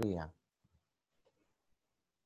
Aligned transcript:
Τρία. 0.00 0.34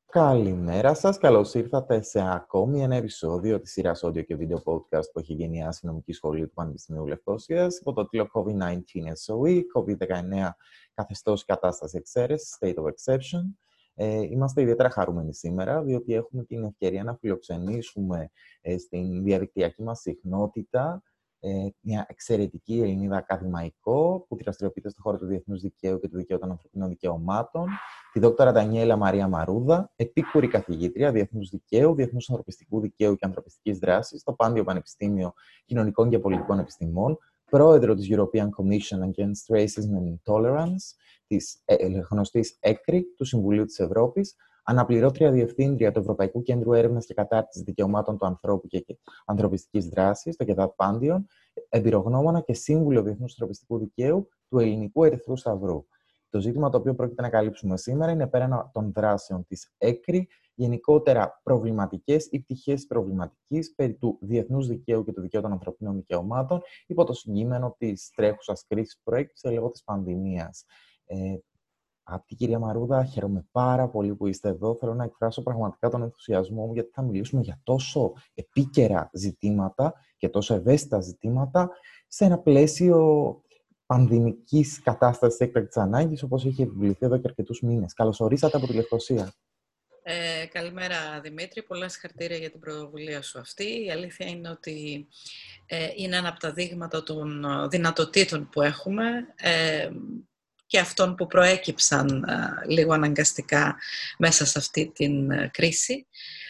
Καλημέρα 0.07 0.95
σας, 0.95 1.19
καλώς 1.19 1.55
ήρθατε 1.55 2.03
σε 2.03 2.21
ακόμη 2.21 2.83
ένα 2.83 2.95
επεισόδιο 2.97 3.61
της 3.61 3.73
σειράς 3.73 4.05
audio 4.05 4.25
και 4.25 4.37
video 4.41 4.63
podcast 4.65 5.11
που 5.13 5.19
έχει 5.19 5.33
γενιάσει 5.33 5.81
η 5.85 5.87
Νομική 5.87 6.13
Σχολή 6.13 6.47
του 6.47 6.55
Πανεπιστημίου 6.55 7.07
Λευκόσιας 7.07 7.79
υπό 7.79 7.93
το 7.93 8.09
τίτλο 8.09 8.29
COVID-19 8.33 8.79
SOE, 9.27 9.61
COVID-19 9.75 10.51
καθεστώς 10.95 11.45
κατάσταση 11.45 11.97
εξαίρεσης, 11.97 12.57
state 12.61 12.75
of 12.75 12.85
exception. 12.85 13.43
Ε, 13.95 14.21
είμαστε 14.21 14.63
ιδιαίτερα 14.63 14.91
χαρούμενοι 14.91 15.35
σήμερα, 15.35 15.83
διότι 15.83 16.15
έχουμε 16.15 16.45
την 16.45 16.65
ευκαιρία 16.65 17.05
να 17.05 17.17
φιλοξενήσουμε 17.17 18.31
ε, 18.61 18.79
στην 18.79 19.23
διαδικτυακή 19.23 19.83
μας 19.83 20.01
συχνότητα 20.01 21.03
ε, 21.03 21.18
μια 21.81 22.07
εξαιρετική 22.09 22.81
Ελληνίδα 22.81 23.17
ακαδημαϊκό 23.17 24.27
που 24.29 24.37
δραστηριοποιείται 24.37 24.89
στον 24.89 25.03
χώρο 25.03 25.19
του 25.19 25.27
διεθνούς 25.27 25.61
δικαίου 25.61 26.01
και 26.01 26.09
του 26.09 26.17
δικαίου 26.17 26.39
των 26.39 26.51
ανθρωπίνων 26.51 26.89
δικαιωμάτων, 26.89 27.69
τη 28.13 28.21
δόκτωρα 28.21 28.53
Ντανιέλα 28.53 28.97
Μαρία 28.97 29.29
Μαρούδα, 29.29 29.93
επίκουρη 29.97 30.49
καθηγήτρια 30.49 31.13
διεθνούς 31.13 31.49
δικαίου, 31.49 31.95
διεθνούς 31.95 32.29
ανθρωπιστικού 32.29 32.81
δικαίου 32.81 33.17
και 33.17 33.27
ανθρωπιστικής 33.27 33.79
δράσης 33.79 34.21
στο 34.21 34.33
Πάντιο 34.33 34.65
Πανεπιστήμιο 34.65 35.33
Κοινωνικών 35.65 36.11
και 36.11 36.19
Πολιτικών 36.19 36.59
Επιστημών, 36.59 37.19
πρόεδρο 37.51 37.95
της 37.95 38.09
European 38.11 38.49
Commission 38.59 38.99
Against 38.99 39.57
Racism 39.57 39.93
and 39.99 40.15
Intolerance, 40.15 40.97
της 41.27 41.63
ε, 41.65 41.87
γνωστής 42.11 42.57
ΕΚΡΙ 42.61 43.05
του 43.17 43.25
Συμβουλίου 43.25 43.65
της 43.65 43.79
Ευρώπης, 43.79 44.37
αναπληρώτρια 44.69 45.31
διευθύντρια 45.31 45.93
του 45.93 45.99
Ευρωπαϊκού 45.99 46.43
Κέντρου 46.43 46.73
Έρευνας 46.73 47.07
και 47.07 47.15
Κατάρτισης 47.15 47.63
Δικαιωμάτων 47.63 48.19
του 48.19 48.27
Ανθρώπου 48.27 48.67
και 48.67 48.85
Ανθρωπιστικής 49.27 49.89
Δράσης, 49.89 50.37
το 50.37 50.45
ΚΕΔΑΤ 50.45 50.73
Πάντιον, 50.77 51.27
εμπειρογνώμονα 51.69 52.41
και 52.41 52.55
σύμβουλο 52.55 53.03
Διεθνούς 53.03 53.31
Ανθρωπιστικού 53.31 53.79
Δικαίου 53.79 54.29
του 54.49 54.59
Ελληνικού 54.59 55.05
Ερυθρού 55.05 55.37
Σταυρού. 55.37 55.87
Το 56.31 56.41
ζήτημα 56.41 56.71
το 56.71 56.77
οποίο 56.79 56.95
πρόκειται 56.95 57.23
να 57.23 57.29
καλύψουμε 57.29 57.77
σήμερα 57.77 58.13
είναι 58.13 58.27
πέραν 58.27 58.71
των 58.73 58.93
δράσεων 58.93 59.47
της 59.47 59.75
ΕΚΡΙ, 59.79 60.29
γενικότερα 60.55 61.41
προβληματικές 61.43 62.29
ή 62.31 62.41
πτυχές 62.41 62.87
προβληματικής 62.87 63.75
περί 63.75 63.95
του 63.95 64.19
διεθνούς 64.21 64.67
δικαίου 64.67 65.05
και 65.05 65.13
του 65.13 65.21
δικαίου 65.21 65.41
των 65.41 65.53
ανθρωπίνων 65.53 65.95
δικαιωμάτων 65.95 66.61
υπό 66.87 67.05
το 67.05 67.13
συγκείμενο 67.13 67.75
της 67.79 68.11
τρέχουσας 68.15 68.65
κρίσης 68.67 68.95
που 68.95 69.03
προέκυψε 69.05 69.51
λόγω 69.51 69.71
της 69.71 69.83
πανδημίας. 69.85 70.65
Ε, 71.05 71.37
Αγαπητή 72.11 72.35
κυρία 72.35 72.59
Μαρούδα, 72.59 73.05
χαίρομαι 73.05 73.47
πάρα 73.53 73.89
πολύ 73.89 74.15
που 74.15 74.27
είστε 74.27 74.49
εδώ. 74.49 74.77
Θέλω 74.77 74.95
να 74.95 75.05
εκφράσω 75.05 75.43
πραγματικά 75.43 75.89
τον 75.89 76.03
ενθουσιασμό 76.03 76.67
μου 76.67 76.73
γιατί 76.73 76.91
θα 76.93 77.03
μιλήσουμε 77.03 77.43
για 77.43 77.61
τόσο 77.63 78.13
επίκαιρα 78.35 79.11
ζητήματα 79.13 79.95
και 80.17 80.29
τόσο 80.29 80.55
ευαίσθητα 80.55 81.01
ζητήματα 81.01 81.71
σε 82.07 82.25
ένα 82.25 82.39
πλαίσιο 82.39 83.41
πανδημικής 83.87 84.83
κατάστασης 84.83 85.41
έκτακτης 85.41 85.77
ανάγκης, 85.77 86.23
όπως 86.23 86.47
έχει 86.47 86.63
επιβληθεί 86.63 87.07
εδώ 87.07 87.17
και 87.17 87.29
αρκετούς 87.29 87.61
μήνες. 87.61 87.93
Καλώς 87.93 88.21
ορίσατε 88.21 88.57
από 88.57 88.67
τη 88.67 88.73
Λευκοσία. 88.73 89.33
Ε, 90.03 90.47
καλημέρα 90.47 91.21
Δημήτρη, 91.23 91.63
πολλά 91.63 91.89
συγχαρητήρια 91.89 92.37
για 92.37 92.51
την 92.51 92.61
πρωτοβουλία 92.61 93.23
σου 93.23 93.39
αυτή. 93.39 93.85
Η 93.85 93.91
αλήθεια 93.91 94.27
είναι 94.27 94.51
ότι 94.51 95.09
ε, 95.67 95.89
είναι 95.97 96.17
ένα 96.17 96.29
από 96.29 96.41
τα 96.41 96.53
δείγματα 96.53 97.03
των 97.03 97.45
δυνατοτήτων 97.71 98.49
που 98.49 98.63
έχουμε. 98.63 99.05
Ε, 99.37 99.89
και 100.69 100.79
αυτών 100.79 101.15
που 101.15 101.27
προέκυψαν 101.27 102.25
λίγο 102.69 102.93
αναγκαστικά 102.93 103.77
μέσα 104.19 104.47
σε 104.47 104.59
αυτή 104.59 104.91
την 104.95 105.29
κρίση. 105.51 106.07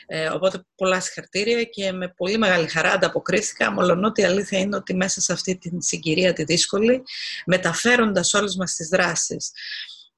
Ε, 0.06 0.28
οπότε 0.28 0.64
πολλά 0.74 1.00
συγχαρητήρια 1.00 1.64
και 1.64 1.92
με 1.92 2.08
πολύ 2.08 2.38
μεγάλη 2.38 2.68
χαρά 2.68 2.90
ανταποκρίθηκα, 2.92 3.72
μολονότι 3.72 4.20
η 4.20 4.24
αλήθεια 4.24 4.58
είναι 4.58 4.76
ότι 4.76 4.94
μέσα 4.94 5.20
σε 5.20 5.32
αυτή 5.32 5.58
την 5.58 5.82
συγκυρία 5.82 6.32
τη 6.32 6.44
δύσκολη, 6.44 7.02
μεταφέροντας 7.46 8.34
όλες 8.34 8.56
μας 8.56 8.74
τις 8.74 8.88
δράσεις 8.88 9.50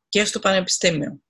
και 0.09 0.25
στο 0.25 0.39
Πανεπιστήμιο 0.39 1.21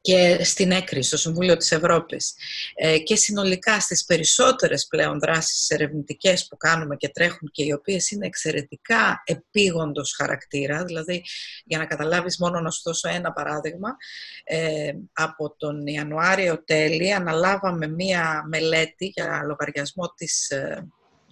και 0.00 0.44
στην 0.44 0.70
έκρηση, 0.70 1.08
στο 1.08 1.16
Συμβούλιο 1.16 1.56
της 1.56 1.72
Ευρώπης. 1.72 2.34
Ε, 2.74 2.98
και 2.98 3.16
συνολικά 3.16 3.80
στις 3.80 4.04
περισσότερες 4.04 4.86
πλέον 4.86 5.18
δράσεις 5.18 5.70
ερευνητικές 5.70 6.46
που 6.48 6.56
κάνουμε 6.56 6.96
και 6.96 7.08
τρέχουν 7.08 7.50
και 7.50 7.64
οι 7.64 7.72
οποίες 7.72 8.10
είναι 8.10 8.26
εξαιρετικά 8.26 9.22
επίγοντος 9.24 10.14
χαρακτήρα, 10.16 10.84
δηλαδή 10.84 11.24
για 11.64 11.78
να 11.78 11.86
καταλάβεις 11.86 12.38
μόνο 12.38 12.60
να 12.60 12.70
σου 12.70 12.82
δώσω 12.84 13.08
ένα 13.08 13.32
παράδειγμα, 13.32 13.96
ε, 14.44 14.92
από 15.12 15.54
τον 15.56 15.86
Ιανουάριο 15.86 16.64
τέλη 16.64 17.12
αναλάβαμε 17.12 17.86
μία 17.86 18.44
μελέτη 18.48 19.06
για 19.06 19.42
λογαριασμό 19.46 20.14
της 20.16 20.52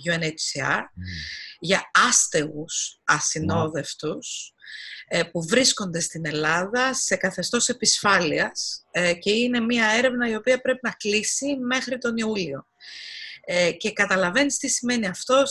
ε, 0.04 0.16
UNHCR 0.16 0.82
για 1.58 1.90
άστεγους 1.92 3.00
ασυνόδευτους 3.04 4.52
ε, 5.08 5.22
που 5.22 5.46
βρίσκονται 5.46 6.00
στην 6.00 6.26
Ελλάδα 6.26 6.94
σε 6.94 7.16
καθεστώς 7.16 7.68
επισφάλειας 7.68 8.84
ε, 8.90 9.14
και 9.14 9.30
είναι 9.30 9.60
μια 9.60 9.86
έρευνα 9.86 10.28
η 10.28 10.34
οποία 10.34 10.60
πρέπει 10.60 10.80
να 10.82 10.90
κλείσει 10.90 11.56
μέχρι 11.56 11.98
τον 11.98 12.16
Ιούλιο. 12.16 12.66
Ε, 13.50 13.72
και 13.72 13.92
καταλαβαίνεις 13.92 14.58
τι 14.58 14.68
σημαίνει 14.68 15.06
αυτό 15.06 15.42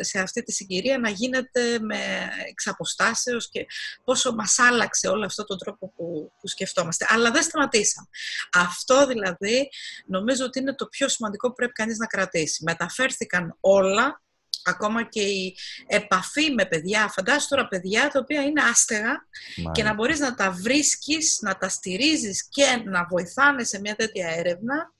σε, 0.00 0.18
αυτή 0.18 0.42
τη 0.42 0.52
συγκυρία 0.52 0.98
να 0.98 1.08
γίνεται 1.08 1.78
με 1.80 2.28
εξαποστάσεως 2.48 3.48
και 3.48 3.66
πόσο 4.04 4.32
μας 4.32 4.58
άλλαξε 4.58 5.08
όλο 5.08 5.24
αυτό 5.24 5.44
τον 5.44 5.58
τρόπο 5.58 5.92
που, 5.96 6.32
που 6.40 6.48
σκεφτόμαστε. 6.48 7.06
Αλλά 7.08 7.30
δεν 7.30 7.42
σταματήσαμε. 7.42 8.08
Αυτό 8.52 9.06
δηλαδή 9.06 9.68
νομίζω 10.06 10.44
ότι 10.44 10.58
είναι 10.58 10.74
το 10.74 10.86
πιο 10.86 11.08
σημαντικό 11.08 11.48
που 11.48 11.54
πρέπει 11.54 11.72
κανείς 11.72 11.98
να 11.98 12.06
κρατήσει. 12.06 12.64
Μεταφέρθηκαν 12.64 13.56
όλα 13.60 14.22
ακόμα 14.64 15.08
και 15.08 15.22
η 15.22 15.56
επαφή 15.86 16.50
με 16.50 16.66
παιδιά, 16.66 17.08
φαντάσου 17.08 17.48
τώρα 17.48 17.68
παιδιά 17.68 18.08
τα 18.08 18.18
οποία 18.18 18.42
είναι 18.42 18.62
άστεγα 18.62 19.26
και 19.72 19.82
να 19.82 19.94
μπορείς 19.94 20.18
να 20.18 20.34
τα 20.34 20.50
βρίσκεις, 20.50 21.38
να 21.40 21.56
τα 21.56 21.68
στηρίζεις 21.68 22.48
και 22.48 22.82
να 22.84 23.06
βοηθάνε 23.10 23.64
σε 23.64 23.80
μια 23.80 23.94
τέτοια 23.94 24.28
έρευνα 24.28 24.92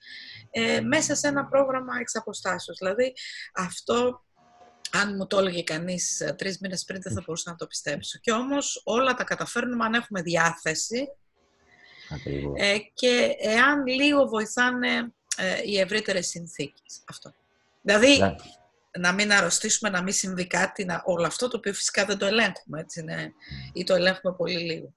ε, 0.51 0.81
μέσα 0.81 1.15
σε 1.15 1.29
ένα 1.29 1.45
πρόγραμμα 1.45 1.93
εξ 2.01 2.13
Δηλαδή 2.79 3.15
αυτό 3.55 4.23
αν 4.91 5.15
μου 5.17 5.27
το 5.27 5.39
έλεγε 5.39 5.63
κανείς 5.63 6.21
ε, 6.21 6.35
τρεις 6.39 6.59
μήνες 6.59 6.85
πριν 6.85 7.03
δεν 7.03 7.13
θα 7.13 7.23
μπορούσα 7.27 7.51
να 7.51 7.57
το 7.57 7.67
πιστέψω. 7.67 8.19
Και 8.19 8.33
όμως 8.33 8.83
όλα 8.85 9.15
τα 9.15 9.25
καταφέρνουμε 9.25 9.85
αν 9.85 9.95
έχουμε 9.95 10.23
διάθεση 10.23 11.09
ε, 12.57 12.79
και 12.95 13.37
εάν 13.39 13.87
λίγο 13.87 14.27
βοηθάνε 14.27 15.13
ε, 15.37 15.61
οι 15.65 15.79
ευρύτερες 15.79 16.27
συνθήκες. 16.27 17.03
Αυτό. 17.09 17.33
Δηλαδή, 17.83 18.19
ναι 18.19 18.35
να 18.99 19.13
μην 19.13 19.33
αρρωστήσουμε, 19.33 19.91
να 19.91 20.03
μην 20.03 20.13
συμβεί 20.13 20.47
κάτι, 20.47 20.85
να, 20.85 21.03
όλο 21.05 21.27
αυτό 21.27 21.49
το 21.49 21.57
οποίο 21.57 21.73
φυσικά 21.73 22.05
δεν 22.05 22.19
το 22.19 22.27
ελέγχουμε, 22.27 22.81
έτσι 22.81 23.01
είναι, 23.01 23.33
ή 23.73 23.85
το 23.85 23.95
ελέγχουμε 23.95 24.35
πολύ 24.35 24.59
λίγο. 24.59 24.95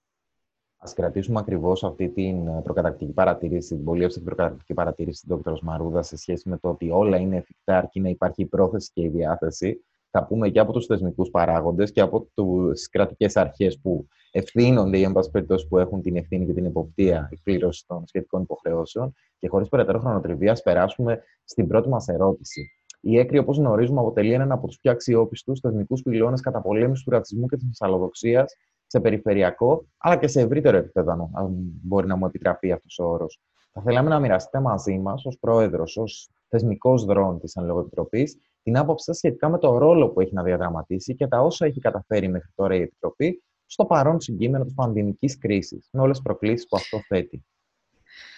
Α 0.84 0.92
κρατήσουμε 0.96 1.40
ακριβώς 1.40 1.84
αυτή 1.84 2.10
την 2.10 2.62
προκατακτική 2.64 3.14
παρατήρηση, 3.14 3.76
την 3.76 3.84
πολύ 3.84 4.04
εύστοχη 4.04 4.26
προκατακτική 4.26 4.74
παρατήρηση 4.74 5.28
του 5.28 5.42
Δ. 5.46 5.50
Μαρούδας 5.62 6.08
σε 6.08 6.18
σχέση 6.18 6.50
με 6.50 6.58
το 6.58 6.70
ότι 6.70 6.90
όλα 6.90 7.18
είναι 7.18 7.38
εφικτά 7.38 7.78
αρκεί 7.78 8.00
να 8.00 8.10
υπάρχει 8.10 8.42
η 8.42 8.46
πρόθεση 8.46 8.92
και 8.94 9.02
η 9.02 9.08
διάθεση. 9.08 9.86
Θα 10.10 10.26
πούμε 10.26 10.50
και 10.50 10.60
από 10.60 10.72
τους 10.72 10.86
θεσμικούς 10.86 11.30
παράγοντες 11.30 11.92
και 11.92 12.02
από 12.02 12.28
τις 12.34 12.90
κρατικές 12.90 13.38
αρχές 13.38 13.80
που 13.80 14.08
ευθύνονται 14.32 14.98
ή, 14.98 15.04
εν 15.04 15.12
πάση 15.12 15.30
περιπτώσει, 15.30 15.68
που 15.68 15.78
έχουν 15.78 16.02
την 16.02 16.16
ευθύνη 16.16 16.46
και 16.46 16.54
την 16.54 16.66
υποπτία 16.66 17.30
εκπλήρωση 17.32 17.84
των 17.88 18.08
σχετικών 18.08 18.42
υποχρεώσεων. 18.42 19.14
Και 19.40 19.48
χωρίς 19.48 19.70
περαιτέρω 19.70 20.00
χρονοτριβία, 20.00 20.60
περάσουμε 20.64 21.24
στην 21.44 21.68
πρώτη 21.68 21.90
μας 21.90 22.08
ερώτηση. 22.08 22.72
Η 23.02 23.18
ΕΚΡΙ, 23.18 23.38
όπως 23.38 23.58
γνωρίζουμε, 23.58 24.00
αποτελεί 24.00 24.34
έναν 24.34 24.52
από 24.52 24.68
τους 24.68 24.78
πιο 24.78 24.92
αξιόπιστους 24.92 25.60
θεσμικούς 25.60 26.02
πυλώνες 26.02 26.42
καταπολέμηση 26.42 27.04
του 27.04 27.10
ρατσισμού 27.10 27.48
και 27.48 27.56
της 27.56 27.66
μυσαλλοδοξίας 27.66 28.56
σε 28.92 29.00
περιφερειακό 29.00 29.86
αλλά 29.98 30.16
και 30.16 30.28
σε 30.28 30.42
ευρύτερο 30.42 30.78
επίπεδο, 30.78 31.30
αν 31.34 31.48
μπορεί 31.84 32.08
να 32.08 32.16
μου 32.16 32.26
επιτραπεί 32.26 32.72
αυτός 32.72 33.00
ο 33.00 33.04
όρος. 33.04 33.42
Θα 33.72 33.82
θέλαμε 33.82 34.10
να 34.10 34.20
μοιραστείτε 34.20 34.60
μαζί 34.60 35.00
μας, 35.00 35.26
ως 35.26 35.38
πρόεδρος, 35.40 35.98
ως 35.98 36.30
θεσμικός 36.48 37.06
δρόν 37.06 37.40
της 37.40 37.56
Εν 37.56 37.70
Επιτροπής, 37.70 38.38
την 38.64 38.78
άποψή 38.78 39.06
σας 39.06 39.18
σχετικά 39.18 39.50
με 39.50 39.58
το 39.58 39.78
ρόλο 39.78 40.10
που 40.10 40.22
έχει 40.22 40.34
να 40.34 40.44
διαδραματίσει 40.44 41.16
και 41.16 41.28
τα 41.28 41.42
όσα 41.42 41.66
έχει 41.66 41.80
καταφέρει 41.80 42.28
μέχρι 42.28 42.50
τώρα 42.56 42.76
η 42.76 42.82
Επιτροπή 42.82 43.44
στο 43.66 43.86
παρόν 43.86 44.20
συγκείμενο 44.22 44.64
της 44.64 44.74
πανδημικής 44.74 45.38
κρίσης, 45.38 45.90
με 45.92 46.02
όλες 46.02 46.16
τις 46.16 46.26
προκλήσεις 46.26 46.68
που 46.68 46.76
αυτό 46.76 47.00
θέτει. 47.08 47.46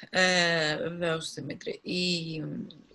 Ε, 0.09 0.77
Βεβαίως, 0.77 1.33
Δημήτρη. 1.33 1.79
Η... 1.83 2.01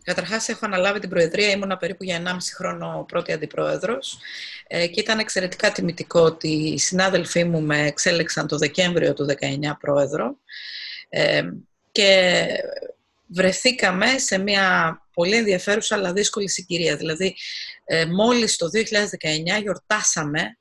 Καταρχάς, 0.02 0.48
έχω 0.48 0.66
αναλάβει 0.66 0.98
την 0.98 1.08
Προεδρία, 1.08 1.50
ήμουνα 1.50 1.76
περίπου 1.76 2.04
για 2.04 2.22
1,5 2.25 2.36
χρόνο 2.54 3.04
πρώτη 3.08 3.32
αντιπρόεδρος 3.32 4.19
ε, 4.66 4.86
και 4.86 5.00
ήταν 5.00 5.19
εξαιρετικά 5.19 5.72
τιμητικό 5.72 6.20
ότι 6.20 6.48
οι 6.48 6.78
συνάδελφοί 6.78 7.44
μου 7.44 7.60
με 7.60 7.86
εξέλεξαν 7.86 8.46
το 8.46 8.56
Δεκέμβριο 8.56 9.14
του 9.14 9.26
19 9.30 9.34
πρόεδρο 9.80 10.36
ε, 11.08 11.42
και 11.92 12.46
βρεθήκαμε 13.26 14.19
σε 14.19 14.38
μια 14.38 14.98
πολύ 15.12 15.36
ενδιαφέρουσα 15.36 15.94
αλλά 15.94 16.12
δύσκολη 16.12 16.48
συγκυρία. 16.48 16.96
Δηλαδή, 16.96 17.36
ε, 17.84 18.04
μόλις 18.04 18.56
το 18.56 18.66
2019 18.72 19.60
γιορτάσαμε, 19.62 20.58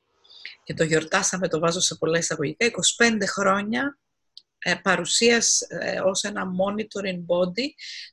και 0.64 0.74
το 0.74 0.84
γιορτάσαμε, 0.84 1.48
το 1.48 1.60
βάζω 1.60 1.80
σε 1.80 1.96
πολλά 1.96 2.18
εισαγωγικά, 2.18 2.66
25 2.66 2.72
χρόνια 3.28 3.98
ε, 4.04 4.07
παρουσίας 4.76 5.62
ε, 5.62 6.00
ως 6.00 6.24
ένα 6.24 6.44
monitoring 6.46 7.20
body 7.36 7.66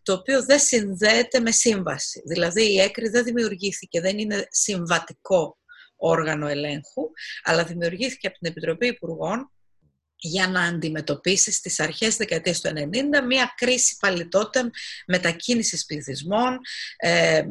το 0.03 0.13
οποίο 0.13 0.45
δεν 0.45 0.59
συνδέεται 0.59 1.41
με 1.41 1.51
σύμβαση. 1.51 2.23
Δηλαδή 2.27 2.73
η 2.73 2.81
έκρη 2.81 3.09
δεν 3.09 3.25
δημιουργήθηκε, 3.25 4.01
δεν 4.01 4.19
είναι 4.19 4.47
συμβατικό 4.51 5.59
όργανο 5.97 6.47
ελέγχου, 6.47 7.11
αλλά 7.43 7.65
δημιουργήθηκε 7.65 8.27
από 8.27 8.39
την 8.39 8.51
Επιτροπή 8.51 8.87
Υπουργών 8.87 9.49
για 10.17 10.49
να 10.49 10.63
αντιμετωπίσει 10.63 11.53
στις 11.53 11.81
αρχές 11.81 12.17
δεκαετίας 12.17 12.61
του 12.61 12.69
90 12.69 13.27
μια 13.27 13.53
κρίση 13.57 13.97
πάλι 14.01 14.29
τότε 14.29 14.71
μετακίνησης 15.07 15.85
πληθυσμών, 15.85 16.59
ε, 16.97 17.45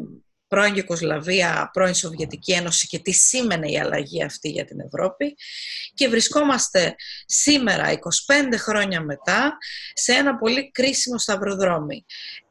πρώην 0.54 0.74
Γιουκοσλαβία, 0.74 1.70
πρώην 1.74 1.94
Σοβιετική 1.94 2.52
Ένωση 2.52 2.88
και 2.88 3.00
τι 3.00 3.12
σήμαινε 3.12 3.72
η 3.72 3.80
αλλαγή 3.80 4.24
αυτή 4.24 4.50
για 4.50 4.66
την 4.66 4.80
Ευρώπη. 4.80 5.36
Και 5.94 6.08
βρισκόμαστε 6.08 6.96
σήμερα, 7.26 7.92
25 7.92 7.98
χρόνια 8.58 9.02
μετά, 9.02 9.58
σε 9.94 10.14
ένα 10.14 10.36
πολύ 10.38 10.72
κρίσιμο 10.72 11.18
σταυροδρόμι. 11.18 12.06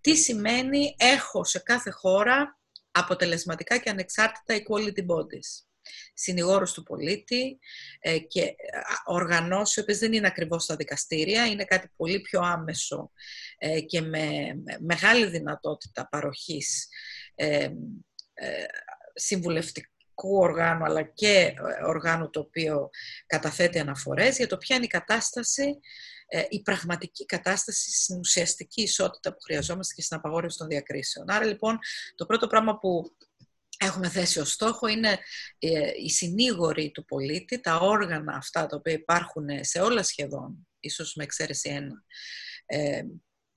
τι 0.02 0.16
σημαίνει 0.16 0.96
έχω 0.98 1.44
σε 1.44 1.60
κάθε 1.60 1.90
χώρα 1.90 2.60
αποτελεσματικά 2.92 3.78
και 3.78 3.90
ανεξάρτητα 3.90 4.56
equality 4.56 5.06
bodies 5.06 5.66
συνηγόρους 6.14 6.74
του 6.74 6.84
πολίτη 6.84 7.60
ε, 8.00 8.18
και 8.18 8.56
οργανώσεις, 9.06 9.84
οι 9.88 9.94
δεν 9.94 10.14
είναι 10.14 10.28
ακριβώς 10.28 10.66
τα 10.66 10.76
δικαστήρια, 10.76 11.46
είναι 11.46 11.64
κάτι 11.64 11.90
πολύ 11.96 12.20
πιο 12.20 12.42
άμεσο 12.42 13.12
ε, 13.58 13.82
και 13.82 14.02
με 14.02 14.56
μεγάλη 14.80 15.26
δυνατότητα 15.26 16.08
παροχής 16.08 16.88
ε, 17.36 17.70
συμβουλευτικού 19.14 20.38
οργάνου 20.38 20.84
αλλά 20.84 21.02
και 21.02 21.54
οργάνου 21.86 22.30
το 22.30 22.40
οποίο 22.40 22.90
καταθέτει 23.26 23.80
αναφορές 23.80 24.38
για 24.38 24.48
το 24.48 24.58
ποια 24.58 24.76
είναι 24.76 24.86
η 24.86 24.88
κατάσταση, 24.88 25.80
η 26.50 26.62
πραγματική 26.62 27.26
κατάσταση 27.26 28.04
στην 28.04 28.20
ουσιαστική 28.20 28.82
ισότητα 28.82 29.34
που 29.34 29.42
χρειαζόμαστε 29.42 29.94
και 29.94 30.02
στην 30.02 30.18
απαγόρευση 30.18 30.58
των 30.58 30.68
διακρίσεων. 30.68 31.30
Άρα 31.30 31.46
λοιπόν 31.46 31.80
το 32.16 32.26
πρώτο 32.26 32.48
πράγμα 32.48 32.78
που 32.78 33.16
έχουμε 33.78 34.10
θέσει 34.10 34.40
ως 34.40 34.52
στόχο 34.52 34.88
είναι 34.88 35.20
ε, 35.60 35.92
οι 36.04 36.10
συνήγοροι 36.10 36.92
του 36.92 37.06
πολίτη, 37.06 37.60
τα 37.60 37.76
όργανα 37.76 38.36
αυτά 38.36 38.66
τα 38.66 38.76
οποία 38.76 38.94
υπάρχουν 38.94 39.48
σε 39.62 39.80
όλα 39.80 40.04
σχεδόν, 40.04 40.68
ίσως 40.80 41.16
με 41.16 41.24
εξαίρεση 41.24 41.70
ένα, 41.70 42.04
ε, 42.66 43.04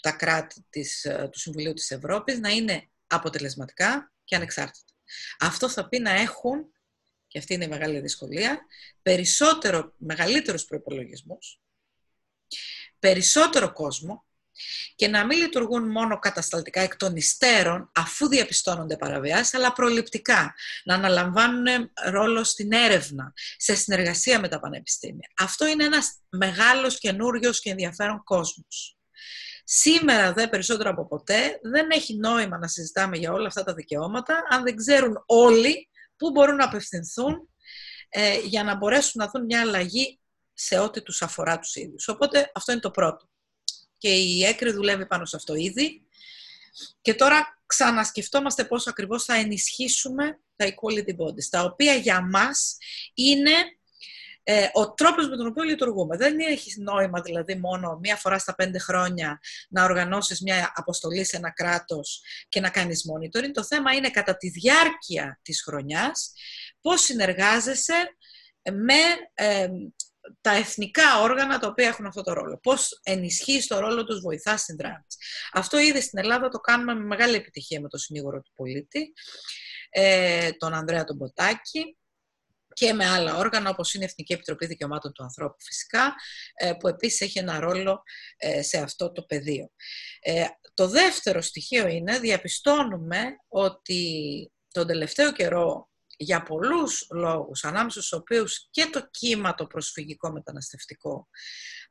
τα 0.03 0.13
κράτη 0.13 0.67
της, 0.71 1.05
ε, 1.05 1.29
του 1.33 1.39
Συμβουλίου 1.39 1.73
της 1.73 1.91
Ευρώπης, 1.91 2.39
να 2.39 2.49
είναι 2.49 2.91
αποτελεσματικά 3.07 4.13
και 4.25 4.37
ανεξάρτητα. 4.37 4.93
Αυτό 5.39 5.69
θα 5.69 5.89
πει 5.89 5.99
να 5.99 6.11
έχουν, 6.11 6.73
και 7.27 7.39
αυτή 7.39 7.55
είναι 7.55 7.65
η 7.65 7.69
μεγάλη 7.69 8.01
δυσκολία, 8.01 8.67
περισσότερο, 9.03 9.95
μεγαλύτερους 9.97 10.65
προϋπολογισμούς, 10.65 11.61
περισσότερο 12.99 13.73
κόσμο, 13.73 14.28
και 14.95 15.09
να 15.09 15.27
μην 15.27 15.39
λειτουργούν 15.39 15.91
μόνο 15.91 16.19
κατασταλτικά 16.19 16.81
εκ 16.81 16.97
των 16.97 17.17
υστέρων, 17.17 17.91
αφού 17.95 18.29
διαπιστώνονται 18.29 18.97
παραβιάσεις, 18.97 19.55
αλλά 19.55 19.73
προληπτικά, 19.73 20.55
να 20.85 20.95
αναλαμβάνουν 20.95 21.91
ρόλο 22.11 22.45
στην 22.45 22.73
έρευνα, 22.73 23.33
σε 23.57 23.75
συνεργασία 23.75 24.41
με 24.41 24.49
τα 24.49 24.61
πανεπιστήμια. 24.61 25.31
Αυτό 25.39 25.67
είναι 25.67 25.85
ένας 25.85 26.19
μεγάλος, 26.29 26.99
καινούριος 26.99 27.61
και 27.61 27.71
ενδιαφέρον 27.71 28.25
κόσμος. 28.25 28.99
Σήμερα, 29.65 30.33
δε 30.33 30.47
περισσότερο 30.49 30.91
από 30.91 31.07
ποτέ, 31.07 31.59
δεν 31.63 31.91
έχει 31.91 32.17
νόημα 32.17 32.59
να 32.59 32.69
συζητάμε 32.69 33.17
για 33.17 33.33
όλα 33.33 33.47
αυτά 33.47 33.65
τα 33.65 33.75
δικαιώματα, 33.75 34.43
αν 34.51 34.63
δεν 34.63 34.77
ξέρουν 34.77 35.23
όλοι 35.27 35.89
πού 36.17 36.31
μπορούν 36.31 36.57
να 36.57 36.65
απευθυνθούν 36.65 37.49
ε, 38.09 38.39
για 38.39 38.65
να 38.65 38.77
μπορέσουν 38.77 39.13
να 39.25 39.31
δουν 39.31 39.45
μια 39.45 39.61
αλλαγή 39.61 40.21
σε 40.53 40.79
ό,τι 40.79 41.03
τους 41.03 41.23
αφορά 41.23 41.59
τους 41.59 41.75
ίδιους. 41.75 42.09
Οπότε 42.09 42.51
αυτό 42.55 42.73
είναι 42.73 42.81
το 42.81 42.91
πρώτο 42.91 43.29
και 43.99 44.09
η 44.09 44.45
ΕΚΡΙ 44.45 44.71
δουλεύει 44.71 45.07
πάνω 45.07 45.25
σε 45.25 45.37
αυτό 45.37 45.55
ήδη. 45.55 46.03
Και 47.03 47.15
τώρα 47.15 47.63
ξανασκεφτόμαστε 47.67 48.65
πώς 48.65 48.87
ακριβώς 48.87 49.25
θα 49.25 49.35
ενισχύσουμε 49.35 50.41
τα 50.57 50.67
equality 50.67 51.17
bodies, 51.17 51.45
τα 51.51 51.63
οποία 51.63 51.95
για 51.95 52.21
μας 52.23 52.77
είναι 53.15 53.53
ε, 54.51 54.69
ο 54.73 54.95
τρόπος 54.95 55.29
με 55.29 55.37
τον 55.37 55.47
οποίο 55.47 55.63
λειτουργούμε. 55.63 56.17
Δεν 56.17 56.39
έχεις 56.39 56.77
νόημα 56.77 57.21
δηλαδή 57.21 57.55
μόνο 57.55 57.99
μία 58.03 58.17
φορά 58.17 58.39
στα 58.39 58.55
πέντε 58.55 58.79
χρόνια 58.79 59.41
να 59.69 59.85
οργανώσεις 59.85 60.41
μια 60.43 60.73
αποστολή 60.75 61.25
σε 61.25 61.37
ένα 61.37 61.53
κράτος 61.53 62.23
και 62.49 62.61
να 62.61 62.71
κάνεις 62.71 63.05
monitoring. 63.11 63.51
Το 63.53 63.65
θέμα 63.65 63.93
είναι 63.93 64.11
κατά 64.11 64.37
τη 64.37 64.49
διάρκεια 64.49 65.41
της 65.43 65.63
χρονιάς 65.63 66.33
πώς 66.81 67.01
συνεργάζεσαι 67.01 68.17
με 68.73 69.01
ε, 69.35 69.69
τα 70.41 70.51
εθνικά 70.51 71.21
όργανα 71.21 71.59
τα 71.59 71.69
οποία 71.69 71.89
έχουν 71.89 72.07
αυτό 72.07 72.23
το 72.23 72.33
ρόλο. 72.33 72.59
Πώς 72.63 73.01
ενισχύεις 73.03 73.67
το 73.67 73.79
ρόλο 73.79 74.05
τους, 74.05 74.21
βοηθάς 74.21 74.61
στην 74.61 74.77
δράση. 74.77 75.19
Αυτό 75.53 75.79
ήδη 75.79 76.01
στην 76.01 76.19
Ελλάδα 76.19 76.49
το 76.49 76.59
κάνουμε 76.59 76.95
με 76.95 77.05
μεγάλη 77.05 77.35
επιτυχία 77.35 77.81
με 77.81 77.89
το 77.89 77.99
συνήγορο 77.99 78.41
του 78.41 78.53
πολίτη, 78.55 79.13
ε, 79.91 80.53
τον 80.53 80.75
Ανδρέα 80.75 81.05
τον 81.05 81.19
Ποτάκη, 81.19 81.97
και 82.79 82.93
με 82.93 83.07
άλλα 83.07 83.37
όργανα 83.37 83.71
όπως 83.71 83.95
είναι 83.95 84.05
η 84.05 84.07
Εθνική 84.11 84.33
Επιτροπή 84.33 84.67
Δικαιωμάτων 84.67 85.13
του 85.13 85.23
Ανθρώπου 85.23 85.57
φυσικά, 85.59 86.15
ε, 86.55 86.73
που 86.73 86.89
επίσης 86.89 87.21
έχει 87.21 87.39
ένα 87.39 87.61
ρόλο 87.61 88.03
ε, 88.37 88.63
σε 88.63 88.79
αυτό 88.79 89.13
το 89.13 89.23
πεδίο. 89.23 89.71
Ε, 90.21 90.45
το 90.75 90.89
δεύτερο 90.89 91.41
στοιχείο 91.41 91.89
είναι, 91.89 92.19
διαπιστώνουμε 92.19 93.25
ότι 93.49 94.53
τον 94.73 94.87
τελευταίο 94.87 95.33
καιρό 95.33 95.89
για 96.21 96.43
πολλούς 96.43 97.07
λόγους, 97.11 97.65
ανάμεσα 97.65 98.01
στους 98.01 98.13
οποίους 98.13 98.69
και 98.71 98.89
το 98.93 99.09
κύμα 99.11 99.55
το 99.55 99.67
προσφυγικό 99.67 100.31
μεταναστευτικό, 100.31 101.29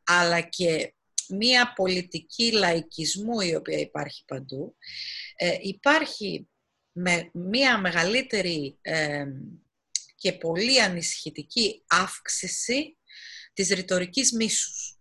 αλλά 0.03 0.41
και 0.41 0.93
μία 1.29 1.73
πολιτική 1.73 2.51
λαϊκισμού 2.51 3.39
η 3.39 3.55
οποία 3.55 3.79
υπάρχει 3.79 4.23
παντού, 4.25 4.75
ε, 5.35 5.57
υπάρχει 5.61 6.49
με 6.91 7.29
μία 7.33 7.77
μεγαλύτερη 7.77 8.77
ε, 8.81 9.25
και 10.15 10.33
πολύ 10.33 10.81
ανησυχητική 10.81 11.83
αύξηση 11.87 12.97
της 13.53 13.69
ρητορικής 13.69 14.33
μίσους. 14.33 14.97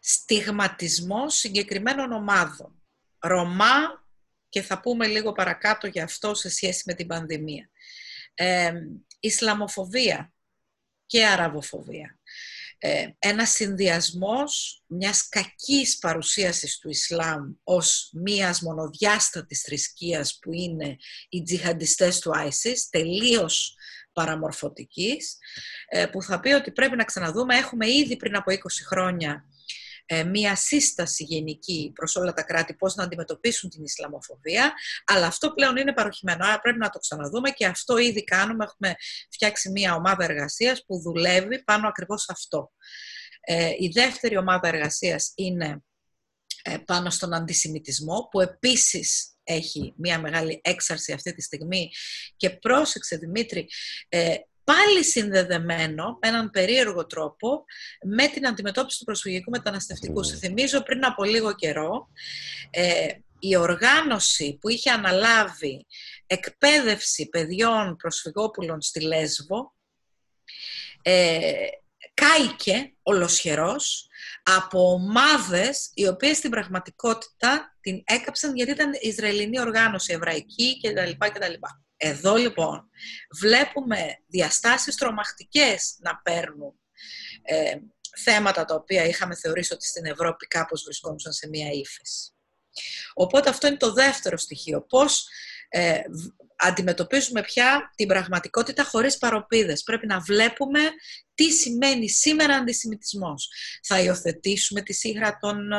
Στιγματισμός 0.00 1.34
συγκεκριμένων 1.34 2.12
ομάδων. 2.12 2.82
Ρωμά, 3.18 4.06
και 4.48 4.62
θα 4.62 4.80
πούμε 4.80 5.06
λίγο 5.06 5.32
παρακάτω 5.32 5.86
για 5.86 6.04
αυτό 6.04 6.34
σε 6.34 6.48
σχέση 6.48 6.82
με 6.86 6.94
την 6.94 7.06
πανδημία 7.06 7.70
ε, 8.38 8.72
Ισλαμοφοβία 9.20 10.32
και 11.06 11.26
Αραβοφοβία. 11.26 12.18
Ε, 12.78 13.08
ένα 13.18 13.46
συνδυασμός 13.46 14.82
μιας 14.86 15.28
κακής 15.28 15.98
παρουσίασης 15.98 16.78
του 16.78 16.88
Ισλάμ 16.88 17.52
ως 17.64 18.10
μιας 18.12 18.60
μονοδιάστατης 18.60 19.62
θρησκείας 19.62 20.38
που 20.42 20.52
είναι 20.52 20.96
οι 21.28 21.42
τζιχαντιστές 21.42 22.18
του 22.18 22.30
ISIS, 22.34 22.76
τελείως 22.90 23.76
παραμορφωτικής, 24.12 25.36
ε, 25.88 26.06
που 26.06 26.22
θα 26.22 26.40
πει 26.40 26.48
ότι 26.50 26.72
πρέπει 26.72 26.96
να 26.96 27.04
ξαναδούμε. 27.04 27.56
Έχουμε 27.56 27.90
ήδη 27.90 28.16
πριν 28.16 28.36
από 28.36 28.50
20 28.50 28.84
χρόνια 28.86 29.44
ε, 30.10 30.24
μία 30.24 30.56
σύσταση 30.56 31.24
γενική 31.24 31.92
προς 31.94 32.16
όλα 32.16 32.32
τα 32.32 32.42
κράτη 32.42 32.74
πώς 32.74 32.94
να 32.94 33.04
αντιμετωπίσουν 33.04 33.70
την 33.70 33.84
Ισλαμοφοβία, 33.84 34.72
αλλά 35.04 35.26
αυτό 35.26 35.52
πλέον 35.52 35.76
είναι 35.76 35.92
παροχημένο, 35.92 36.46
άρα 36.46 36.60
πρέπει 36.60 36.78
να 36.78 36.88
το 36.88 36.98
ξαναδούμε 36.98 37.50
και 37.50 37.66
αυτό 37.66 37.98
ήδη 37.98 38.24
κάνουμε, 38.24 38.64
έχουμε 38.64 38.94
φτιάξει 39.30 39.70
μία 39.70 39.94
ομάδα 39.94 40.24
εργασίας 40.24 40.84
που 40.86 41.00
δουλεύει 41.00 41.64
πάνω 41.64 41.88
ακριβώς 41.88 42.28
αυτό. 42.28 42.72
Ε, 43.40 43.70
η 43.78 43.88
δεύτερη 43.88 44.36
ομάδα 44.36 44.68
εργασίας 44.68 45.32
είναι 45.34 45.82
ε, 46.62 46.76
πάνω 46.76 47.10
στον 47.10 47.34
αντισημιτισμό, 47.34 48.28
που 48.30 48.40
επίσης 48.40 49.32
έχει 49.42 49.94
μια 49.96 50.20
μεγάλη 50.20 50.60
έξαρση 50.64 51.12
αυτή 51.12 51.34
τη 51.34 51.42
στιγμή. 51.42 51.90
Και 52.36 52.50
πρόσεξε 52.50 53.16
Δημήτρη, 53.16 53.68
ε, 54.08 54.34
πάλι 54.68 55.04
συνδεδεμένο 55.04 56.18
με 56.20 56.28
έναν 56.28 56.50
περίεργο 56.50 57.06
τρόπο 57.06 57.64
με 58.02 58.26
την 58.26 58.46
αντιμετώπιση 58.46 58.98
του 58.98 59.04
προσφυγικού 59.04 59.50
μεταναστευτικού. 59.50 60.22
Σε 60.22 60.36
θυμίζω 60.36 60.82
πριν 60.82 61.04
από 61.04 61.24
λίγο 61.24 61.54
καιρό, 61.54 62.08
ε, 62.70 63.06
η 63.38 63.56
οργάνωση 63.56 64.58
που 64.60 64.68
είχε 64.68 64.90
αναλάβει 64.90 65.86
εκπαίδευση 66.26 67.28
παιδιών 67.28 67.96
προσφυγόπουλων 67.96 68.80
στη 68.80 69.00
Λέσβο 69.00 69.74
ε, 71.02 71.52
κάηκε 72.14 72.92
ολοσχερός 73.02 74.08
από 74.42 74.92
ομάδες 74.92 75.90
οι 75.94 76.06
οποίες 76.06 76.36
στην 76.36 76.50
πραγματικότητα 76.50 77.76
την 77.80 78.02
έκαψαν 78.04 78.56
γιατί 78.56 78.70
ήταν 78.70 78.90
Ισραηλινή 79.00 79.60
οργάνωση, 79.60 80.12
εβραϊκή 80.12 80.80
κτλ. 80.80 81.26
Εδώ 82.00 82.36
λοιπόν 82.36 82.90
βλέπουμε 83.40 84.22
διαστάσεις 84.26 84.94
τρομακτικές 84.94 85.96
να 85.98 86.16
παίρνουν 86.16 86.80
ε, 87.42 87.76
θέματα 88.16 88.64
τα 88.64 88.74
οποία 88.74 89.04
είχαμε 89.04 89.34
θεωρήσει 89.34 89.72
ότι 89.72 89.86
στην 89.86 90.04
Ευρώπη 90.04 90.46
κάπως 90.46 90.82
βρισκόντουσαν 90.82 91.32
σε 91.32 91.48
μία 91.48 91.68
ύφεση. 91.70 92.32
Οπότε 93.14 93.48
αυτό 93.48 93.66
είναι 93.66 93.76
το 93.76 93.92
δεύτερο 93.92 94.36
στοιχείο. 94.36 94.82
Πώς 94.82 95.28
ε, 95.68 96.00
αντιμετωπίζουμε 96.58 97.40
πια 97.40 97.92
την 97.94 98.06
πραγματικότητα 98.06 98.84
χωρίς 98.84 99.18
παροπίδες. 99.18 99.82
Πρέπει 99.82 100.06
να 100.06 100.20
βλέπουμε 100.20 100.80
τι 101.34 101.52
σημαίνει 101.52 102.10
σήμερα 102.10 102.54
αντισημιτισμός. 102.54 103.48
Θα 103.82 104.00
υιοθετήσουμε 104.00 104.82
τη 104.82 104.92
σύγχρα 104.92 105.38
των, 105.40 105.72
ε, 105.72 105.76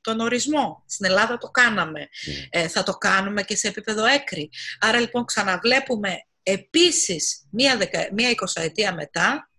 τον 0.00 0.20
ορισμό. 0.20 0.84
Στην 0.86 1.06
Ελλάδα 1.06 1.38
το 1.38 1.48
κάναμε. 1.48 1.98
Ναι. 2.00 2.60
Ε, 2.62 2.68
θα 2.68 2.82
το 2.82 2.92
κάνουμε 2.92 3.42
και 3.42 3.56
σε 3.56 3.68
επίπεδο 3.68 4.04
έκρη. 4.04 4.50
Άρα 4.80 5.00
λοιπόν 5.00 5.24
ξαναβλέπουμε 5.24 6.16
επίσης 6.42 7.46
μία, 7.50 7.76
δεκα, 7.76 8.08
μία 8.12 8.30
εικοσαετία 8.30 8.94
μετά 8.94 9.50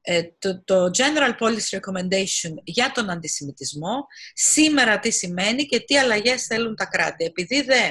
ε, 0.00 0.22
το, 0.38 0.62
το 0.64 0.90
General 0.96 1.38
Policy 1.38 1.78
Recommendation 1.78 2.54
για 2.64 2.92
τον 2.94 3.10
αντισημιτισμό 3.10 4.06
σήμερα 4.34 4.98
τι 4.98 5.10
σημαίνει 5.10 5.66
και 5.66 5.80
τι 5.80 5.98
αλλαγές 5.98 6.46
θέλουν 6.46 6.76
τα 6.76 6.86
κράτη. 6.86 7.24
Επειδή 7.24 7.62
δε 7.62 7.90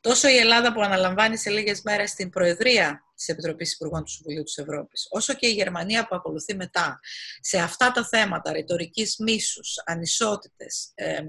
τόσο 0.00 0.28
η 0.28 0.36
Ελλάδα 0.36 0.72
που 0.72 0.80
αναλαμβάνει 0.80 1.36
σε 1.36 1.50
λίγες 1.50 1.82
μέρες 1.82 2.14
την 2.14 2.30
Προεδρία 2.30 3.02
της 3.14 3.28
Επιτροπής 3.28 3.72
Υπουργών 3.72 4.04
του 4.04 4.10
Συμβουλίου 4.10 4.42
της 4.42 4.56
Ευρώπης, 4.56 5.06
όσο 5.10 5.34
και 5.34 5.46
η 5.46 5.52
Γερμανία 5.52 6.06
που 6.06 6.16
ακολουθεί 6.16 6.54
μετά 6.54 7.00
σε 7.40 7.58
αυτά 7.58 7.90
τα 7.90 8.06
θέματα 8.06 8.52
ρητορικής 8.52 9.16
μίσους, 9.18 9.74
ανισότητες, 9.84 10.92
ε, 10.94 11.20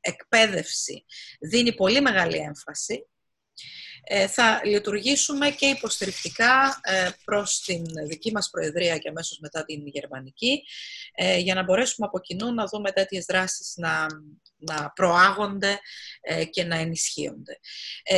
εκπαίδευση, 0.00 1.04
δίνει 1.40 1.74
πολύ 1.74 2.00
μεγάλη 2.00 2.36
έμφαση. 2.36 2.94
ε, 2.94 3.89
θα 4.28 4.60
λειτουργήσουμε 4.64 5.50
και 5.50 5.66
υποστηρικτικά 5.66 6.80
ε, 6.82 7.08
προς 7.24 7.60
την 7.60 7.84
δική 8.08 8.32
μας 8.32 8.50
Προεδρία 8.50 8.98
και 8.98 9.08
αμέσως 9.08 9.38
μετά 9.40 9.64
την 9.64 9.86
Γερμανική 9.86 10.62
ε, 11.14 11.38
για 11.38 11.54
να 11.54 11.62
μπορέσουμε 11.62 12.06
από 12.06 12.20
κοινού 12.20 12.54
να 12.54 12.64
δούμε 12.64 12.90
τέτοιες 12.90 13.24
δράσεις 13.24 13.72
να, 13.76 14.06
να 14.56 14.90
προάγονται 14.90 15.78
και 16.50 16.64
να 16.64 16.76
ενισχύονται. 16.76 17.58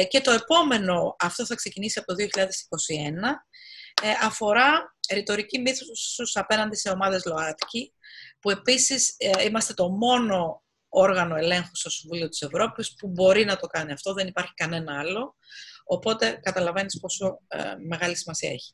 Και 0.09 0.21
το 0.21 0.31
επόμενο, 0.31 1.17
αυτό 1.19 1.47
θα 1.47 1.55
ξεκινήσει 1.55 1.99
από 1.99 2.15
το 2.15 2.25
2021, 2.25 4.19
αφορά 4.23 4.97
ρητορική 5.13 5.59
μύθους 5.59 6.37
απέναντι 6.37 6.77
σε 6.77 6.89
ομάδες 6.89 7.25
ΛΟΑΤΚΙ, 7.25 7.93
που 8.41 8.51
επίσης 8.51 9.17
είμαστε 9.47 9.75
το 9.75 9.89
μόνο 9.89 10.63
όργανο 10.93 11.37
ελέγχου 11.37 11.77
στο 11.77 11.91
Συμβούλιο 11.91 12.29
της 12.29 12.43
Ευρώπης 12.43 12.95
που 12.95 13.09
μπορεί 13.09 13.45
να 13.45 13.57
το 13.57 13.67
κάνει 13.67 13.93
αυτό, 13.93 14.13
δεν 14.13 14.27
υπάρχει 14.27 14.53
κανένα 14.55 14.99
άλλο. 14.99 15.37
Οπότε 15.85 16.41
καταλαβαίνεις 16.43 17.01
πόσο 17.01 17.41
ε, 17.49 17.75
μεγάλη 17.89 18.17
σημασία 18.17 18.51
έχει. 18.51 18.73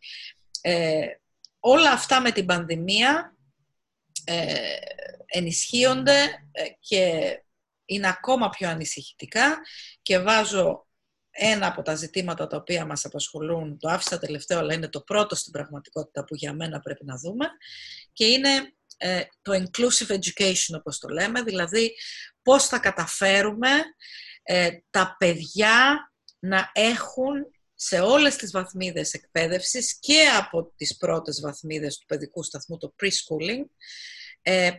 Ε, 0.60 1.06
όλα 1.60 1.90
αυτά 1.90 2.20
με 2.20 2.30
την 2.30 2.46
πανδημία 2.46 3.36
ε, 4.24 4.76
ενισχύονται 5.26 6.22
ε, 6.52 6.64
και 6.80 7.32
είναι 7.84 8.08
ακόμα 8.08 8.48
πιο 8.48 8.68
ανησυχητικά 8.68 9.58
και 10.02 10.18
βάζω 10.18 10.86
ένα 11.30 11.66
από 11.66 11.82
τα 11.82 11.94
ζητήματα 11.94 12.46
τα 12.46 12.56
οποία 12.56 12.86
μας 12.86 13.04
απασχολούν, 13.04 13.78
το 13.78 13.88
άφησα 13.88 14.18
τελευταίο, 14.18 14.58
αλλά 14.58 14.74
είναι 14.74 14.88
το 14.88 15.00
πρώτο 15.00 15.34
στην 15.34 15.52
πραγματικότητα 15.52 16.24
που 16.24 16.34
για 16.34 16.52
μένα 16.52 16.80
πρέπει 16.80 17.04
να 17.04 17.16
δούμε, 17.16 17.46
και 18.12 18.24
είναι 18.24 18.72
το 19.42 19.52
inclusive 19.52 20.12
education, 20.12 20.76
όπως 20.76 20.98
το 20.98 21.08
λέμε, 21.08 21.42
δηλαδή 21.42 21.94
πώς 22.42 22.66
θα 22.66 22.78
καταφέρουμε 22.78 23.70
τα 24.90 25.16
παιδιά 25.18 26.08
να 26.38 26.70
έχουν 26.74 27.52
σε 27.74 28.00
όλες 28.00 28.36
τις 28.36 28.50
βαθμίδες 28.50 29.12
εκπαίδευσης 29.12 29.98
και 30.00 30.24
από 30.38 30.72
τις 30.76 30.96
πρώτες 30.96 31.40
βαθμίδες 31.40 31.98
του 31.98 32.06
παιδικού 32.06 32.42
σταθμού, 32.42 32.78
το 32.78 32.94
preschooling, 33.02 33.64
ε, 34.42 34.70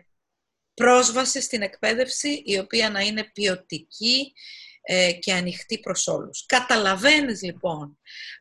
πρόσβαση 0.74 1.42
στην 1.42 1.62
εκπαίδευση 1.62 2.42
η 2.46 2.58
οποία 2.58 2.89
να 2.89 3.00
είναι 3.00 3.24
ποιοτική 3.34 4.34
ε, 4.82 5.12
και 5.12 5.34
ανοιχτή 5.34 5.80
προς 5.80 6.08
όλους. 6.08 6.46
Καταλαβαίνεις 6.46 7.42
λοιπόν 7.42 8.00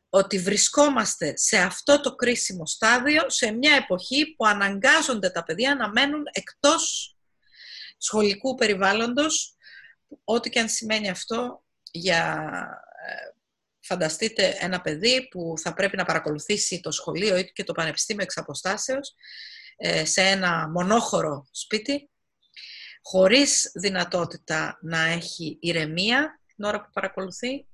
ότι 0.09 0.39
βρισκόμαστε 0.39 1.37
σε 1.37 1.59
αυτό 1.59 2.01
το 2.01 2.15
κρίσιμο 2.15 2.67
στάδιο, 2.67 3.31
σε 3.31 3.51
μια 3.51 3.75
εποχή 3.75 4.35
που 4.35 4.47
αναγκάζονται 4.47 5.31
τα 5.31 5.45
παιδιά 5.45 5.75
να 5.75 5.91
μένουν 5.91 6.23
εκτός 6.33 7.17
σχολικού 7.99 8.55
περιβάλλοντος, 8.55 9.57
ό,τι 10.25 10.51
και 10.51 10.61
αν 10.61 10.69
σημαίνει 10.69 11.11
αυτό 11.11 11.63
για 11.90 12.50
φανταστείτε 13.80 14.57
ένα 14.61 14.80
παιδί 14.80 15.28
που 15.28 15.54
θα 15.62 15.75
πρέπει 15.75 15.97
να 15.97 16.04
παρακολουθήσει 16.04 16.80
το 16.80 16.90
σχολείο 16.90 17.37
ή 17.37 17.52
και 17.52 17.64
το 17.64 17.73
πανεπιστήμιο 17.73 18.23
εξ 18.23 18.37
αποστάσεως 18.37 19.14
ε, 19.76 20.04
σε 20.04 20.21
ένα 20.21 20.68
μονόχωρο 20.68 21.49
σπίτι, 21.50 22.11
χωρίς 23.02 23.71
δυνατότητα 23.75 24.78
να 24.83 25.04
έχει 25.04 25.59
ηρεμία 25.61 26.40
την 26.54 26.64
ώρα 26.64 26.80
που 26.80 26.90
παρακολουθεί, 26.92 27.66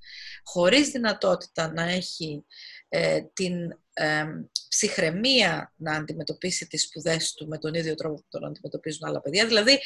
χωρίς 0.42 0.88
δυνατότητα 0.88 1.73
να 1.73 1.83
έχει 1.83 2.44
ε, 2.88 3.23
την 3.33 3.54
ε, 3.92 4.25
ψυχραιμία 4.68 5.73
να 5.76 5.92
αντιμετωπίσει 5.97 6.66
τις 6.66 6.83
σπουδές 6.83 7.33
του 7.33 7.49
με 7.49 7.59
τον 7.59 7.75
ίδιο 7.75 7.94
τρόπο 7.94 8.14
που 8.14 8.26
τον 8.28 8.44
αντιμετωπίζουν 8.44 9.09
άλλα 9.09 9.21
παιδιά. 9.21 9.47
Δηλαδή, 9.47 9.78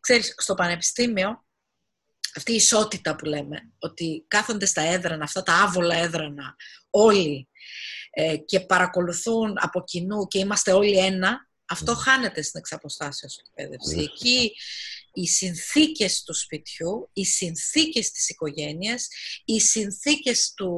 ξέρεις, 0.00 0.34
στο 0.36 0.54
πανεπιστήμιο 0.54 1.44
αυτή 2.36 2.52
η 2.52 2.54
ισότητα 2.54 3.16
που 3.16 3.24
λέμε, 3.24 3.72
ότι 3.78 4.24
κάθονται 4.28 4.66
στα 4.66 4.82
έδρανα, 4.82 5.24
αυτά 5.24 5.42
τα 5.42 5.52
άβολα 5.52 5.96
έδρανα, 5.96 6.56
όλοι 6.90 7.48
ε, 8.10 8.36
και 8.36 8.60
παρακολουθούν 8.60 9.54
από 9.60 9.84
κοινού 9.84 10.26
και 10.26 10.38
είμαστε 10.38 10.72
όλοι 10.72 10.98
ένα, 10.98 11.48
αυτό 11.64 11.92
ναι. 11.92 11.98
χάνεται 11.98 12.42
στην 12.42 12.60
εξαποστάσεως 12.60 13.38
εκπαίδευση. 13.38 13.98
Εκεί 13.98 14.52
οι 15.12 15.26
συνθήκες 15.26 16.22
του 16.22 16.34
σπιτιού, 16.34 17.10
οι 17.12 17.24
συνθήκες 17.24 18.10
της 18.10 18.28
οικογένειας, 18.28 19.08
οι 19.44 19.60
συνθήκες 19.60 20.52
του, 20.56 20.72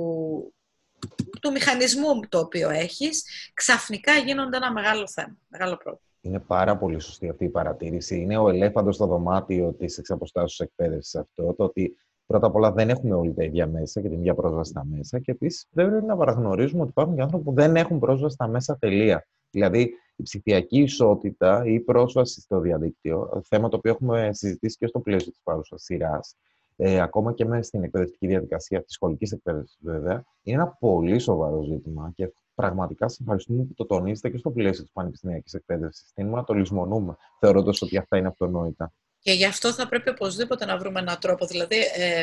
του 1.40 1.50
μηχανισμού 1.50 2.20
το 2.28 2.38
οποίο 2.38 2.70
έχεις, 2.70 3.22
ξαφνικά 3.54 4.18
γίνονται 4.18 4.56
ένα 4.56 4.72
μεγάλο 4.72 5.08
θέμα, 5.08 5.38
μεγάλο 5.48 5.76
πρόβλημα. 5.76 6.05
Είναι 6.26 6.38
πάρα 6.38 6.76
πολύ 6.76 6.98
σωστή 6.98 7.28
αυτή 7.28 7.44
η 7.44 7.48
παρατήρηση. 7.48 8.20
Είναι 8.20 8.38
ο 8.38 8.48
ελέφαντος 8.48 8.94
στο 8.94 9.06
δωμάτιο 9.06 9.72
της 9.72 9.98
εξαποστάσεως 9.98 10.60
εκπαίδευσης 10.60 11.14
αυτό. 11.14 11.54
Το 11.54 11.64
ότι 11.64 11.96
πρώτα 12.26 12.46
απ' 12.46 12.54
όλα 12.54 12.72
δεν 12.72 12.88
έχουμε 12.88 13.14
όλοι 13.14 13.34
τα 13.34 13.44
ίδια 13.44 13.66
μέσα 13.66 14.00
και 14.00 14.08
την 14.08 14.18
ίδια 14.18 14.34
πρόσβαση 14.34 14.70
στα 14.70 14.84
μέσα. 14.84 15.18
Και 15.18 15.30
επίσης 15.30 15.66
δεν 15.70 15.88
πρέπει 15.88 16.06
να 16.06 16.16
παραγνωρίζουμε 16.16 16.80
ότι 16.80 16.90
υπάρχουν 16.90 17.14
και 17.14 17.22
άνθρωποι 17.22 17.44
που 17.44 17.52
δεν 17.52 17.76
έχουν 17.76 17.98
πρόσβαση 17.98 18.34
στα 18.34 18.48
μέσα 18.48 18.78
τελεία. 18.78 19.26
Δηλαδή 19.50 19.90
η 20.16 20.22
ψηφιακή 20.22 20.80
ισότητα 20.80 21.64
ή 21.66 21.74
η 21.74 21.80
πρόσβαση 21.80 22.40
στο 22.40 22.60
διαδίκτυο, 22.60 23.42
θέμα 23.44 23.68
το 23.68 23.76
οποίο 23.76 23.90
έχουμε 23.90 24.28
συζητήσει 24.32 24.76
και 24.76 24.86
στο 24.86 25.00
πλαίσιο 25.00 25.30
της 25.30 25.40
παρούσας 25.42 25.82
σειράς, 25.82 26.36
ε, 26.76 27.00
ακόμα 27.00 27.32
και 27.32 27.44
μέσα 27.44 27.62
στην 27.62 27.82
εκπαιδευτική 27.82 28.26
διαδικασία 28.26 28.82
της 28.82 28.94
σχολικής 28.94 29.32
εκπαίδευσης, 29.32 29.78
βέβαια, 29.80 30.24
είναι 30.42 30.56
ένα 30.56 30.76
πολύ 30.78 31.18
σοβαρό 31.18 31.62
ζήτημα 31.62 32.12
και 32.14 32.32
πραγματικά 32.56 33.08
σα 33.08 33.22
ευχαριστούμε 33.22 33.62
που 33.62 33.74
το 33.74 33.86
τονίζετε 33.86 34.30
και 34.30 34.38
στο 34.38 34.50
πλαίσιο 34.50 34.82
της 34.82 34.92
πανεπιστημιακής 34.92 35.54
εκπαίδευσης. 35.54 36.10
Δεν 36.14 36.26
να 36.28 36.44
το 36.44 36.54
λησμονούμε, 36.54 37.16
θεωρώντας 37.40 37.82
ότι 37.82 37.98
αυτά 37.98 38.16
είναι 38.16 38.28
αυτονόητα. 38.28 38.92
Και 39.18 39.32
γι' 39.32 39.44
αυτό 39.44 39.72
θα 39.72 39.88
πρέπει 39.88 40.08
οπωσδήποτε 40.08 40.64
να 40.64 40.78
βρούμε 40.78 41.00
έναν 41.00 41.18
τρόπο. 41.20 41.46
Δηλαδή, 41.46 41.76
ε, 41.96 42.20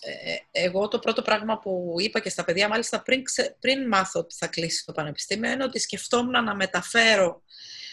ε, 0.00 0.36
εγώ 0.50 0.88
το 0.88 0.98
πρώτο 0.98 1.22
πράγμα 1.22 1.58
που 1.58 1.94
είπα 1.98 2.20
και 2.20 2.28
στα 2.28 2.44
παιδιά, 2.44 2.68
μάλιστα 2.68 3.02
πριν, 3.02 3.22
πριν 3.60 3.88
μάθω 3.88 4.20
ότι 4.20 4.34
θα 4.34 4.46
κλείσει 4.46 4.84
το 4.84 4.92
πανεπιστήμιο, 4.92 5.50
είναι 5.50 5.64
ότι 5.64 5.78
σκεφτόμουν 5.78 6.44
να 6.44 6.54
μεταφέρω 6.54 7.42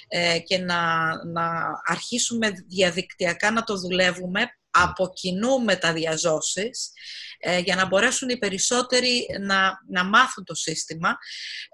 ε, 0.07 0.39
και 0.39 0.57
να, 0.57 0.79
να 1.25 1.51
αρχίσουμε 1.83 2.49
διαδικτυακά 2.67 3.51
να 3.51 3.63
το 3.63 3.77
δουλεύουμε 3.77 4.47
από 4.77 5.11
κοινού 5.13 5.63
με 5.63 5.75
τα 5.75 5.93
διαζώσεις 5.93 6.91
ε, 7.37 7.59
για 7.59 7.75
να 7.75 7.85
μπορέσουν 7.85 8.29
οι 8.29 8.37
περισσότεροι 8.37 9.25
να, 9.39 9.79
να 9.89 10.03
μάθουν 10.03 10.43
το 10.43 10.55
σύστημα. 10.55 11.17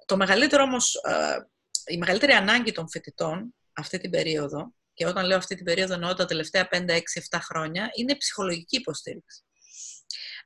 Το 0.05 0.17
μεγαλύτερο 0.17 0.63
όμως, 0.63 0.95
ε, 0.95 1.37
η 1.93 1.97
μεγαλύτερη 1.97 2.31
ανάγκη 2.31 2.71
των 2.71 2.89
φοιτητών 2.89 3.55
αυτή 3.73 3.97
την 3.97 4.09
περίοδο, 4.09 4.73
και 4.93 5.07
όταν 5.07 5.25
λέω 5.25 5.37
αυτή 5.37 5.55
την 5.55 5.65
περίοδο 5.65 5.93
εννοώ 5.93 6.13
τα 6.13 6.25
τελευταία 6.25 6.67
5, 6.71 6.75
6, 6.89 6.99
7 7.29 7.39
χρόνια, 7.41 7.89
είναι 7.95 8.15
ψυχολογική 8.15 8.75
υποστήριξη. 8.75 9.43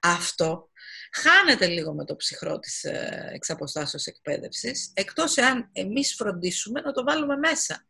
Αυτό 0.02 0.70
χάνεται 1.12 1.68
λίγο 1.68 1.94
με 1.94 2.06
το 2.06 2.16
ψυχρό 2.16 2.60
της 2.60 2.84
ε, 2.84 3.30
εξαποστάσεως 3.34 4.06
εκπαίδευσης, 4.06 4.92
εκτός 4.94 5.38
εάν 5.38 5.70
εμείς 5.72 6.16
φροντίσουμε 6.16 6.82
να 6.82 6.92
το 6.92 7.04
βάλουμε 7.04 7.38
μέσα 7.38 7.88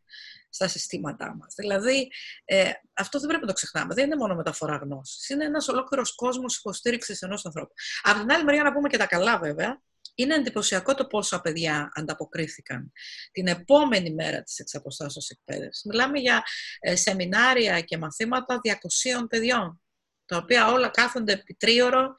στα 0.48 0.68
συστήματά 0.68 1.36
μας. 1.36 1.54
Δηλαδή, 1.56 2.10
ε, 2.44 2.70
αυτό 2.92 3.18
δεν 3.18 3.28
πρέπει 3.28 3.42
να 3.42 3.48
το 3.48 3.54
ξεχνάμε. 3.54 3.94
Δεν 3.94 4.04
είναι 4.04 4.16
μόνο 4.16 4.34
μεταφορά 4.34 4.76
γνώσης. 4.76 5.28
Είναι 5.28 5.44
ένας 5.44 5.68
ολόκληρος 5.68 6.14
κόσμος 6.14 6.56
υποστήριξης 6.56 7.22
ενός 7.22 7.46
ανθρώπου. 7.46 7.72
Από 8.02 8.20
την 8.20 8.32
άλλη 8.32 8.44
μεριά 8.44 8.62
να 8.62 8.72
πούμε 8.72 8.88
και 8.88 8.96
τα 8.96 9.06
καλά 9.06 9.38
βέβαια, 9.38 9.80
είναι 10.14 10.34
εντυπωσιακό 10.34 10.94
το 10.94 11.06
πόσα 11.06 11.40
παιδιά 11.40 11.90
ανταποκρίθηκαν 11.94 12.92
την 13.32 13.46
επόμενη 13.46 14.14
μέρα 14.14 14.42
της 14.42 14.58
εξαποστάσεως 14.58 15.28
εκπαίδευσης. 15.28 15.84
Μιλάμε 15.84 16.18
για 16.18 16.42
ε, 16.80 16.96
σεμινάρια 16.96 17.80
και 17.80 17.98
μαθήματα 17.98 18.60
200 18.64 19.26
παιδιών, 19.28 19.80
τα 20.26 20.36
οποία 20.36 20.72
όλα 20.72 20.88
κάθονται 20.88 21.32
επί 21.32 21.54
τρίωρο 21.54 22.14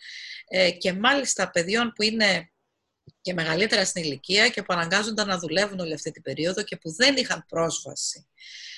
ε, 0.48 0.72
και 0.72 0.94
μάλιστα 0.94 1.50
παιδιών 1.50 1.94
που 1.96 2.04
είναι 2.04 2.52
και 3.22 3.34
μεγαλύτερα 3.34 3.86
στην 3.86 4.04
ηλικία 4.04 4.50
και 4.50 4.64
που 4.64 4.74
αναγκάζονταν 4.74 5.28
να 5.28 5.38
δουλεύουν 5.38 5.80
όλη 5.80 5.94
αυτή 5.94 6.12
την 6.12 6.22
περίοδο 6.22 6.64
και 6.64 6.78
που 6.78 6.94
δεν 6.96 7.16
είχαν 7.16 7.46
πρόσβαση 7.48 8.28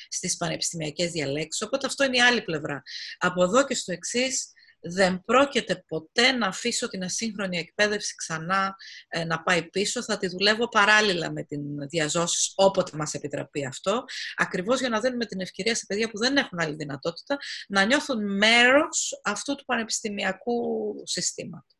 στις 0.09 0.37
πανεπιστημιακές 0.37 1.11
διαλέξεις. 1.11 1.61
Οπότε 1.61 1.87
αυτό 1.87 2.03
είναι 2.03 2.17
η 2.17 2.21
άλλη 2.21 2.41
πλευρά. 2.41 2.83
Από 3.17 3.43
εδώ 3.43 3.65
και 3.65 3.75
στο 3.75 3.91
εξής 3.91 4.53
δεν 4.81 5.23
πρόκειται 5.25 5.83
ποτέ 5.87 6.31
να 6.31 6.47
αφήσω 6.47 6.87
την 6.87 7.03
ασύγχρονη 7.03 7.57
εκπαίδευση 7.57 8.15
ξανά 8.15 8.75
ε, 9.07 9.23
να 9.23 9.43
πάει 9.43 9.69
πίσω. 9.69 10.03
Θα 10.03 10.17
τη 10.17 10.27
δουλεύω 10.27 10.67
παράλληλα 10.67 11.31
με 11.31 11.43
την 11.43 11.61
διαζώση 11.89 12.51
όποτε 12.55 12.97
μας 12.97 13.13
επιτραπεί 13.13 13.65
αυτό, 13.65 14.03
ακριβώς 14.35 14.79
για 14.79 14.89
να 14.89 14.99
δίνουμε 14.99 15.25
την 15.25 15.41
ευκαιρία 15.41 15.75
σε 15.75 15.85
παιδιά 15.85 16.09
που 16.09 16.17
δεν 16.17 16.37
έχουν 16.37 16.59
άλλη 16.59 16.75
δυνατότητα 16.75 17.37
να 17.67 17.85
νιώθουν 17.85 18.37
μέρος 18.37 19.21
αυτού 19.23 19.55
του 19.55 19.65
πανεπιστημιακού 19.65 20.93
συστήματος. 21.03 21.78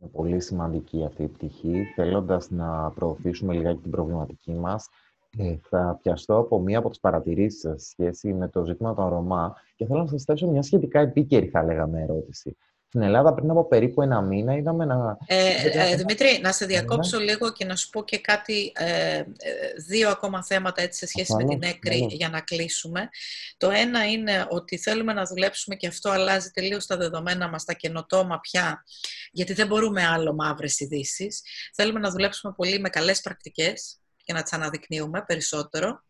Είναι 0.00 0.10
πολύ 0.10 0.40
σημαντική 0.40 1.04
αυτή 1.04 1.22
η 1.22 1.28
πτυχή. 1.28 1.84
Θέλοντας 1.94 2.50
να 2.50 2.90
προωθήσουμε 2.90 3.54
λιγάκι 3.54 3.80
την 3.80 3.90
προβληματική 3.90 4.52
μας, 4.52 4.88
ε, 5.38 5.56
θα 5.62 5.98
πιαστώ 6.02 6.36
από 6.38 6.60
μία 6.60 6.78
από 6.78 6.88
τις 6.88 7.00
παρατηρήσεις 7.00 7.60
σας 7.60 7.82
σχέση 7.82 8.34
με 8.34 8.48
το 8.48 8.64
ζήτημα 8.64 8.94
των 8.94 9.08
Ρωμά 9.08 9.54
και 9.76 9.86
θέλω 9.86 9.98
να 9.98 10.06
σας 10.06 10.24
θέσω 10.24 10.46
μια 10.46 10.62
σχετικά 10.62 11.00
επίκαιρη, 11.00 11.46
θα 11.46 11.62
λέγαμε, 11.62 12.02
ερώτηση. 12.02 12.56
Στην 12.92 13.02
Ελλάδα 13.02 13.34
πριν 13.34 13.50
από 13.50 13.68
περίπου 13.68 14.02
ένα 14.02 14.20
μήνα 14.20 14.56
είδαμε 14.56 14.84
να... 14.84 15.18
Ε, 15.26 15.52
ε, 15.72 15.96
Δημήτρη, 15.96 16.40
να 16.42 16.52
σε 16.52 16.66
διακόψω 16.66 17.18
λίγο 17.18 17.52
και 17.52 17.64
να 17.64 17.76
σου 17.76 17.90
πω 17.90 18.04
και 18.04 18.18
κάτι, 18.18 18.72
ε, 18.74 19.16
ε 19.16 19.24
δύο 19.86 20.10
ακόμα 20.10 20.44
θέματα 20.44 20.82
έτσι, 20.82 20.98
σε 20.98 21.06
σχέση 21.06 21.34
με 21.34 21.44
την 21.44 21.62
ΕΚΡΗ 21.62 22.06
για 22.10 22.28
να 22.28 22.40
κλείσουμε. 22.40 23.08
Το 23.56 23.70
ένα 23.70 24.06
είναι 24.06 24.46
ότι 24.48 24.78
θέλουμε 24.78 25.12
να 25.12 25.24
δουλέψουμε 25.24 25.76
και 25.76 25.86
αυτό 25.86 26.10
αλλάζει 26.10 26.50
τελείως 26.50 26.86
τα 26.86 26.96
δεδομένα 26.96 27.48
μας, 27.48 27.64
τα 27.64 27.72
καινοτόμα 27.72 28.40
πια, 28.40 28.84
γιατί 29.32 29.52
δεν 29.52 29.66
μπορούμε 29.66 30.06
άλλο 30.06 30.34
μαύρες 30.34 30.80
ειδήσεις. 30.80 31.42
Θέλουμε 31.74 32.00
να 32.00 32.10
δουλέψουμε 32.10 32.52
πολύ 32.56 32.78
με 32.78 32.88
καλές 32.88 33.20
πρακτικές 33.20 34.00
και 34.24 34.32
να 34.32 34.42
τις 34.42 34.52
αναδεικνύουμε 34.52 35.24
περισσότερο. 35.26 36.02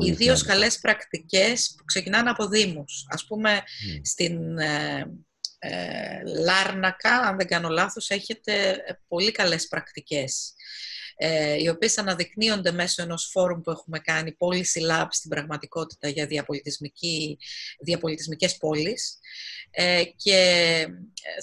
Ιδίως 0.00 0.42
καλές 0.42 0.78
πρακτικές 0.78 1.74
που 1.76 1.84
ξεκινάνε 1.84 2.30
από 2.30 2.46
δήμους. 2.46 3.06
Ας 3.08 3.26
πούμε, 3.26 3.62
στην 4.02 4.58
ε, 4.58 4.98
ε, 4.98 5.06
Λάρνακα, 6.44 7.20
αν 7.20 7.36
δεν 7.36 7.46
κάνω 7.46 7.68
λάθος, 7.68 8.10
έχετε 8.10 8.76
πολύ 9.08 9.32
καλές 9.32 9.68
πρακτικές 9.68 10.54
ε, 11.16 11.54
οι 11.62 11.68
οποίες 11.68 11.98
αναδεικνύονται 11.98 12.72
μέσω 12.72 13.02
ενός 13.02 13.28
φόρουμ 13.32 13.60
που 13.60 13.70
έχουμε 13.70 13.98
κάνει 13.98 14.36
Policy 14.38 14.90
Lab 14.90 15.06
στην 15.10 15.30
πραγματικότητα 15.30 16.08
για 16.08 16.26
διαπολιτισμική, 16.26 17.38
διαπολιτισμικές 17.80 18.56
πόλεις 18.56 19.18
ε, 19.70 20.02
και 20.16 20.38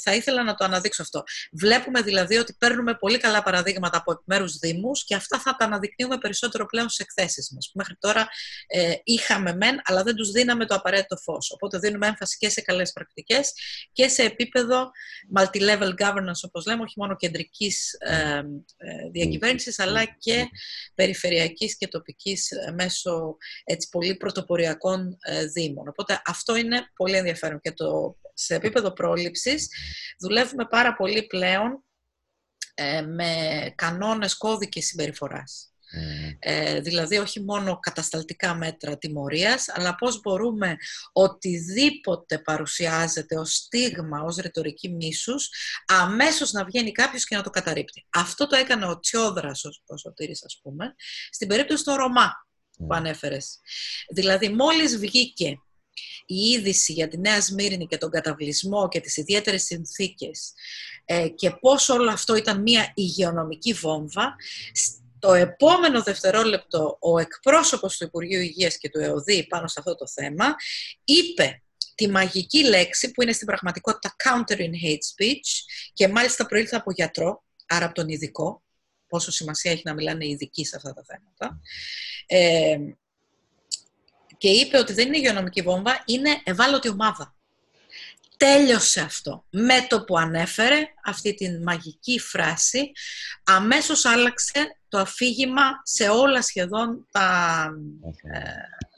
θα 0.04 0.16
ήθελα 0.16 0.44
να 0.44 0.56
το 0.56 0.66
αναδείξω 0.66 1.02
αυτό. 1.02 1.24
Βλέπουμε 1.52 2.02
δηλαδή 2.02 2.36
ότι 2.36 2.56
παίρνουμε 2.60 2.96
πολύ 2.96 3.18
καλά 3.18 3.44
παραδείγματα 3.44 3.98
από 3.98 4.12
επιμέρους 4.12 4.58
δήμους 4.58 5.06
και 5.06 5.16
αυτά 5.16 5.40
θα 5.40 5.56
τα 5.56 5.66
αναδεικνύουμε 5.66 6.18
περισσότερο 6.18 6.66
πλέον 6.66 6.90
στις 6.90 7.06
εκθέσεις 7.06 7.52
μας. 7.54 7.72
Μέχρι 7.74 7.96
τώρα 8.00 8.28
ε, 8.68 8.94
είχαμε 9.04 9.56
μεν, 9.56 9.82
αλλά 9.84 10.04
δεν 10.04 10.16
τους 10.16 10.32
δίναμε 10.32 10.66
το 10.66 10.76
απαραίτητο 10.76 11.18
φως. 11.18 11.52
Οπότε 11.52 11.78
δίνουμε 11.78 12.08
έμφαση 12.08 12.38
και 12.38 12.50
σε 12.50 12.62
καλές 12.62 12.92
πρακτικές 12.92 13.54
και 13.92 14.08
σε 14.08 14.24
επίπεδο 14.24 14.92
multi-level 15.38 15.94
governance, 16.00 16.42
όπως 16.44 16.66
λέμε, 16.66 16.82
όχι 16.82 16.94
μόνο 17.00 17.16
κεντρικής 17.16 17.94
ε, 18.00 18.44
ε, 18.78 19.10
διακυβέρνησης, 19.64 19.80
αλλά 19.80 20.06
και 20.06 20.50
περιφερειακής 20.96 21.78
και 21.78 21.88
τοπικής 21.88 22.52
ε, 22.52 22.72
μέσω 22.72 23.38
έτσι, 23.64 23.90
πολύ 23.90 24.16
πρωτοποριακών 24.16 25.18
ε, 25.22 25.46
δήμων. 25.46 25.88
Οπότε 25.88 26.22
αυτό 26.26 26.56
είναι 26.56 26.92
πολύ 26.96 27.16
ενδιαφέρον 27.16 27.60
και 27.60 27.72
το, 27.72 28.18
σε 28.34 28.56
επίπεδο 28.56 28.94
πρόληψης 28.94 29.68
δουλεύουμε 30.20 30.66
πάρα 30.66 30.94
πολύ 30.96 31.24
πλέον 31.24 31.84
ε, 32.74 33.02
με 33.02 33.34
κανόνες 33.76 34.38
κώδικες 34.38 34.86
συμπεριφοράς. 34.86 35.73
Mm. 35.94 36.36
Ε, 36.40 36.80
δηλαδή 36.80 37.18
όχι 37.18 37.42
μόνο 37.42 37.80
κατασταλτικά 37.80 38.56
μέτρα 38.56 38.98
τιμωρίας, 38.98 39.70
αλλά 39.70 39.96
πώς 39.96 40.22
μπορούμε 40.22 40.78
οτιδήποτε 41.12 42.40
παρουσιάζεται 42.40 43.38
ως 43.38 43.54
στίγμα, 43.54 44.22
ως 44.22 44.36
ρητορική 44.36 44.90
μίσους, 44.90 45.50
αμέσως 45.86 46.52
να 46.52 46.66
βγαίνει 46.66 46.92
κάποιος 46.92 47.26
και 47.26 47.36
να 47.36 47.44
το 47.44 47.50
καταρρύπτει. 47.50 48.06
Αυτό 48.10 48.48
το 48.48 48.56
έκανε 48.56 48.86
ο 48.86 49.00
Τσιόδρας, 49.00 49.64
ο 49.86 49.98
Σωτήρης 49.98 50.44
ας 50.44 50.60
πούμε, 50.64 50.96
στην 51.30 51.48
περίπτωση 51.48 51.84
των 51.84 51.96
Ρωμά 51.96 52.32
που 52.78 52.88
mm. 52.92 52.96
ανέφερες. 52.96 53.60
Δηλαδή 54.10 54.50
μόλις 54.50 54.98
βγήκε 54.98 55.58
η 56.26 56.36
είδηση 56.36 56.94
για 56.94 57.08
τη 57.08 57.18
Νέα 57.18 57.42
Σμύρνη 57.42 57.88
και 57.88 57.98
τον 57.98 58.10
καταβλισμό 58.10 58.88
και 58.88 59.00
τις 59.00 59.18
ιδιαίτερες 59.18 59.64
συνθήκες 59.64 60.54
ε, 61.06 61.28
και 61.28 61.52
πώς 61.52 61.90
όλο 61.90 62.12
αυτό 62.12 62.36
ήταν 62.36 62.62
μια 62.62 62.92
υγειονομική 62.96 63.74
βόμβα, 63.74 64.36
το 65.24 65.34
επόμενο 65.34 66.04
δευτερόλεπτο 66.04 66.98
ο 67.00 67.20
εκπρόσωπος 67.20 67.98
του 67.98 68.04
Υπουργείου 68.04 68.40
Υγείας 68.40 68.78
και 68.78 68.90
του 68.90 69.00
ΕΟΔΗ 69.00 69.48
πάνω 69.48 69.68
σε 69.68 69.76
αυτό 69.78 69.96
το 69.96 70.08
θέμα 70.08 70.56
είπε 71.04 71.62
τη 71.96 72.10
μαγική 72.10 72.64
λέξη 72.64 73.12
που 73.12 73.22
είναι 73.22 73.32
στην 73.32 73.48
πραγματικότητα 73.48 74.16
counter 74.24 74.58
in 74.58 74.72
hate 74.86 75.24
speech 75.24 75.50
και 75.94 76.08
μάλιστα 76.08 76.46
προήλθε 76.46 76.76
από 76.76 76.92
γιατρό, 76.92 77.44
άρα 77.68 77.86
από 77.86 77.94
τον 77.94 78.10
ειδικό, 78.10 78.64
πόσο 79.08 79.32
σημασία 79.32 79.72
έχει 79.72 79.82
να 79.86 79.94
μιλάνε 79.94 80.28
ειδικοί 80.28 80.66
σε 80.66 80.76
αυτά 80.76 80.94
τα 80.94 81.04
θέματα, 81.08 81.60
ε, 82.26 82.78
και 84.38 84.50
είπε 84.50 84.78
ότι 84.78 84.94
δεν 84.94 85.08
είναι 85.08 85.18
υγειονομική 85.18 85.62
βόμβα, 85.62 86.04
είναι 86.06 86.42
ευάλωτη 86.44 86.90
ομάδα. 86.90 87.36
Τέλειωσε 88.38 89.02
αυτό. 89.02 89.46
Με 89.50 89.86
το 89.90 90.04
που 90.04 90.18
ανέφερε 90.18 90.88
αυτή 91.06 91.34
τη 91.34 91.60
μαγική 91.60 92.20
φράση, 92.20 92.92
αμέσως 93.44 94.06
άλλαξε 94.06 94.78
το 94.94 95.00
αφήγημα 95.00 95.62
σε 95.84 96.10
όλα 96.10 96.42
σχεδόν 96.42 97.08
τα 97.12 97.68
ε, 98.22 98.40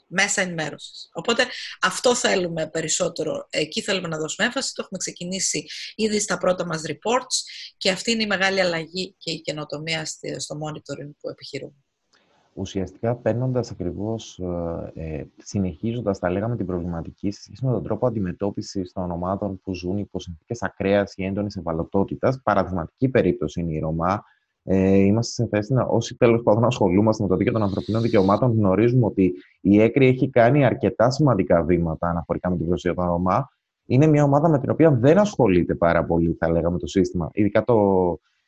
μέσα 0.06 0.40
ενημέρωσης. 0.42 1.10
Οπότε 1.12 1.44
αυτό 1.82 2.14
θέλουμε 2.14 2.68
περισσότερο, 2.68 3.46
εκεί 3.50 3.82
θέλουμε 3.82 4.08
να 4.08 4.18
δώσουμε 4.18 4.46
έμφαση, 4.46 4.74
το 4.74 4.82
έχουμε 4.82 4.98
ξεκινήσει 4.98 5.66
ήδη 5.94 6.20
στα 6.20 6.38
πρώτα 6.38 6.66
μας 6.66 6.82
reports 6.86 7.36
και 7.76 7.90
αυτή 7.90 8.10
είναι 8.10 8.22
η 8.22 8.26
μεγάλη 8.26 8.60
αλλαγή 8.60 9.14
και 9.18 9.30
η 9.30 9.40
καινοτομία 9.40 10.04
στο 10.36 10.58
monitoring 10.64 11.10
που 11.20 11.28
επιχειρούμε. 11.30 11.74
Ουσιαστικά 12.52 13.16
παίρνοντας 13.16 13.70
ακριβώς, 13.70 14.38
ε, 14.94 15.18
ε 15.18 15.24
συνεχίζοντας, 15.36 16.18
τα 16.18 16.30
λέγαμε, 16.30 16.56
την 16.56 16.66
προβληματική 16.66 17.30
σε 17.30 17.42
σχέση 17.42 17.64
με 17.64 17.72
τον 17.72 17.82
τρόπο 17.82 18.06
αντιμετώπισης 18.06 18.92
των 18.92 19.10
ομάδων 19.10 19.60
που 19.60 19.74
ζουν 19.74 19.98
υπό 19.98 20.20
συνθήκες 20.20 20.62
ακραίας 20.62 21.12
ή 21.16 21.24
έντονης 21.24 21.56
ευαλωτότητας. 21.56 22.40
Παραδειγματική 22.42 23.08
περίπτωση 23.08 23.60
είναι 23.60 23.72
η 23.72 23.78
Ρωμά, 23.78 24.24
ε, 24.68 24.96
είμαστε 24.96 25.42
σε 25.42 25.48
θέση 25.48 25.72
να, 25.72 25.82
όσοι 25.82 26.16
τέλος 26.16 26.42
πάντων 26.42 26.64
ασχολούμαστε 26.64 27.22
με 27.22 27.28
το 27.28 27.36
δίκαιο 27.36 27.52
των 27.52 27.62
ανθρωπίνων 27.62 28.02
δικαιωμάτων, 28.02 28.52
γνωρίζουμε 28.52 29.06
ότι 29.06 29.34
η 29.60 29.80
ΕΚΡΙ 29.80 30.06
έχει 30.06 30.30
κάνει 30.30 30.64
αρκετά 30.64 31.10
σημαντικά 31.10 31.62
βήματα 31.62 32.08
αναφορικά 32.08 32.50
με 32.50 32.56
την 32.56 32.66
προσοχή 32.66 32.94
των 32.94 33.06
Ρωμά. 33.06 33.50
Είναι 33.86 34.06
μια 34.06 34.24
ομάδα 34.24 34.48
με 34.48 34.58
την 34.58 34.70
οποία 34.70 34.90
δεν 34.90 35.18
ασχολείται 35.18 35.74
πάρα 35.74 36.04
πολύ, 36.04 36.36
θα 36.38 36.50
λέγαμε, 36.50 36.78
το 36.78 36.86
σύστημα, 36.86 37.30
ειδικά 37.32 37.64
το 37.64 37.76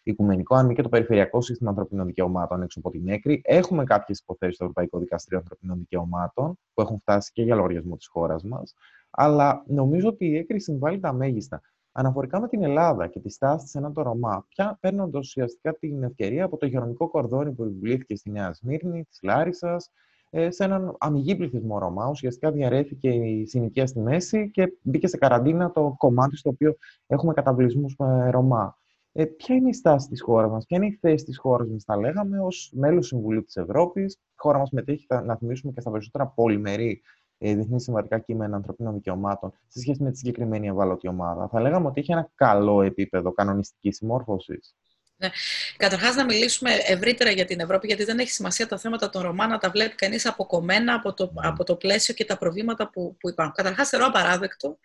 Οικουμενικό, 0.03 0.55
αν 0.55 0.75
και 0.75 0.83
το 0.83 0.89
Περιφερειακό 0.89 1.41
Σύστημα 1.41 1.71
Ανθρωπίνων 1.71 2.07
Δικαιωμάτων 2.07 2.63
έξω 2.63 2.79
από 2.79 2.91
την 2.91 3.09
ΕΚΡΙ. 3.09 3.41
Έχουμε 3.45 3.85
κάποιες 3.85 4.19
υποθέσεις 4.19 4.55
στο 4.55 4.65
Ευρωπαϊκό 4.65 4.99
Δικαστήριο 4.99 5.39
Ανθρωπίνων 5.39 5.79
Δικαιωμάτων 5.79 6.59
που 6.75 6.81
έχουν 6.81 6.99
φτάσει 6.99 7.31
και 7.33 7.43
για 7.43 7.55
λογαριασμό 7.55 7.97
της 7.97 8.07
χώρας 8.07 8.43
μας. 8.43 8.75
Αλλά 9.11 9.65
νομίζω 9.67 10.09
ότι 10.09 10.27
η 10.27 10.37
ΕΚΡΙ 10.37 10.61
συμβάλλει 10.61 11.01
τα 11.01 11.13
μέγιστα. 11.13 11.61
Αναφορικά 11.93 12.41
με 12.41 12.49
την 12.49 12.63
Ελλάδα 12.63 13.07
και 13.07 13.21
τη 13.21 13.31
στάση 13.31 13.65
της 13.65 13.75
έναν 13.75 13.93
το 13.93 14.03
Ρωμά, 14.03 14.47
πια 14.49 14.79
παίρνοντας 14.81 15.27
ουσιαστικά 15.27 15.75
την 15.75 16.03
ευκαιρία 16.03 16.45
από 16.45 16.57
το 16.57 16.67
υγειονομικό 16.67 17.09
κορδόνι 17.09 17.53
που 17.53 17.65
επιβλήθηκε 17.65 18.17
στη 18.17 18.31
Νέα 18.31 18.53
Σμύρνη, 18.53 19.05
της 19.05 19.19
Λάρισας, 19.23 19.91
ε, 20.31 20.51
σε 20.51 20.65
έναν 20.65 20.97
αμυγή 20.99 21.37
πληθυσμό 21.37 21.79
Ρωμά. 21.79 22.09
Ουσιαστικά 22.09 22.51
διαρρέθηκε 22.53 23.09
η 23.09 23.47
συνοικία 23.47 23.87
στη 23.87 24.01
μέση 24.01 24.51
και 24.51 24.73
μπήκε 24.83 25.07
σε 25.07 25.17
καραντίνα 25.17 25.71
το 25.71 25.95
κομμάτι 25.99 26.37
στο 26.37 26.51
οποίο 26.51 26.77
έχουμε 27.07 27.33
καταβλισμούς 27.33 27.95
με 27.99 28.31
Ρωμά. 28.31 28.77
Ε, 29.13 29.25
ποια 29.25 29.55
είναι 29.55 29.69
η 29.69 29.73
στάση 29.73 30.09
της 30.09 30.23
χώρας 30.23 30.51
μας, 30.51 30.67
ποια 30.67 30.77
είναι 30.77 30.87
η 30.87 30.99
θέση 31.01 31.25
της 31.25 31.39
χώρας 31.39 31.69
μας, 31.69 31.85
τα 31.85 31.97
λέγαμε, 31.97 32.41
ως 32.41 32.73
μέλος 32.75 33.07
Συμβουλίου 33.07 33.43
της 33.43 33.57
Ευρώπης. 33.57 34.15
Η 34.15 34.35
χώρα 34.37 34.59
μας 34.59 34.71
μετέχει, 34.71 35.07
να 35.25 35.37
θυμίσουμε, 35.37 35.73
και 35.73 35.81
στα 35.81 35.91
περισσότερα 35.91 36.27
πολυμερή 36.27 36.91
ε, 36.91 37.28
διεθνή 37.39 37.81
συμβατικά 37.81 38.19
κείμενα 38.19 38.57
ανθρωπίνων 38.57 38.95
δικαιωμάτων 38.95 39.53
σε 39.69 39.81
σχέση 39.81 40.03
με 40.03 40.11
τη 40.11 40.17
συγκεκριμένη 40.17 40.69
ευάλωτη 40.69 41.09
ομάδα. 41.09 41.49
Θα 41.49 41.61
λέγαμε 41.61 41.87
ότι 41.87 42.01
έχει 42.01 42.13
ένα 42.13 42.31
καλό 42.35 42.83
επίπεδο 42.83 43.33
κανονιστικής 43.33 43.97
συμμόρφωσης. 43.97 44.75
Ναι. 45.21 45.31
Καταρχάς, 45.77 46.15
να 46.15 46.25
μιλήσουμε 46.25 46.71
ευρύτερα 46.87 47.31
για 47.31 47.45
την 47.45 47.61
Ευρώπη, 47.61 47.87
γιατί 47.87 48.05
δεν 48.05 48.19
έχει 48.19 48.31
σημασία 48.31 48.67
τα 48.67 48.79
θέματα 48.79 49.11
των 49.11 49.23
Ρωμά 49.23 49.47
να 49.47 49.59
τα 49.59 49.71
βλέπει 49.71 49.95
κανείς 49.95 50.27
αποκομμένα 50.27 50.95
από 50.95 51.15
το, 51.15 51.33
από 51.35 51.65
το 51.65 51.77
πλαίσιο 51.77 52.15
και 52.15 52.25
τα 52.25 52.39
προβλήματα 52.39 52.91
που, 52.91 53.17
που 53.21 53.29
υπάρχουν. 53.29 53.55
Καταρχάς, 53.55 53.89
θεωρώ 53.89 54.07
απαράδεκτο, 54.07 54.79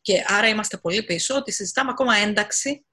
και 0.00 0.24
άρα 0.26 0.48
είμαστε 0.48 0.76
πολύ 0.76 1.02
πίσω, 1.02 1.36
ότι 1.36 1.52
συζητάμε 1.52 1.90
ακόμα 1.90 2.16
ένταξη 2.16 2.84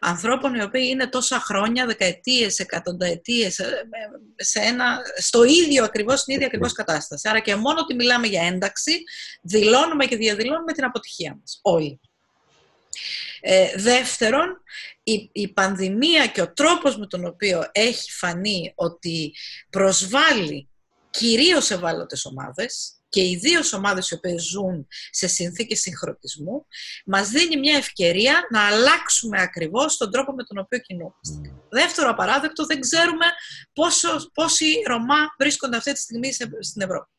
ανθρώπων 0.00 0.54
οι 0.54 0.62
οποίοι 0.62 0.88
είναι 0.90 1.06
τόσα 1.06 1.40
χρόνια, 1.40 1.86
δεκαετίες, 1.86 2.58
εκατονταετίες, 2.58 3.58
ε, 3.58 3.88
σε 4.36 4.60
ένα, 4.60 4.98
στο 5.16 5.44
ίδιο 5.44 5.84
ακριβώς, 5.84 6.20
στην 6.20 6.34
ίδια 6.34 6.46
ακριβώς 6.46 6.72
κατάσταση. 6.72 7.28
Άρα 7.28 7.40
και 7.40 7.54
μόνο 7.54 7.80
ότι 7.80 7.94
μιλάμε 7.94 8.26
για 8.26 8.42
ένταξη, 8.42 9.02
δηλώνουμε 9.42 10.04
και 10.06 10.16
διαδηλώνουμε 10.16 10.72
την 10.72 10.84
αποτυχία 10.84 11.36
μας, 11.40 11.58
όλοι. 11.62 12.00
Ε, 13.40 13.72
δεύτερον, 13.76 14.62
η, 15.02 15.30
η 15.32 15.48
πανδημία 15.48 16.26
και 16.26 16.40
ο 16.40 16.52
τρόπος 16.52 16.98
με 16.98 17.06
τον 17.06 17.24
οποίο 17.26 17.68
έχει 17.72 18.12
φανεί 18.12 18.72
ότι 18.74 19.34
προσβάλλει 19.70 20.68
κυρίως 21.10 21.70
ευάλωτες 21.70 22.24
ομάδες, 22.24 22.95
και 23.16 23.22
οι 23.22 23.36
δύο 23.36 23.60
ομάδες 23.74 24.10
οι 24.10 24.14
οποίες 24.14 24.42
ζουν 24.42 24.86
σε 25.10 25.26
συνθήκες 25.26 25.80
συγχρονισμού, 25.80 26.66
μας 27.06 27.28
δίνει 27.28 27.56
μια 27.56 27.76
ευκαιρία 27.76 28.46
να 28.50 28.66
αλλάξουμε 28.66 29.40
ακριβώς 29.40 29.96
τον 29.96 30.10
τρόπο 30.10 30.32
με 30.32 30.44
τον 30.44 30.58
οποίο 30.58 30.78
κινούμαστε. 30.78 31.50
Mm. 31.50 31.60
Δεύτερο 31.68 32.10
απαράδεκτο, 32.10 32.66
δεν 32.66 32.80
ξέρουμε 32.80 33.26
πόσο, 33.72 34.30
πόσοι 34.34 34.82
Ρωμά 34.86 35.34
βρίσκονται 35.38 35.76
αυτή 35.76 35.92
τη 35.92 35.98
στιγμή 35.98 36.32
στην 36.60 36.82
Ευρώπη. 36.82 37.10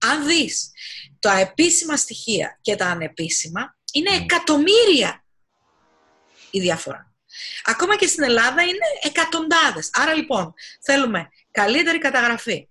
Αν 0.00 0.26
δεις 0.26 0.70
τα 1.18 1.38
επίσημα 1.38 1.96
στοιχεία 1.96 2.58
και 2.60 2.76
τα 2.76 2.86
ανεπίσημα, 2.86 3.76
είναι 3.92 4.10
mm. 4.16 4.22
εκατομμύρια 4.22 5.24
η 6.50 6.60
διαφορά. 6.60 7.14
Ακόμα 7.64 7.96
και 7.96 8.06
στην 8.06 8.22
Ελλάδα 8.22 8.62
είναι 8.62 8.86
εκατοντάδες. 9.02 9.90
Άρα 9.92 10.14
λοιπόν 10.14 10.54
θέλουμε 10.80 11.28
καλύτερη 11.50 11.98
καταγραφή, 11.98 12.68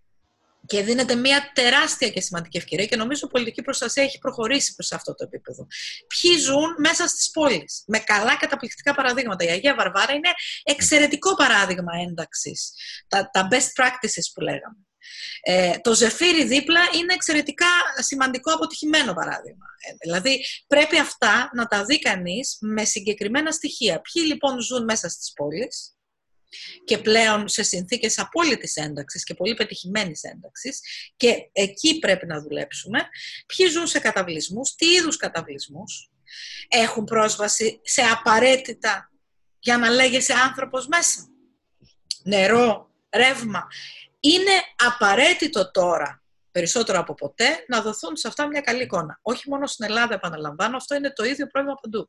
και 0.66 0.84
δίνεται 0.84 1.16
μια 1.16 1.52
τεράστια 1.54 2.10
και 2.10 2.22
σημαντική 2.22 2.58
ευκαιρία 2.58 2.86
και 2.86 2.96
νομίζω 2.96 3.26
η 3.26 3.30
πολιτική 3.30 3.62
προστασία 3.62 4.04
έχει 4.04 4.18
προχωρήσει 4.18 4.76
προς 4.76 4.92
αυτό 4.92 5.16
το 5.16 5.24
επίπεδο. 5.24 5.68
Ποιοι 6.08 6.38
ζουν 6.38 6.76
μέσα 6.78 7.08
στις 7.08 7.30
πόλεις, 7.30 7.84
με 7.88 8.00
καλά 8.00 8.38
καταπληκτικά 8.38 8.96
παραδείγματα. 8.96 9.44
Η 9.46 9.50
Αγία 9.50 9.76
Βαρβάρα 9.76 10.14
είναι 10.14 10.30
εξαιρετικό 10.64 11.36
παράδειγμα 11.36 11.92
ένταξης. 12.08 12.74
Τα, 13.08 13.30
τα 13.30 13.48
best 13.52 13.84
practices 13.84 14.26
που 14.34 14.42
λέγαμε. 14.42 14.78
Ε, 15.42 15.78
το 15.82 15.94
ζεφύρι 15.94 16.44
δίπλα 16.44 16.82
είναι 17.00 17.14
εξαιρετικά 17.14 17.68
σημαντικό 18.00 18.54
αποτυχημένο 18.54 19.14
παράδειγμα. 19.14 19.66
Ε, 19.90 19.96
δηλαδή 20.02 20.46
πρέπει 20.68 21.00
αυτά 21.00 21.50
να 21.54 21.66
τα 21.66 21.86
δει 21.86 22.00
κανείς 22.00 22.58
με 22.60 22.86
συγκεκριμένα 22.86 23.52
στοιχεία. 23.52 24.02
Ποιοι 24.02 24.24
λοιπόν 24.28 24.62
ζουν 24.62 24.84
μέσα 24.84 25.10
στις 25.10 25.34
πόλεις, 25.34 25.96
και 26.84 26.98
πλέον 26.98 27.48
σε 27.48 27.64
συνθήκες 27.64 28.20
απόλυτης 28.20 28.76
ένταξης 28.76 29.24
και 29.24 29.34
πολύ 29.34 29.54
πετυχημένης 29.54 30.24
ένταξης 30.24 30.82
και 31.18 31.50
εκεί 31.52 32.00
πρέπει 32.00 32.26
να 32.26 32.42
δουλέψουμε. 32.42 33.00
Ποιοι 33.46 33.68
ζουν 33.68 33.88
σε 33.88 34.00
καταβλισμούς, 34.00 34.76
τι 34.76 34.86
είδους 34.86 35.18
καταβλισμούς, 35.18 36.12
έχουν 36.68 37.04
πρόσβαση 37.04 37.80
σε 37.84 38.02
απαραίτητα 38.02 39.12
για 39.60 39.78
να 39.78 39.90
λέγεσαι 39.90 40.34
άνθρωπος 40.34 40.88
μέσα. 40.88 41.28
Νερό, 42.24 42.92
ρεύμα. 43.16 43.68
Είναι 44.20 44.52
απαραίτητο 44.76 45.72
τώρα, 45.72 46.24
περισσότερο 46.52 47.00
από 47.00 47.14
ποτέ, 47.14 47.64
να 47.68 47.82
δοθούν 47.82 48.16
σε 48.16 48.28
αυτά 48.28 48.48
μια 48.48 48.62
καλή 48.62 48.84
εικόνα. 48.84 49.20
Όχι 49.22 49.50
μόνο 49.50 49.68
στην 49.68 49.86
Ελλάδα, 49.86 50.14
επαναλαμβάνω, 50.14 50.78
αυτό 50.78 50.96
είναι 50.96 51.14
το 51.14 51.24
ίδιο 51.24 51.48
πρόβλημα 51.48 51.76
παντού. 51.82 52.08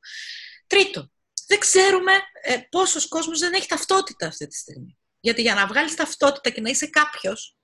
Τρίτο, 0.67 1.11
δεν 1.47 1.59
ξέρουμε 1.59 2.13
ε, 2.43 2.57
πόσος 2.71 3.09
κόσμος 3.09 3.39
δεν 3.39 3.53
έχει 3.53 3.69
ταυτότητα 3.69 4.27
αυτή 4.27 4.47
τη 4.47 4.57
στιγμή. 4.57 4.99
Γιατί 5.21 5.43
για 5.43 5.55
να 5.55 5.67
βγάλεις 5.67 5.95
ταυτότητα 5.95 6.51
και 6.51 6.61
να 6.61 6.71
είσαι 6.71 6.87
κάποιος, 6.87 7.57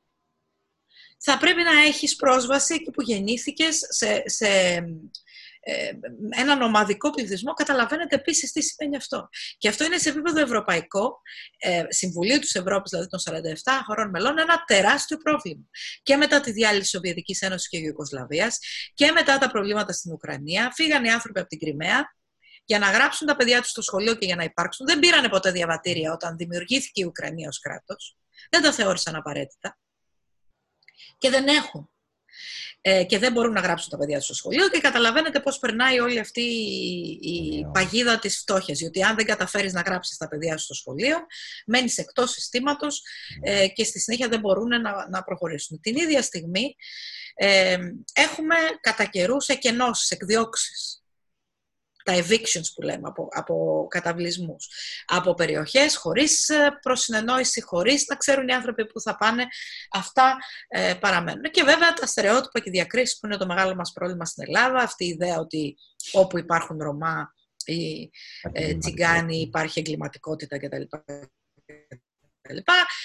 θα 1.18 1.38
πρέπει 1.38 1.62
να 1.62 1.80
έχεις 1.82 2.16
πρόσβαση 2.16 2.74
εκεί 2.74 2.90
που 2.90 3.02
γεννήθηκες 3.02 3.78
σε, 3.88 4.22
σε 4.24 4.46
ε, 5.60 5.90
έναν 6.30 6.62
ομαδικό 6.62 7.10
πληθυσμό. 7.10 7.52
Καταλαβαίνετε 7.52 8.14
επίσης 8.14 8.52
τι 8.52 8.62
σημαίνει 8.62 8.96
αυτό. 8.96 9.28
Και 9.58 9.68
αυτό 9.68 9.84
είναι 9.84 9.98
σε 9.98 10.08
επίπεδο 10.08 10.40
ευρωπαϊκό, 10.40 11.20
ε, 11.58 11.84
Συμβουλίου 11.88 12.38
της 12.38 12.54
Ευρώπης, 12.54 12.90
δηλαδή 12.90 13.08
των 13.08 13.20
47 13.20 13.82
χωρών 13.86 14.10
μελών, 14.10 14.38
ένα 14.38 14.64
τεράστιο 14.66 15.16
πρόβλημα. 15.16 15.64
Και 16.02 16.16
μετά 16.16 16.40
τη 16.40 16.50
διάλυση 16.50 16.80
της 16.80 16.90
Σοβιετικής 16.90 17.42
Ένωσης 17.42 17.68
και 17.68 17.78
Ιουγκοσλαβίας 17.78 18.58
και 18.94 19.10
μετά 19.10 19.38
τα 19.38 19.50
προβλήματα 19.50 19.92
στην 19.92 20.12
Ουκρανία, 20.12 20.70
φύγαν 20.74 21.04
οι 21.04 21.10
άνθρωποι 21.10 21.38
από 21.38 21.48
την 21.48 21.58
Κρυμαία, 21.58 22.16
για 22.68 22.78
να 22.78 22.90
γράψουν 22.90 23.26
τα 23.26 23.36
παιδιά 23.36 23.60
τους 23.60 23.70
στο 23.70 23.82
σχολείο 23.82 24.14
και 24.14 24.26
για 24.26 24.36
να 24.36 24.44
υπάρξουν. 24.44 24.86
Δεν 24.86 24.98
πήρανε 24.98 25.28
ποτέ 25.28 25.50
διαβατήρια 25.50 26.12
όταν 26.12 26.36
δημιουργήθηκε 26.36 27.00
η 27.00 27.04
Ουκρανία 27.04 27.48
ως 27.48 27.60
κράτος. 27.60 28.16
Δεν 28.50 28.62
τα 28.62 28.72
θεώρησαν 28.72 29.14
απαραίτητα. 29.14 29.78
Και 31.18 31.30
δεν 31.30 31.46
έχουν. 31.46 31.90
Ε, 32.80 33.04
και 33.04 33.18
δεν 33.18 33.32
μπορούν 33.32 33.52
να 33.52 33.60
γράψουν 33.60 33.90
τα 33.90 33.96
παιδιά 33.96 34.16
τους 34.16 34.24
στο 34.24 34.34
σχολείο 34.34 34.68
και 34.68 34.80
καταλαβαίνετε 34.80 35.40
πώς 35.40 35.58
περνάει 35.58 36.00
όλη 36.00 36.18
αυτή 36.18 36.40
η, 37.20 37.66
παγίδα 37.72 38.18
της 38.18 38.38
φτώχειας. 38.38 38.80
Γιατί 38.80 39.02
αν 39.02 39.16
δεν 39.16 39.26
καταφέρεις 39.26 39.72
να 39.72 39.80
γράψεις 39.80 40.16
τα 40.16 40.28
παιδιά 40.28 40.56
σου 40.56 40.64
στο 40.64 40.74
σχολείο, 40.74 41.16
μένεις 41.66 41.98
εκτός 41.98 42.30
συστήματος 42.30 43.02
ε, 43.42 43.68
και 43.68 43.84
στη 43.84 44.00
συνέχεια 44.00 44.28
δεν 44.28 44.40
μπορούν 44.40 44.80
να, 44.80 45.08
να 45.10 45.22
προχωρήσουν. 45.22 45.80
Την 45.80 45.96
ίδια 45.96 46.22
στιγμή 46.22 46.76
ε, 47.34 47.78
έχουμε 48.12 48.54
κατά 48.80 49.04
καιρούς 49.04 49.46
εκενώσεις, 49.48 50.10
εκδιώξεις 50.10 50.97
τα 52.08 52.16
evictions 52.16 52.72
που 52.74 52.82
λέμε, 52.82 53.08
από, 53.08 53.28
από 53.30 53.86
καταβλισμούς, 53.90 54.68
από 55.06 55.34
περιοχές 55.34 55.96
χωρίς 55.96 56.48
ε, 56.48 56.78
προσυνεννόηση, 56.82 57.62
χωρίς 57.62 58.06
να 58.06 58.16
ξέρουν 58.16 58.48
οι 58.48 58.52
άνθρωποι 58.52 58.86
που 58.86 59.00
θα 59.00 59.16
πάνε, 59.16 59.46
αυτά 59.90 60.36
ε, 60.68 60.94
παραμένουν. 61.00 61.42
Και 61.42 61.62
βέβαια 61.62 61.92
τα 61.92 62.06
στερεότυπα 62.06 62.60
και 62.60 62.70
διακρίσεις 62.70 63.18
που 63.18 63.26
είναι 63.26 63.36
το 63.36 63.46
μεγάλο 63.46 63.74
μας 63.74 63.92
πρόβλημα 63.92 64.24
στην 64.24 64.44
Ελλάδα, 64.46 64.78
αυτή 64.78 65.04
η 65.04 65.08
ιδέα 65.08 65.38
ότι 65.38 65.76
όπου 66.12 66.38
υπάρχουν 66.38 66.78
Ρωμά 66.78 67.34
ή 67.64 68.10
ε, 68.52 68.74
Τσιγκάνοι 68.74 69.40
υπάρχει 69.40 69.78
εγκληματικότητα 69.78 70.58
κτλ 70.58 70.82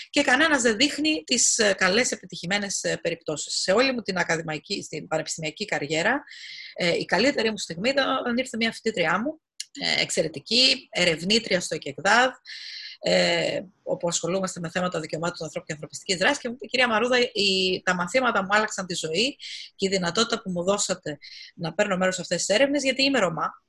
και 0.10 0.22
κανένας 0.22 0.62
δεν 0.62 0.78
δείχνει 0.78 1.24
τις 1.26 1.58
ε, 1.58 1.74
καλές 1.74 2.12
επιτυχημένες 2.12 2.84
ε, 2.84 2.98
περιπτώσεις. 2.98 3.62
Σε 3.62 3.72
όλη 3.72 3.94
μου 3.94 4.02
την 4.02 4.18
ακαδημαϊκή, 4.18 4.84
στην 4.84 5.08
πανεπιστημιακή 5.08 5.66
καριέρα, 5.66 6.24
ε, 6.74 6.98
η 6.98 7.06
καλύτερη 7.06 7.50
μου 7.50 7.58
στιγμή 7.58 7.90
ήταν 7.90 8.38
ήρθε 8.38 8.58
μια 8.58 8.72
φοιτήτριά 8.72 9.20
μου, 9.22 9.42
εξαιρετική, 10.00 10.88
ερευνήτρια 10.92 11.60
στο 11.60 11.76
ΕΚΕΚΔΑΔ, 11.76 12.32
ε, 13.06 13.62
όπου 13.84 14.08
ασχολούμαστε 14.08 14.60
με 14.60 14.70
θέματα 14.70 15.00
δικαιωμάτων 15.00 15.38
του 15.38 15.44
ανθρώπου 15.44 15.66
και 15.66 15.74
ανθρωπιστικής 15.74 16.18
δράσης. 16.18 16.38
Και 16.38 16.48
μου 16.48 16.54
είπε, 16.54 16.66
κυρία 16.66 16.88
Μαρούδα, 16.88 17.18
η, 17.20 17.82
τα 17.84 17.96
μαθήματα 17.96 18.42
μου 18.42 18.48
άλλαξαν 18.52 18.86
τη 18.86 18.96
ζωή 18.96 19.38
και 19.76 19.86
η 19.86 19.90
δυνατότητα 19.90 20.42
που 20.42 20.52
μου 20.52 20.64
δώσατε 20.64 21.18
να 21.56 21.74
παίρνω 21.74 21.98
μέρος 21.98 22.16
σε 22.16 22.22
αυτές 22.22 22.46
τις 22.46 22.56
έρευνες, 22.56 22.84
γιατί 22.84 23.04
είμαι 23.04 23.20
Ρωμά. 23.20 23.64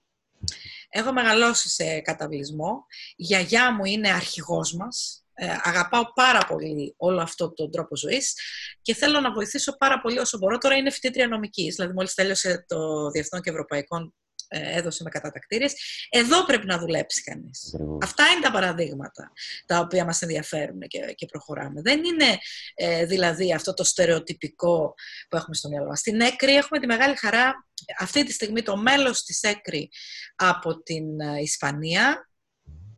Έχω 0.89 1.13
μεγαλώσει 1.13 1.69
σε 1.69 2.01
καταβλισμό. 2.01 2.87
Η 3.17 3.23
γιαγιά 3.23 3.73
μου 3.73 3.85
είναι 3.85 4.11
αρχηγός 4.11 4.75
μας. 4.75 5.24
Ε, 5.35 5.47
αγαπάω 5.63 6.13
πάρα 6.13 6.41
πολύ 6.49 6.95
όλο 6.97 7.21
αυτό 7.21 7.53
τον 7.53 7.71
τρόπο 7.71 7.97
ζωής 7.97 8.35
και 8.83 8.95
θέλω 8.95 9.21
να 9.21 9.33
βοηθήσω 9.33 9.77
πάρα 9.77 10.01
πολύ 10.01 10.19
όσο 10.19 10.39
μπορώ. 10.39 10.59
Τώρα 10.59 10.77
είναι 10.77 10.91
φοιτήτρια 10.91 11.29
νομικής, 11.29 11.75
δηλαδή 11.75 11.95
μόλις 11.95 12.15
τέλειωσε 12.15 12.65
το 12.69 13.11
Διεθνών 13.11 13.43
και 13.43 13.51
Ευρωπαϊκών 13.51 14.15
ε, 14.49 14.79
έδωσε 14.79 15.03
με 15.03 15.11
κατατακτήριες. 15.11 15.75
Εδώ 16.11 16.45
πρέπει 16.45 16.67
να 16.67 16.79
δουλέψει 16.79 17.23
κανείς. 17.23 17.75
Αυτά 18.03 18.25
είναι 18.29 18.41
τα 18.41 18.51
παραδείγματα 18.51 19.33
τα 19.67 19.79
οποία 19.79 20.05
μας 20.05 20.23
ενδιαφέρουν 20.23 20.81
και, 20.81 20.99
και 21.15 21.27
προχωράμε. 21.27 21.81
Δεν 21.81 22.05
είναι 22.05 22.39
ε, 22.75 23.05
δηλαδή 23.05 23.55
αυτό 23.55 23.75
το 23.75 23.85
στερεοτυπικό 23.85 24.95
που 25.29 25.37
έχουμε 25.37 25.55
στο 25.55 25.69
μυαλό 25.69 25.89
μας. 25.89 25.99
Στην 25.99 26.21
ΕΚΡΗ 26.21 26.57
έχουμε 26.57 26.81
τη 26.81 26.87
μεγάλη 26.87 27.17
χαρά 27.17 27.67
αυτή 27.99 28.25
τη 28.25 28.33
στιγμή 28.33 28.63
το 28.63 28.77
μέλος 28.77 29.23
της 29.23 29.43
ΕΚΡΗ 29.43 29.89
από 30.37 30.83
την 30.83 31.05
Ισπανία 31.43 32.29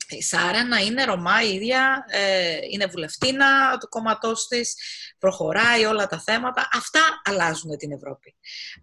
η 0.09 0.23
Σάρα 0.23 0.65
να 0.65 0.79
είναι 0.79 1.05
Ρωμά 1.05 1.43
η 1.43 1.55
ίδια, 1.55 2.05
ε, 2.09 2.59
είναι 2.71 2.87
βουλευτήνα 2.87 3.79
του 3.79 3.89
κόμματός 3.89 4.47
της, 4.47 4.75
προχωράει 5.19 5.85
όλα 5.85 6.07
τα 6.07 6.21
θέματα. 6.21 6.69
Αυτά 6.73 7.01
αλλάζουν 7.25 7.77
την 7.77 7.93
Ευρώπη. 7.93 8.37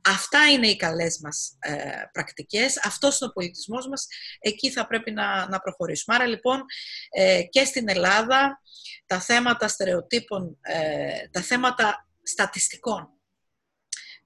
Αυτά 0.07 0.39
είναι 0.51 0.67
οι 0.67 0.75
καλές 0.75 1.19
μας 1.23 1.57
ε, 1.59 1.73
πρακτικές, 2.11 2.85
αυτός 2.85 3.19
είναι 3.19 3.29
ο 3.29 3.33
πολιτισμός 3.33 3.87
μας, 3.87 4.07
εκεί 4.39 4.71
θα 4.71 4.87
πρέπει 4.87 5.11
να, 5.11 5.49
να 5.49 5.59
προχωρήσουμε. 5.59 6.15
Άρα 6.15 6.25
λοιπόν 6.25 6.65
ε, 7.09 7.41
και 7.49 7.65
στην 7.65 7.89
Ελλάδα 7.89 8.61
τα 9.05 9.19
θέματα 9.19 9.67
στερεοτύπων, 9.67 10.57
ε, 10.61 11.27
τα 11.31 11.41
θέματα 11.41 12.07
στατιστικών. 12.23 13.09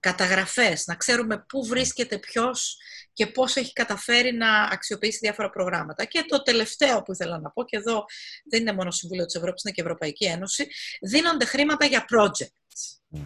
Καταγραφές, 0.08 0.86
να 0.86 0.96
ξέρουμε 0.96 1.46
πού 1.48 1.66
βρίσκεται 1.66 2.18
ποιος 2.18 2.78
και 3.14 3.28
πώς 3.28 3.56
έχει 3.56 3.74
καταφέρει 3.74 4.34
να 4.34 4.62
αξιοποιήσει 4.64 5.18
διάφορα 5.22 5.50
προγράμματα. 5.50 6.06
Και 6.06 6.26
το 6.28 6.42
τελευταίο 6.42 7.02
που 7.02 7.12
ήθελα 7.12 7.40
να 7.40 7.50
πω, 7.50 7.64
και 7.64 7.78
εδώ 7.78 8.06
δεν 8.50 8.62
είναι 8.62 8.74
μόνο 8.74 8.92
Συμβούλιο 8.92 9.26
της 9.26 9.36
Ευρώπης, 9.36 9.64
είναι 9.64 9.74
και 9.74 9.82
Ευρωπαϊκή 9.82 10.26
Ένωση, 10.26 10.68
δίνονται 11.02 11.46
χρήματα 11.46 11.86
για 11.86 12.06
projects. 12.16 13.22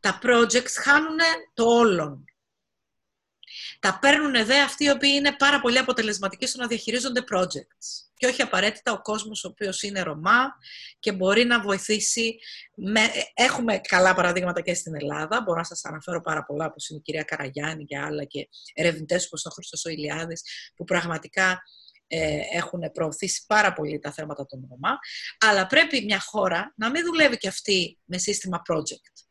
Τα 0.00 0.18
projects 0.22 0.72
χάνουν 0.82 1.18
το 1.54 1.64
όλον. 1.64 2.24
Τα 3.82 3.98
παίρνουν 4.00 4.44
δε 4.44 4.60
αυτοί 4.60 4.84
οι 4.84 4.90
οποίοι 4.90 5.10
είναι 5.14 5.32
πάρα 5.32 5.60
πολύ 5.60 5.78
αποτελεσματικοί 5.78 6.46
στο 6.46 6.60
να 6.60 6.66
διαχειρίζονται 6.66 7.24
projects. 7.34 7.86
Και 8.16 8.26
όχι 8.26 8.42
απαραίτητα 8.42 8.92
ο 8.92 9.02
κόσμος 9.02 9.44
ο 9.44 9.48
οποίος 9.48 9.82
είναι 9.82 10.02
Ρωμά 10.02 10.54
και 10.98 11.12
μπορεί 11.12 11.44
να 11.44 11.60
βοηθήσει. 11.60 12.38
Με... 12.74 13.00
Έχουμε 13.34 13.78
καλά 13.78 14.14
παραδείγματα 14.14 14.60
και 14.60 14.74
στην 14.74 14.94
Ελλάδα. 14.94 15.42
Μπορώ 15.42 15.58
να 15.58 15.64
σας 15.64 15.84
αναφέρω 15.84 16.20
πάρα 16.20 16.44
πολλά, 16.44 16.66
όπως 16.66 16.88
είναι 16.88 16.98
η 16.98 17.02
κυρία 17.02 17.22
Καραγιάννη 17.22 17.84
και 17.84 17.98
άλλα 17.98 18.24
και 18.24 18.48
ερευνητές 18.74 19.26
όπως 19.26 19.46
ο 19.46 19.50
Χρήστος 19.50 19.84
Ηλιάδης, 19.84 20.42
που 20.76 20.84
πραγματικά 20.84 21.62
ε, 22.06 22.38
έχουν 22.52 22.90
προωθήσει 22.92 23.44
πάρα 23.46 23.72
πολύ 23.72 23.98
τα 23.98 24.12
θέματα 24.12 24.46
των 24.46 24.66
Ρωμά. 24.70 24.98
Αλλά 25.38 25.66
πρέπει 25.66 26.04
μια 26.04 26.20
χώρα 26.20 26.72
να 26.76 26.90
μην 26.90 27.04
δουλεύει 27.04 27.36
και 27.36 27.48
αυτή 27.48 27.98
με 28.04 28.18
σύστημα 28.18 28.62
project. 28.72 29.24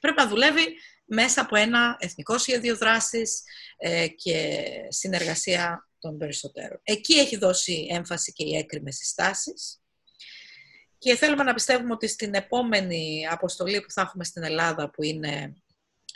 Πρέπει 0.00 0.20
να 0.20 0.28
δουλεύει 0.28 0.64
μέσα 1.08 1.40
από 1.40 1.56
ένα 1.56 1.96
εθνικό 2.00 2.38
σχέδιο 2.38 2.76
δράσης 2.76 3.42
ε, 3.76 4.08
και 4.08 4.64
συνεργασία 4.88 5.88
των 5.98 6.18
περισσότερων. 6.18 6.80
Εκεί 6.82 7.14
έχει 7.14 7.36
δώσει 7.36 7.86
έμφαση 7.90 8.32
και 8.32 8.44
οι 8.44 8.56
έκρημες 8.56 8.96
συστάσεις. 8.96 9.80
Και 10.98 11.16
θέλουμε 11.16 11.42
να 11.42 11.54
πιστεύουμε 11.54 11.92
ότι 11.92 12.08
στην 12.08 12.34
επόμενη 12.34 13.26
αποστολή 13.30 13.80
που 13.80 13.90
θα 13.90 14.00
έχουμε 14.00 14.24
στην 14.24 14.42
Ελλάδα, 14.42 14.90
που 14.90 15.02
είναι 15.02 15.54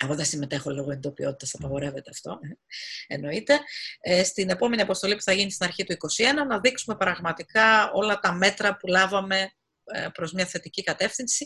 εγώ 0.02 0.14
δεν 0.14 0.24
συμμετέχω 0.24 0.70
λόγω 0.70 0.90
εντοπιότητας, 0.90 1.54
απαγορεύεται 1.54 2.10
αυτό, 2.10 2.38
ε, 2.42 2.48
εννοείται. 3.14 3.60
Ε, 4.00 4.24
στην 4.24 4.50
επόμενη 4.50 4.82
αποστολή 4.82 5.14
που 5.14 5.22
θα 5.22 5.32
γίνει 5.32 5.50
στην 5.50 5.66
αρχή 5.66 5.84
του 5.84 5.96
2021, 6.42 6.46
να 6.48 6.60
δείξουμε 6.60 6.96
πραγματικά 6.96 7.90
όλα 7.92 8.18
τα 8.18 8.32
μέτρα 8.32 8.76
που 8.76 8.86
λάβαμε 8.86 9.52
ε, 9.84 10.08
προς 10.12 10.32
μια 10.32 10.46
θετική 10.46 10.82
κατεύθυνση, 10.82 11.44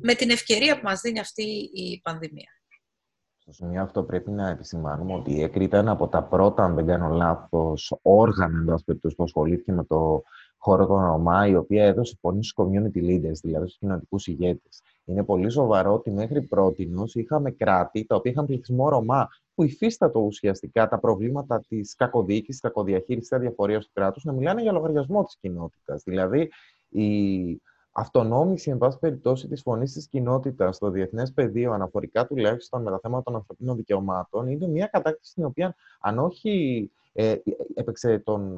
με 0.00 0.14
την 0.14 0.30
ευκαιρία 0.30 0.76
που 0.76 0.84
μας 0.84 1.00
δίνει 1.00 1.18
αυτή 1.18 1.70
η 1.74 2.00
πανδημία. 2.02 2.50
Στο 3.46 3.52
σημείο 3.52 3.82
αυτό 3.82 4.02
πρέπει 4.02 4.30
να 4.30 4.48
επισημάνουμε 4.48 5.14
ότι 5.14 5.32
η 5.32 5.42
ΕΚΡ 5.42 5.62
ήταν 5.62 5.88
από 5.88 6.08
τα 6.08 6.22
πρώτα, 6.22 6.64
αν 6.64 6.74
δεν 6.74 6.86
κάνω 6.86 7.08
λάθος, 7.08 7.98
όργανα 8.02 8.58
εντό 8.58 8.78
περιπτώσει 8.84 9.14
που 9.14 9.22
ασχολήθηκε 9.22 9.72
με 9.72 9.84
το 9.84 10.22
χώρο 10.56 10.86
των 10.86 11.04
Ρωμά, 11.04 11.46
η 11.46 11.54
οποία 11.54 11.84
έδωσε 11.84 12.16
φωνή 12.20 12.44
στου 12.44 12.62
community 12.62 12.96
leaders, 12.96 13.38
δηλαδή 13.42 13.66
στους 13.66 13.78
κοινωνικού 13.78 14.18
ηγέτες. 14.24 14.82
Είναι 15.04 15.24
πολύ 15.24 15.50
σοβαρό 15.50 15.92
ότι 15.92 16.10
μέχρι 16.10 16.42
πρώτη 16.42 16.90
είχαμε 17.12 17.50
κράτη 17.50 18.04
τα 18.04 18.16
οποία 18.16 18.30
είχαν 18.30 18.46
πληθυσμό 18.46 18.88
Ρωμά, 18.88 19.28
που 19.54 19.64
υφίστατο 19.64 20.20
ουσιαστικά 20.20 20.88
τα 20.88 20.98
προβλήματα 20.98 21.64
της 21.68 21.94
κακοδιοίκησης, 21.94 22.60
κακοδιαχείρισης, 22.60 23.28
της 23.28 23.38
αδιαφορίας 23.38 23.84
του 23.84 23.90
κράτους, 23.92 24.24
να 24.24 24.32
μιλάνε 24.32 24.62
για 24.62 24.72
λογαριασμό 24.72 25.24
της 25.24 25.36
κοινότητας. 25.40 26.02
Δηλαδή, 26.02 26.50
η 26.88 27.60
αυτονόμηση, 27.96 28.70
εν 28.70 28.78
πάση 28.78 28.98
περιπτώσει, 28.98 29.48
της 29.48 29.62
φωνής 29.62 29.92
της 29.92 30.08
κοινότητας 30.08 30.76
στο 30.76 30.90
διεθνές 30.90 31.32
πεδίο, 31.32 31.72
αναφορικά 31.72 32.26
τουλάχιστον 32.26 32.82
με 32.82 32.90
τα 32.90 32.98
θέματα 33.02 33.22
των 33.22 33.34
ανθρωπίνων 33.34 33.76
δικαιωμάτων, 33.76 34.48
είναι 34.48 34.66
μια 34.66 34.86
κατάκτηση 34.86 35.30
στην 35.30 35.44
οποία, 35.44 35.74
αν 36.00 36.18
όχι 36.18 36.90
ε, 37.12 37.34
έπαιξε 37.74 38.18
τον, 38.18 38.56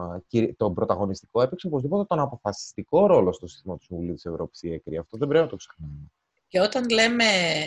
τον 0.57 0.75
πρωταγωνιστικό, 0.75 1.43
έπαιξε 1.43 1.67
οπωσδήποτε 1.67 2.05
τον 2.05 2.19
αποφασιστικό 2.19 3.07
ρόλο 3.07 3.33
στο 3.33 3.47
σύστημα 3.47 3.77
του 3.77 3.85
Συμβουλίου 3.85 4.15
της 4.15 4.25
Ευρώπης 4.25 4.63
η 4.63 4.73
ΕΚΡΙ. 4.73 4.97
Αυτό 4.97 5.17
δεν 5.17 5.29
πρέπει 5.29 5.45
να 5.45 5.51
το 5.51 5.57
ξεχνάμε. 5.57 6.11
Και 6.49 6.61
όταν 6.61 6.89
λέμε 6.89 7.25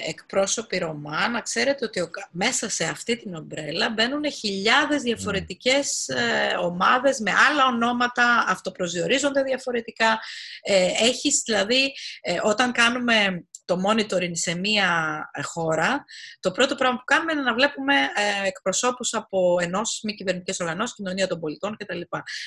εκπρόσωποι 0.08 0.78
Ρωμά, 0.78 1.28
να 1.28 1.42
ξέρετε 1.42 1.86
ότι 1.86 2.10
μέσα 2.32 2.70
σε 2.70 2.84
αυτή 2.84 3.18
την 3.18 3.36
ομπρέλα 3.36 3.90
μπαίνουν 3.90 4.32
χιλιάδες 4.32 5.02
διαφορετικές 5.02 6.08
ε, 6.08 6.56
ομάδες 6.62 7.20
με 7.20 7.32
άλλα 7.32 7.66
ονόματα, 7.66 8.46
αυτοπροσδιορίζονται 8.48 9.44
διαφορετικά. 9.44 10.20
Ε, 10.62 10.92
έχεις 11.00 11.42
δηλαδή, 11.46 11.94
ε, 12.22 12.40
όταν 12.44 12.72
κάνουμε 12.72 13.44
το 13.70 13.82
monitoring 13.88 14.32
σε 14.32 14.56
μία 14.56 14.90
ε, 15.34 15.42
χώρα, 15.42 16.06
το 16.40 16.52
πρώτο 16.52 16.76
πράγμα 16.76 16.98
που 16.98 17.04
κάνουμε 17.06 17.32
είναι 17.32 17.42
να 17.42 17.54
βλέπουμε 17.54 17.96
ε, 17.96 18.48
εκπροσώπους 18.48 19.14
από 19.14 19.58
ενός 19.62 20.00
μη 20.04 20.16
κυβερνητικέ 20.16 20.64
οργανώσει, 20.64 20.94
κοινωνία 20.94 21.28
των 21.28 21.40
πολιτών 21.40 21.78
κτλ. 21.78 22.02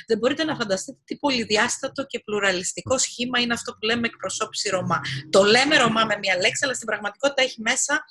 Δεν 0.06 0.18
μπορείτε 0.18 0.44
να 0.44 0.54
φανταστείτε 0.56 0.98
τι 1.04 1.16
πολυδιάστατο 1.16 2.06
και 2.06 2.20
πλουραλιστικό 2.20 2.98
σχήμα 2.98 3.40
είναι 3.40 3.54
αυτό 3.54 3.72
που 3.72 3.84
λέμε 3.84 4.06
εκπροσώπηση 4.06 4.68
Ρωμά. 4.68 5.00
Το 5.30 5.42
λέμε 5.42 5.76
Ρωμά 5.76 6.04
με 6.04 6.16
μία 6.18 6.36
λέξη, 6.36 6.60
αλλά 6.64 6.74
στην 6.74 6.86
πραγματικότητα 6.86 7.42
έχει 7.42 7.60
μέσα 7.60 8.04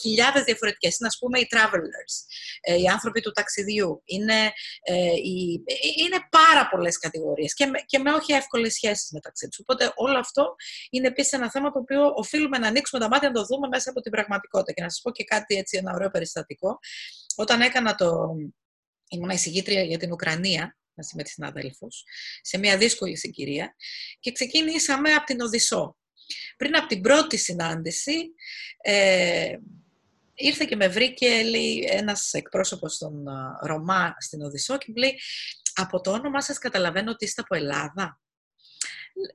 χιλιάδες 0.00 0.42
διαφορετικές. 0.42 0.98
Είναι, 0.98 1.08
ας 1.08 1.18
πούμε, 1.18 1.38
οι 1.38 1.48
travelers, 1.50 2.14
ε, 2.60 2.80
οι 2.80 2.86
άνθρωποι 2.86 3.20
του 3.20 3.32
ταξιδιού. 3.32 4.02
Είναι, 4.04 4.52
ε, 4.82 5.12
οι, 5.24 5.64
είναι 5.96 6.18
πάρα 6.30 6.68
πολλές 6.68 6.98
κατηγορίες 6.98 7.54
και, 7.54 7.70
και 7.86 7.98
με 7.98 8.12
όχι 8.12 8.32
εύκολες 8.32 8.72
σχέσεις 8.72 9.10
μεταξύ 9.10 9.48
τους. 9.48 9.58
Οπότε 9.58 9.92
όλο 9.94 10.18
αυτό 10.18 10.54
είναι 10.90 11.06
επίσης 11.06 11.32
ένα 11.32 11.50
θέμα 11.50 11.70
το 11.70 11.78
οποίο 11.78 12.12
οφείλουμε 12.14 12.41
οφείλουμε 12.42 12.58
να 12.58 12.68
ανοίξουμε 12.68 13.02
τα 13.02 13.08
μάτια 13.08 13.28
να 13.28 13.34
το 13.34 13.44
δούμε 13.44 13.68
μέσα 13.68 13.90
από 13.90 14.00
την 14.00 14.10
πραγματικότητα. 14.10 14.72
Και 14.72 14.82
να 14.82 14.88
σας 14.90 15.00
πω 15.00 15.10
και 15.10 15.24
κάτι 15.24 15.54
έτσι, 15.54 15.76
ένα 15.76 15.92
ωραίο 15.94 16.10
περιστατικό. 16.10 16.78
Όταν 17.36 17.60
έκανα 17.60 17.94
το. 17.94 18.34
ήμουν 19.08 19.30
εισηγήτρια 19.30 19.82
για 19.82 19.98
την 19.98 20.12
Ουκρανία, 20.12 20.76
μαζί 20.94 21.16
με 21.16 21.22
τη 21.22 21.30
συναδέλφους, 21.30 22.04
σε 22.42 22.58
μια 22.58 22.76
δύσκολη 22.76 23.16
συγκυρία 23.16 23.74
και 24.20 24.32
ξεκίνησαμε 24.32 25.12
από 25.12 25.26
την 25.26 25.40
Οδυσσό. 25.40 25.96
Πριν 26.56 26.76
από 26.76 26.86
την 26.86 27.00
πρώτη 27.00 27.36
συνάντηση, 27.36 28.34
ε, 28.82 29.56
ήρθε 30.34 30.64
και 30.64 30.76
με 30.76 30.88
βρήκε 30.88 31.42
λέει, 31.42 31.88
ένας 31.90 32.32
εκπρόσωπος 32.32 32.98
των 32.98 33.24
Ρωμά 33.60 34.14
στην 34.18 34.42
Οδυσσό 34.42 34.78
και 34.78 34.86
μου 34.88 34.94
λέει 34.94 35.18
«Από 35.74 36.00
το 36.00 36.10
όνομά 36.10 36.40
σας 36.40 36.58
καταλαβαίνω 36.58 37.10
ότι 37.10 37.24
είστε 37.24 37.40
από 37.40 37.54
Ελλάδα» 37.54 38.20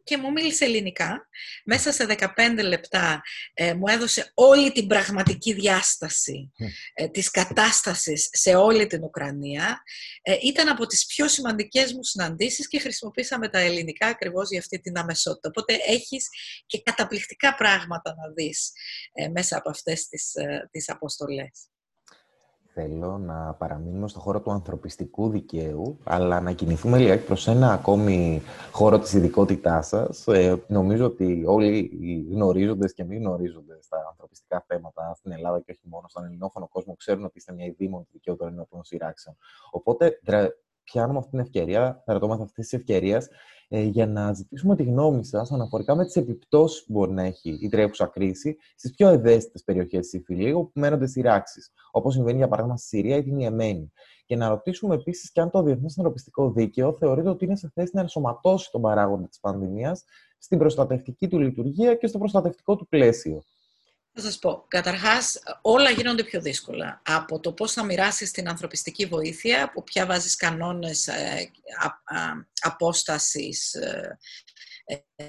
και 0.03 0.17
μου 0.17 0.31
μίλησε 0.31 0.65
ελληνικά. 0.65 1.27
Μέσα 1.65 1.91
σε 1.91 2.05
15 2.09 2.27
λεπτά 2.63 3.21
ε, 3.53 3.73
μου 3.73 3.87
έδωσε 3.87 4.31
όλη 4.33 4.71
την 4.71 4.87
πραγματική 4.87 5.53
διάσταση 5.53 6.51
ε, 6.93 7.07
της 7.07 7.31
κατάστασης 7.31 8.29
σε 8.31 8.55
όλη 8.55 8.87
την 8.87 9.03
Ουκρανία. 9.03 9.81
Ε, 10.21 10.35
ήταν 10.43 10.67
από 10.69 10.85
τις 10.85 11.05
πιο 11.05 11.27
σημαντικές 11.27 11.93
μου 11.93 12.03
συναντήσεις 12.03 12.67
και 12.67 12.79
χρησιμοποίησαμε 12.79 13.49
τα 13.49 13.59
ελληνικά 13.59 14.07
ακριβώς 14.07 14.49
για 14.49 14.59
αυτή 14.59 14.79
την 14.79 14.97
αμεσότητα. 14.97 15.49
Οπότε 15.49 15.77
έχεις 15.87 16.27
και 16.65 16.81
καταπληκτικά 16.81 17.55
πράγματα 17.55 18.15
να 18.15 18.33
δεις 18.33 18.71
ε, 19.13 19.27
μέσα 19.27 19.57
από 19.57 19.69
αυτές 19.69 20.07
τις, 20.07 20.33
τις 20.71 20.89
αποστολές 20.89 21.67
θέλω 22.79 23.17
να 23.17 23.53
παραμείνουμε 23.53 24.07
στο 24.07 24.19
χώρο 24.19 24.41
του 24.41 24.51
ανθρωπιστικού 24.51 25.29
δικαίου, 25.29 25.97
αλλά 26.03 26.41
να 26.41 26.51
κινηθούμε 26.51 26.97
λίγα 26.97 27.19
προς 27.19 27.47
ένα 27.47 27.71
ακόμη 27.71 28.41
χώρο 28.71 28.99
της 28.99 29.13
ειδικότητάς 29.13 29.87
σας. 29.87 30.27
Ε, 30.27 30.63
νομίζω 30.67 31.05
ότι 31.05 31.43
όλοι 31.47 31.77
οι 32.01 32.27
γνωρίζοντες 32.31 32.93
και 32.93 33.03
μη 33.03 33.15
γνωρίζοντες 33.15 33.85
στα 33.85 33.97
ανθρωπιστικά 34.09 34.63
θέματα 34.67 35.13
στην 35.15 35.31
Ελλάδα 35.31 35.59
και 35.59 35.71
όχι 35.71 35.87
μόνο 35.87 36.07
στον 36.07 36.25
ελληνόφωνο 36.25 36.67
κόσμο 36.67 36.95
ξέρουν 36.95 37.23
ότι 37.23 37.37
είστε 37.37 37.53
μια 37.53 37.65
ειδήμων 37.65 38.03
του 38.03 38.09
δικαίου 38.11 38.35
των 38.35 38.47
ενόπλων 38.47 38.83
σειράξεων. 38.83 39.37
Οπότε, 39.71 40.19
πιάνουμε 40.83 41.17
αυτή 41.17 41.29
την 41.29 41.39
ευκαιρία, 41.39 42.01
θα 42.05 42.13
ρωτώ 42.13 42.25
αυτής 42.31 42.53
της 42.53 42.73
ευκαιρίας, 42.73 43.27
ε, 43.67 43.81
για 43.81 44.07
να 44.07 44.33
ζητήσουμε 44.33 44.75
τη 44.75 44.83
γνώμη 44.83 45.25
σας 45.25 45.51
αναφορικά 45.51 45.95
με 45.95 46.05
τις 46.05 46.15
επιπτώσεις 46.15 46.83
που 46.83 46.93
μπορεί 46.93 47.11
να 47.11 47.23
έχει 47.23 47.57
η 47.61 47.69
τρέχουσα 47.69 48.05
κρίση 48.05 48.57
στις 48.75 48.91
πιο 48.95 49.07
ευαίσθητες 49.07 49.63
περιοχές 49.63 50.09
της 50.09 50.19
Ιφιλίου 50.19 50.69
που 50.73 50.79
μένονται 50.79 51.07
σειράξει, 51.07 51.59
όπως 51.91 52.13
συμβαίνει 52.13 52.37
για 52.37 52.47
παράδειγμα 52.47 52.77
στη 52.77 52.87
Συρία 52.87 53.15
ή 53.15 53.23
την 53.23 53.39
Ιεμένη. 53.39 53.91
Και 54.25 54.35
να 54.35 54.49
ρωτήσουμε 54.49 54.95
επίσης 54.95 55.31
και 55.31 55.41
αν 55.41 55.49
το 55.49 55.63
Διεθνές 55.63 55.97
Ανθρωπιστικό 55.97 56.51
Δίκαιο 56.51 56.93
θεωρείται 56.93 57.29
ότι 57.29 57.45
είναι 57.45 57.55
σε 57.55 57.71
θέση 57.73 57.91
να 57.93 58.01
ενσωματώσει 58.01 58.71
τον 58.71 58.81
παράγοντα 58.81 59.27
της 59.27 59.39
πανδημίας 59.39 60.03
στην 60.37 60.57
προστατευτική 60.57 61.27
του 61.27 61.39
λειτουργία 61.39 61.95
και 61.95 62.07
στο 62.07 62.17
προστατευτικό 62.17 62.75
του 62.75 62.87
πλαίσιο. 62.87 63.43
Θα 64.19 64.25
σας 64.25 64.39
πω, 64.39 64.65
καταρχάς 64.67 65.39
όλα 65.61 65.89
γίνονται 65.89 66.23
πιο 66.23 66.41
δύσκολα. 66.41 67.01
Από 67.05 67.39
το 67.39 67.53
πώς 67.53 67.73
θα 67.73 67.83
μοιράσεις 67.83 68.31
την 68.31 68.49
ανθρωπιστική 68.49 69.05
βοήθεια, 69.05 69.71
που 69.71 69.83
πια 69.83 70.05
βάζεις 70.05 70.35
κανόνες 70.35 71.07
ε, 71.07 71.51
απόστασης, 72.61 73.73
ε, 73.73 74.17
ε, 74.85 75.25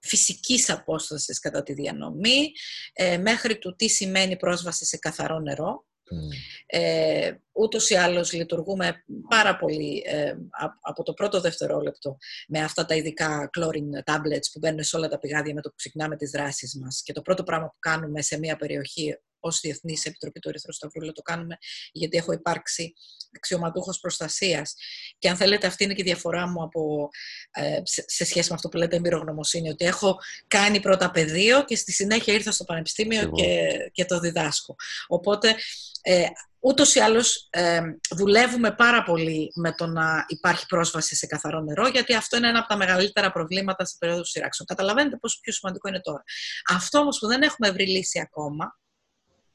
φυσικής 0.00 0.70
απόστασης 0.70 1.38
κατά 1.38 1.62
τη 1.62 1.72
διανομή, 1.72 2.52
ε, 2.92 3.18
μέχρι 3.18 3.58
του 3.58 3.76
τι 3.76 3.88
σημαίνει 3.88 4.36
πρόσβαση 4.36 4.84
σε 4.84 4.96
καθαρό 4.96 5.38
νερό. 5.38 5.84
Mm. 6.10 6.34
Ε, 6.66 7.34
ούτως 7.52 7.90
ή 7.90 7.94
άλλως 7.94 8.32
λειτουργούμε 8.32 9.04
πάρα 9.28 9.56
πολύ 9.56 10.02
ε, 10.06 10.34
από 10.80 11.02
το 11.02 11.12
πρώτο 11.12 11.40
δευτερόλεπτο 11.40 12.16
με 12.48 12.60
αυτά 12.60 12.84
τα 12.84 12.94
ειδικά 12.94 13.50
chlorine 13.58 14.12
tablets 14.12 14.48
που 14.52 14.58
μπαίνουν 14.58 14.82
σε 14.82 14.96
όλα 14.96 15.08
τα 15.08 15.18
πηγάδια 15.18 15.54
με 15.54 15.60
το 15.60 15.68
που 15.68 15.74
ξεκινάμε 15.76 16.16
τις 16.16 16.30
δράσεις 16.30 16.78
μας. 16.78 17.02
Και 17.02 17.12
το 17.12 17.22
πρώτο 17.22 17.42
πράγμα 17.42 17.66
που 17.66 17.78
κάνουμε 17.78 18.22
σε 18.22 18.38
μια 18.38 18.56
περιοχή 18.56 19.18
ως 19.40 19.60
Διεθνής 19.60 20.04
Επιτροπή 20.04 20.40
του 20.40 20.48
Ερυθρού 20.48 20.72
Σταυρού, 20.72 21.12
το 21.12 21.22
κάνουμε 21.22 21.56
γιατί 21.92 22.16
έχω 22.16 22.32
υπάρξει 22.32 22.94
αξιωματούχος 23.36 24.00
προστασίας. 24.00 24.74
Και 25.18 25.28
αν 25.28 25.36
θέλετε 25.36 25.66
αυτή 25.66 25.84
είναι 25.84 25.94
και 25.94 26.02
η 26.02 26.04
διαφορά 26.04 26.46
μου 26.48 26.62
από, 26.62 27.08
ε, 27.50 27.80
σε 27.84 28.24
σχέση 28.24 28.48
με 28.48 28.54
αυτό 28.54 28.68
που 28.68 28.76
λέτε 28.76 28.96
εμπειρογνωμοσύνη, 28.96 29.70
ότι 29.70 29.84
έχω 29.84 30.18
κάνει 30.46 30.80
πρώτα 30.80 31.10
πεδίο 31.10 31.64
και 31.64 31.76
στη 31.76 31.92
συνέχεια 31.92 32.34
ήρθα 32.34 32.52
στο 32.52 32.64
Πανεπιστήμιο 32.64 33.30
και, 33.30 33.68
και 33.92 34.04
το 34.04 34.20
διδάσκω. 34.20 34.74
Οπότε 35.06 35.54
ε, 36.02 36.26
Ούτως 36.62 36.94
ή 36.94 37.00
άλλως 37.00 37.48
ε, 37.50 37.80
δουλεύουμε 38.16 38.72
πάρα 38.72 39.02
πολύ 39.02 39.52
με 39.54 39.72
το 39.72 39.86
να 39.86 40.24
υπάρχει 40.28 40.66
πρόσβαση 40.66 41.16
σε 41.16 41.26
καθαρό 41.26 41.60
νερό, 41.60 41.88
γιατί 41.88 42.14
αυτό 42.14 42.36
είναι 42.36 42.48
ένα 42.48 42.58
από 42.58 42.68
τα 42.68 42.76
μεγαλύτερα 42.76 43.32
προβλήματα 43.32 43.84
στην 43.84 43.98
περίοδο 43.98 44.24
σειράξεων. 44.24 44.68
Καταλαβαίνετε 44.68 45.16
πόσο 45.16 45.38
πιο 45.40 45.52
σημαντικό 45.52 45.88
είναι 45.88 46.00
τώρα. 46.00 46.22
Αυτό 46.68 46.98
όμως 46.98 47.18
που 47.18 47.26
δεν 47.26 47.42
έχουμε 47.42 47.70
βρει 47.70 47.86
λύση 47.86 48.20
ακόμα, 48.20 48.78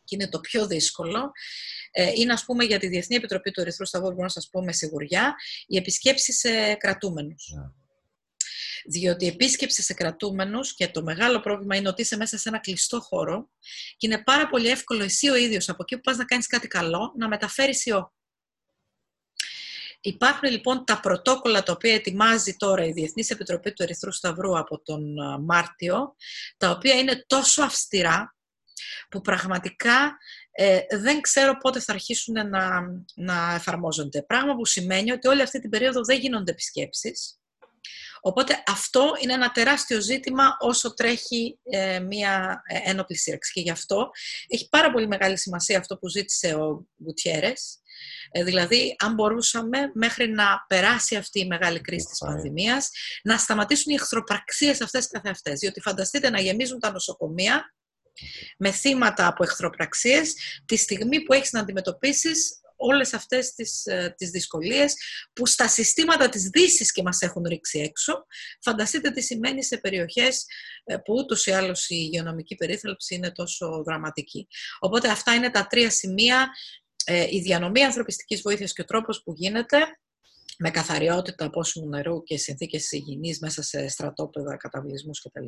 και 0.06 0.16
είναι 0.16 0.30
το 0.30 0.40
πιο 0.40 0.68
δύσκολο, 0.68 1.32
ε, 1.92 2.12
είναι 2.16 2.34
ας 2.34 2.46
πούμε 2.46 2.64
για 2.64 2.80
τη 2.80 2.88
Διεθνή 2.88 3.16
Επιτροπή 3.16 3.52
του 3.52 3.62
Ερυθρού 3.62 3.86
Σταυρού, 3.86 4.10
μπορώ 4.10 4.22
να 4.22 4.30
σας 4.30 4.50
πω 4.50 4.64
με 4.64 4.72
σιγουριά, 4.72 5.36
η 5.68 5.78
επισκέψη 5.78 6.34
σε 6.34 6.74
κρατούμενους. 6.74 7.52
Ναι. 7.56 7.64
Διότι 8.88 9.26
η 9.26 9.28
επίσκεψη 9.28 9.82
σε 9.82 9.94
κρατούμενους 9.94 10.74
και 10.74 10.88
το 10.88 11.04
μεγάλο 11.04 11.40
πρόβλημα 11.40 11.76
είναι 11.76 11.88
ότι 11.88 12.02
είσαι 12.02 12.18
μέσα 12.18 12.38
σε 12.38 12.50
ένα 12.50 12.60
κλειστό 12.60 13.02
χώρο 13.02 13.50
και 13.98 14.08
είναι 14.08 14.24
πάρα 14.24 14.48
πολύ 14.48 14.68
εύκολο 14.68 15.04
εσύ 15.04 15.30
ο 15.30 15.36
ίδιος 15.36 15.70
από 15.70 15.84
εκεί 15.84 15.96
που 15.96 16.02
πας 16.02 16.18
να 16.18 16.26
κάνεις 16.26 16.48
κάτι 16.48 16.68
καλό 16.68 17.14
να 17.18 17.28
μεταφέρεις 17.28 17.86
ιό. 17.86 18.14
Υπάρχουν 20.02 20.50
λοιπόν 20.50 20.86
τα 20.86 21.00
πρωτόκολλα 21.00 21.64
τα 21.64 21.72
οποία 21.72 21.94
ετοιμάζει 21.94 22.56
τώρα 22.56 22.86
η 22.86 22.92
Διεθνής 22.92 23.30
Επιτροπή 23.30 23.74
του 23.74 23.84
Ερυθρού 23.84 24.12
Σταυρού 24.12 24.58
από 24.58 24.82
τον 24.82 25.16
Μάρτιο, 25.44 26.16
τα 26.58 26.70
οποία 26.70 26.94
είναι 26.94 27.24
τόσο 27.28 27.64
αυστηρά 27.64 28.35
που 29.10 29.22
πραγματικά 29.22 30.18
ε, 30.52 30.80
δεν 31.00 31.22
ξέρω 31.22 31.58
πότε 31.58 31.80
θα 31.80 31.94
αρχίσουν 31.94 32.50
να, 32.50 32.82
να 33.16 33.54
εφαρμόζονται. 33.54 34.22
Πράγμα 34.22 34.56
που 34.56 34.66
σημαίνει 34.66 35.12
ότι 35.12 35.28
όλη 35.28 35.42
αυτή 35.42 35.60
την 35.60 35.70
περίοδο 35.70 36.02
δεν 36.02 36.20
γίνονται 36.20 36.52
επισκέψεις 36.52 37.40
Οπότε 38.28 38.64
αυτό 38.68 39.12
είναι 39.22 39.34
ένα 39.34 39.52
τεράστιο 39.52 40.02
ζήτημα 40.02 40.58
όσο 40.60 40.94
τρέχει 40.94 41.60
ε, 41.64 42.00
μία 42.00 42.64
ε, 42.66 42.90
ένοπλη 42.90 43.18
σύραξη. 43.18 43.52
Και 43.52 43.62
γι' 43.62 43.70
αυτό 43.70 44.10
έχει 44.48 44.70
πάρα 44.70 44.92
πολύ 44.92 45.08
μεγάλη 45.08 45.38
σημασία 45.38 45.78
αυτό 45.78 45.98
που 45.98 46.10
ζήτησε 46.10 46.56
ο 46.56 46.86
Γκουτιέρες, 47.04 47.80
ε, 48.32 48.44
δηλαδή 48.44 48.96
αν 49.00 49.14
μπορούσαμε 49.14 49.92
μέχρι 49.94 50.30
να 50.30 50.66
περάσει 50.68 51.16
αυτή 51.16 51.40
η 51.40 51.48
μεγάλη 51.48 51.82
κρίση 51.82 52.06
της 52.06 52.18
πανδημίας, 52.18 52.90
να 53.24 53.38
σταματήσουν 53.38 53.92
οι 53.92 53.96
εχθροπραξίες 53.96 54.82
αυτές 54.82 55.08
καθ' 55.08 55.28
αυτές. 55.28 55.60
Διότι 55.60 55.82
φανταστείτε 55.82 56.30
να 56.30 56.40
γεμίζουν 56.42 56.80
τα 56.80 56.92
νοσοκομεία 56.92 57.74
με 58.58 58.72
θύματα 58.72 59.28
από 59.28 59.44
εχθροπραξίες 59.44 60.34
τη 60.66 60.76
στιγμή 60.76 61.22
που 61.22 61.34
έχεις 61.34 61.52
να 61.52 61.60
αντιμετωπίσεις 61.60 62.60
όλες 62.76 63.14
αυτές 63.14 63.54
τις, 63.54 63.86
ε, 63.86 64.14
τις 64.18 64.30
δυσκολίες 64.30 64.94
που 65.34 65.46
στα 65.46 65.68
συστήματα 65.68 66.30
της 66.30 66.50
δύσης 66.50 66.92
και 66.92 67.02
μας 67.02 67.22
έχουν 67.22 67.44
ρίξει 67.44 67.80
έξω. 67.80 68.26
Φανταστείτε 68.62 69.12
τι 69.12 69.22
σημαίνει 69.22 69.64
σε 69.64 69.78
περιοχές 69.78 70.46
ε, 70.84 70.98
που 70.98 71.14
ούτως 71.14 71.46
ή 71.46 71.52
άλλως 71.52 71.90
η 71.90 71.96
υγειονομική 71.98 72.56
περίθαλψη 72.56 73.16
είναι 73.16 73.32
τόσο 73.32 73.84
δραματική. 73.86 74.48
Οπότε 74.80 75.10
αυτά 75.10 75.34
είναι 75.34 75.50
τα 75.50 75.68
τρία 75.68 75.90
σημεία, 75.90 76.50
ε, 77.06 77.28
η 77.30 77.42
διανομή 77.42 77.84
ανθρωπιστικής 77.84 78.42
βοήθειας 78.42 78.74
και 78.74 78.82
ο 78.82 78.86
τρόπος 78.86 79.24
που 79.24 79.34
γίνεται, 79.36 79.78
με 80.58 80.72
καθαριότητα 80.72 81.50
πόσιμου 81.50 81.88
νερού 81.88 82.24
και 82.24 82.38
συνθήκες 82.38 82.92
υγιεινής 82.92 83.40
μέσα 83.40 83.62
σε 83.62 83.88
στρατόπεδα, 83.88 84.58
καταβλισμούς 84.58 85.22
κτλ. 85.22 85.46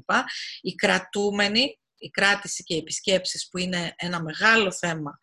Οι 0.62 0.76
κρατούμενοι, 0.76 1.80
η 1.98 2.10
κράτηση 2.10 2.64
και 2.64 2.74
οι 2.74 2.78
επισκέψεις 2.78 3.48
που 3.50 3.58
είναι 3.58 3.94
ένα 3.96 4.22
μεγάλο 4.22 4.72
θέμα 4.72 5.20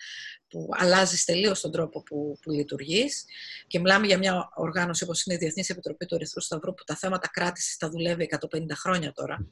που 0.49 0.69
αλλάζει 0.73 1.25
τελείως 1.25 1.61
τον 1.61 1.73
τρόπο 1.73 2.03
που, 2.03 2.39
που 2.43 2.51
λειτουργείς. 2.51 3.25
Και 3.67 3.81
μιλάμε 3.81 4.07
για 4.07 4.19
μια 4.19 4.51
οργάνωση 4.55 5.05
όπως 5.05 5.25
είναι 5.25 5.35
η 5.35 5.39
Διεθνής 5.39 5.69
Επιτροπή 5.69 6.07
του 6.07 6.15
Ερυθρού 6.15 6.41
Σταυρού, 6.41 6.75
που 6.75 6.85
τα 6.85 6.97
θέματα 6.97 7.29
κράτησης 7.29 7.77
τα 7.77 7.89
δουλεύει 7.89 8.29
150 8.53 8.67
χρόνια 8.75 9.13
τώρα. 9.13 9.47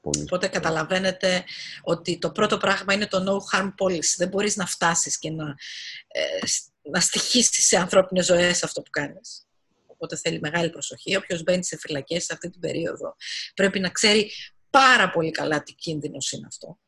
Πολύ. 0.00 0.22
Οπότε 0.22 0.48
καταλαβαίνετε 0.48 1.44
ότι 1.82 2.18
το 2.18 2.30
πρώτο 2.30 2.58
πράγμα 2.58 2.94
είναι 2.94 3.06
το 3.06 3.24
no 3.52 3.58
harm 3.58 3.68
policy. 3.78 4.14
Δεν 4.16 4.28
μπορείς 4.28 4.56
να 4.56 4.66
φτάσεις 4.66 5.18
και 5.18 5.30
να, 5.30 5.54
ε, 6.08 6.46
να 6.82 7.00
στοιχήσεις 7.00 7.66
σε 7.66 7.76
ανθρώπινες 7.76 8.24
ζωές 8.24 8.62
αυτό 8.62 8.82
που 8.82 8.90
κάνεις. 8.90 9.46
Οπότε 9.86 10.16
θέλει 10.16 10.40
μεγάλη 10.40 10.70
προσοχή. 10.70 11.16
Όποιος 11.16 11.42
μπαίνει 11.42 11.64
σε 11.64 11.76
φυλακές 11.76 12.24
σε 12.24 12.32
αυτή 12.32 12.50
την 12.50 12.60
περίοδο 12.60 13.16
πρέπει 13.54 13.80
να 13.80 13.88
ξέρει 13.88 14.30
πάρα 14.80 15.10
πολύ 15.10 15.30
καλά 15.30 15.62
τι 15.62 15.72
κίνδυνος 15.72 16.32
είναι 16.32 16.46
αυτό. 16.46 16.78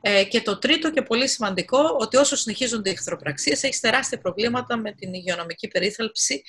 Ε, 0.00 0.24
και 0.24 0.40
το 0.40 0.58
τρίτο 0.58 0.90
και 0.90 1.02
πολύ 1.02 1.28
σημαντικό, 1.28 1.96
ότι 1.98 2.16
όσο 2.16 2.36
συνεχίζονται 2.36 2.90
οι 2.90 2.92
εχθροπραξίες, 2.92 3.62
έχεις 3.62 3.80
τεράστια 3.80 4.18
προβλήματα 4.18 4.76
με 4.76 4.92
την 4.92 5.14
υγειονομική 5.14 5.68
περίθαλψη 5.68 6.42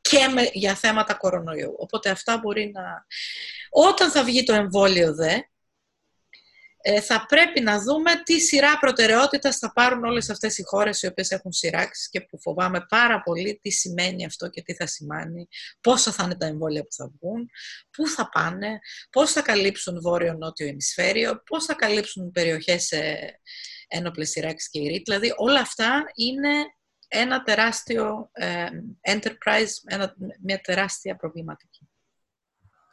και 0.00 0.28
με, 0.28 0.50
για 0.52 0.74
θέματα 0.74 1.14
κορονοϊού. 1.14 1.74
Οπότε 1.78 2.10
αυτά 2.10 2.38
μπορεί 2.38 2.70
να... 2.74 2.82
Όταν 3.70 4.10
θα 4.10 4.24
βγει 4.24 4.44
το 4.44 4.52
εμβόλιο 4.52 5.14
δε, 5.14 5.32
ε, 5.32 5.40
θα 7.02 7.26
πρέπει 7.28 7.60
να 7.60 7.82
δούμε 7.82 8.10
τι 8.24 8.40
σειρά 8.40 8.78
προτεραιότητας 8.78 9.56
θα 9.56 9.72
πάρουν 9.72 10.04
όλες 10.04 10.30
αυτές 10.30 10.58
οι 10.58 10.62
χώρες 10.62 11.02
οι 11.02 11.06
οποίες 11.06 11.30
έχουν 11.30 11.52
σειράξει 11.52 12.08
και 12.10 12.20
που 12.20 12.40
φοβάμαι 12.40 12.86
πάρα 12.88 13.22
πολύ 13.22 13.58
τι 13.62 13.70
σημαίνει 13.70 14.24
αυτό 14.24 14.48
και 14.48 14.62
τι 14.62 14.74
θα 14.74 14.86
σημαίνει, 14.86 15.48
πόσα 15.80 16.12
θα 16.12 16.24
είναι 16.24 16.36
τα 16.36 16.46
εμβόλια 16.46 16.82
που 16.82 16.92
θα 16.92 17.10
βγουν, 17.20 17.50
πού 17.90 18.08
θα 18.08 18.28
πάνε, 18.28 18.78
πώς 19.10 19.32
θα 19.32 19.42
καλύψουν 19.42 20.00
βόρειο-νότιο 20.00 20.66
ημισφαίριο, 20.66 21.42
πώς 21.46 21.64
θα 21.64 21.74
καλύψουν 21.74 22.30
περιοχές 22.30 22.84
σε 22.84 23.30
ένοπλες 23.88 24.30
σειράξεις 24.30 24.70
και 24.70 24.80
ειρή. 24.80 25.02
Δηλαδή 25.04 25.32
όλα 25.36 25.60
αυτά 25.60 26.04
είναι 26.14 26.50
ένα 27.08 27.42
τεράστιο 27.42 28.30
ε, 28.32 28.66
enterprise, 29.08 29.72
ένα, 29.86 30.14
μια 30.42 30.60
τεράστια 30.60 31.16
προβληματική 31.16 31.89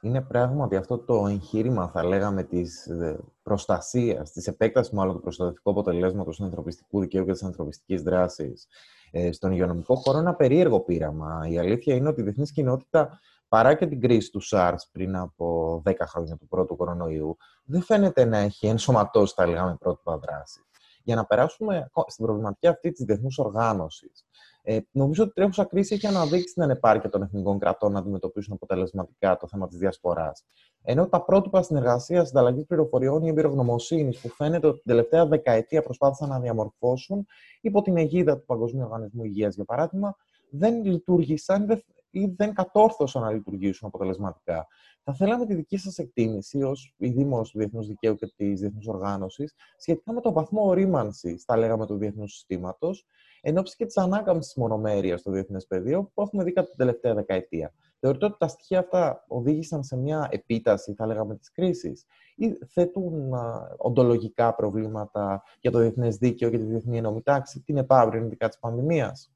είναι 0.08 0.22
πράγματι 0.22 0.76
αυτό 0.76 0.98
το 0.98 1.28
εγχείρημα, 1.28 1.88
θα 1.88 2.04
λέγαμε, 2.04 2.43
της 2.43 2.86
ε, 2.86 3.20
προστασίας, 3.43 4.32
της 4.32 4.48
επέκτασης 4.48 4.93
μάλλον 4.93 5.15
του 5.15 5.22
προστατευτικού 5.22 5.70
αποτελέσματος 5.70 6.38
του 6.38 6.43
ανθρωπιστικού 6.43 7.00
δικαίου 7.00 7.26
και 7.26 7.32
της 7.32 7.43
ανθρωπιστικής 7.43 8.02
δράσης 8.02 8.67
ε, 9.12 9.32
στον 9.32 9.52
υγειονομικό 9.52 9.96
χώρο, 9.96 10.17
ένα 10.17 10.36
περίεργο 10.36 10.80
πείραμα. 10.80 11.46
Η 11.50 11.58
αλήθεια 11.58 11.96
είναι 11.96 12.10
ότι 12.10 12.22
η 12.22 12.24
διεθνής 12.24 12.52
κοινότητα, 12.52 13.20
παρά 13.48 13.74
και 13.74 13.88
την 13.88 14.02
κρίση 14.02 14.32
του 14.32 14.41
SARS 14.52 14.82
πριν 14.91 15.15
από 15.15 15.82
10 15.86 15.93
χρόνια 16.00 16.36
του 16.36 16.48
πρώτου 16.48 16.76
κορονοϊού, 16.76 17.38
δεν 17.63 17.82
φαίνεται 17.82 18.26
να 18.26 18.38
έχει 18.38 18.67
ενσωματώσει, 18.67 19.34
θα 19.36 19.48
λέγαμε, 19.48 19.76
πρότυπα 19.80 20.17
δράσης. 20.17 20.63
Για 21.04 21.15
να 21.15 21.26
περάσουμε 21.26 21.91
στην 22.08 22.26
προβληματική 22.26 22.67
αυτή 22.67 22.91
της 22.91 23.06
διεθνούς 23.06 23.38
οργάνωσης, 23.38 24.26
ε, 24.70 24.80
νομίζω 24.92 25.24
ότι 25.24 25.32
η 25.32 25.34
τρέχουσα 25.34 25.64
κρίση 25.64 25.94
έχει 25.94 26.08
αναδείξει 26.08 26.54
την 26.54 26.64
ανεπάρκεια 26.64 27.10
των 27.10 27.22
εθνικών 27.22 27.60
κρατών 27.60 27.92
να 27.92 28.00
αντιμετωπίσουν 28.00 28.54
αποτελεσματικά 28.54 29.38
το 29.38 29.48
θέμα 29.48 29.68
της 29.68 29.78
διασποράς. 29.78 30.46
Ενώ 30.84 31.08
τα 31.08 31.24
πρότυπα 31.24 31.62
συνεργασίας, 31.62 32.28
συνταλλαγή 32.28 32.64
πληροφοριών 32.64 33.24
ή 33.24 33.28
εμπειρογνωμοσύνη 33.28 34.18
που 34.22 34.30
φαίνεται 34.30 34.68
ότι 34.68 34.76
την 34.78 34.86
τελευταία 34.88 35.26
δεκαετία 35.26 35.82
προσπάθησαν 35.82 36.30
να 36.30 36.40
διαμορφώσουν 36.40 37.26
υπό 37.62 37.82
την 37.82 37.98
αιγίδα 37.98 38.38
του 38.38 38.46
Παγκοσμίου 38.46 38.84
Οργανισμού 38.84 39.24
Υγείας, 39.24 39.56
για 39.56 39.66
παράδειγμα, 39.66 40.16
δεν 40.50 40.86
λειτουργήσαν 40.86 41.84
ή 42.10 42.34
δεν 42.38 42.54
κατόρθωσαν 42.54 43.22
να 43.22 43.32
λειτουργήσουν 43.32 43.88
αποτελεσματικά. 43.88 44.68
Θα 45.04 45.14
θέλαμε 45.14 45.46
τη 45.46 45.56
δική 45.56 45.78
σας 45.78 45.98
εκτίμηση 45.98 46.64
ως 46.64 46.96
Δήμος 46.98 47.52
του 47.52 47.58
Διεθνούς 47.58 47.88
Δικαίου 47.88 48.16
και 48.16 48.34
της 48.36 48.60
Διεθνούς 48.60 48.88
Οργάνωσης 48.88 49.54
σχετικά 49.78 50.14
με 50.14 50.22
τον 50.22 50.34
βαθμό 50.34 50.68
ορίμανσης, 50.68 51.44
θα 51.44 51.58
λέγαμε, 51.58 51.86
του 51.86 51.98
διεθνούς 51.98 52.32
συστήματος 52.34 53.06
εν 53.48 53.58
ώψη 53.58 53.76
και 53.76 53.86
της 53.86 53.98
ανάκαμψης 53.98 54.54
τη 54.54 54.60
μονομέρειας 54.60 55.20
στο 55.20 55.32
διεθνές 55.32 55.68
πεδίο 55.68 56.12
που 56.14 56.22
έχουμε 56.22 56.44
δει 56.44 56.52
κατά 56.52 56.68
την 56.68 56.78
τελευταία 56.78 57.14
δεκαετία. 57.14 57.74
Θεωρείτε 58.00 58.26
ότι 58.26 58.36
τα 58.40 58.48
στοιχεία 58.48 58.80
αυτά 58.80 59.26
οδήγησαν 59.28 59.84
σε 59.84 59.98
μια 59.98 60.28
επίταση, 60.32 60.94
θα 60.94 61.06
λέγαμε, 61.06 61.36
της 61.36 61.52
κρίσης, 61.52 62.06
ή 62.36 62.58
θέτουν 62.68 63.34
οντολογικά 63.78 64.56
προβλήματα 64.56 65.44
για 65.60 65.72
το 65.72 65.80
διεθνές 65.80 66.18
δίκαιο 66.18 66.50
και 66.50 66.58
τη 66.58 66.64
διεθνή 66.64 66.98
ενόμη 66.98 67.22
τάξη, 67.22 67.60
την 67.60 67.78
επαύριο 67.78 68.22
ειδικά 68.22 68.48
της 68.48 68.60
πανδημίας; 68.60 69.32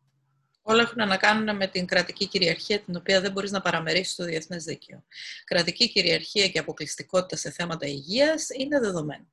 Όλα 0.62 0.82
έχουν 0.82 1.08
να 1.08 1.18
κάνουν 1.18 1.56
με 1.56 1.68
την 1.68 1.86
κρατική 1.86 2.28
κυριαρχία, 2.28 2.80
την 2.80 2.96
οποία 2.96 3.22
δεν 3.22 3.32
μπορείς 3.32 3.52
να 3.52 3.62
παραμερίσει 3.62 4.12
στο 4.12 4.24
διεθνές 4.24 4.64
δίκαιο. 4.64 5.04
Κρατική 5.46 5.90
κυριαρχία 5.90 6.48
και 6.48 6.60
αποκλειστικότητα 6.60 7.36
σε 7.36 7.52
θέματα 7.52 7.88
υγείας 7.88 8.48
είναι 8.50 8.80
δεδομένο. 8.80 9.26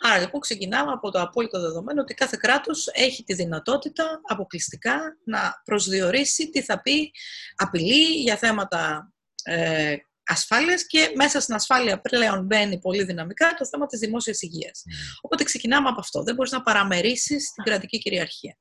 Άρα 0.00 0.18
λοιπόν 0.18 0.40
ξεκινάμε 0.40 0.92
από 0.92 1.10
το 1.10 1.20
απόλυτο 1.20 1.60
δεδομένο 1.60 2.00
ότι 2.00 2.14
κάθε 2.14 2.36
κράτος 2.40 2.88
έχει 2.92 3.24
τη 3.24 3.34
δυνατότητα 3.34 4.20
αποκλειστικά 4.22 5.18
να 5.24 5.62
προσδιορίσει 5.64 6.50
τι 6.50 6.62
θα 6.62 6.80
πει 6.80 7.12
απειλή 7.56 8.20
για 8.20 8.36
θέματα 8.36 9.12
ε, 9.44 9.96
ασφάλειας 10.26 10.86
και 10.86 11.12
μέσα 11.14 11.40
στην 11.40 11.54
ασφάλεια 11.54 12.00
πλέον 12.00 12.44
μπαίνει 12.44 12.78
πολύ 12.78 13.04
δυναμικά 13.04 13.54
το 13.58 13.66
θέμα 13.66 13.86
της 13.86 13.98
δημόσιας 13.98 14.42
υγείας. 14.42 14.82
Mm. 14.86 14.92
Οπότε 15.20 15.44
ξεκινάμε 15.44 15.88
από 15.88 16.00
αυτό. 16.00 16.22
Δεν 16.22 16.34
μπορείς 16.34 16.52
να 16.52 16.62
παραμερίσεις 16.62 17.52
την 17.52 17.64
κρατική 17.64 17.98
κυριαρχία. 17.98 18.58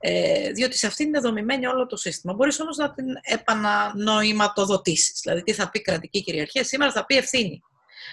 Ε, 0.00 0.50
διότι 0.50 0.76
σε 0.76 0.86
αυτήν 0.86 1.06
είναι 1.06 1.20
δομημένη 1.20 1.66
όλο 1.66 1.86
το 1.86 1.96
σύστημα. 1.96 2.34
Μπορείς 2.34 2.60
όμως 2.60 2.76
να 2.76 2.92
την 2.94 3.06
επανανοηματοδοτήσεις. 3.22 5.20
Δηλαδή, 5.22 5.42
τι 5.42 5.52
θα 5.52 5.70
πει 5.70 5.80
κρατική 5.80 6.22
κυριαρχία, 6.22 6.64
σήμερα 6.64 6.92
θα 6.92 7.06
πει 7.06 7.16
ευθύνη. 7.16 7.60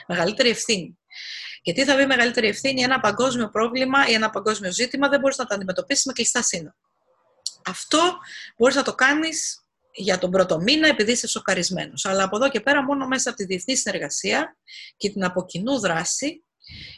Μεγαλύτερη 0.07 0.49
ευθύνη. 0.49 0.97
Και 1.61 1.73
τι 1.73 1.83
θα 1.83 1.95
πει 1.95 2.05
μεγαλύτερη 2.05 2.47
ευθύνη, 2.47 2.81
ένα 2.81 2.99
παγκόσμιο 2.99 3.49
πρόβλημα 3.49 4.07
ή 4.07 4.13
ένα 4.13 4.29
παγκόσμιο 4.29 4.71
ζήτημα 4.71 5.09
δεν 5.09 5.19
μπορείς 5.19 5.37
να 5.37 5.45
το 5.45 5.55
αντιμετωπίσεις 5.55 6.05
με 6.05 6.13
κλειστά 6.13 6.41
σύνορα. 6.41 6.75
Αυτό 7.65 8.17
μπορείς 8.57 8.75
να 8.75 8.83
το 8.83 8.95
κάνεις 8.95 9.63
για 9.93 10.17
τον 10.17 10.31
πρώτο 10.31 10.59
μήνα 10.59 10.87
επειδή 10.87 11.11
είσαι 11.11 11.27
σοκαρισμένος. 11.27 12.05
Αλλά 12.05 12.23
από 12.23 12.35
εδώ 12.35 12.49
και 12.49 12.59
πέρα 12.59 12.83
μόνο 12.83 13.07
μέσα 13.07 13.29
από 13.29 13.37
τη 13.37 13.45
διεθνή 13.45 13.75
συνεργασία 13.75 14.57
και 14.97 15.09
την 15.09 15.23
αποκοινού 15.23 15.79
δράση 15.79 16.43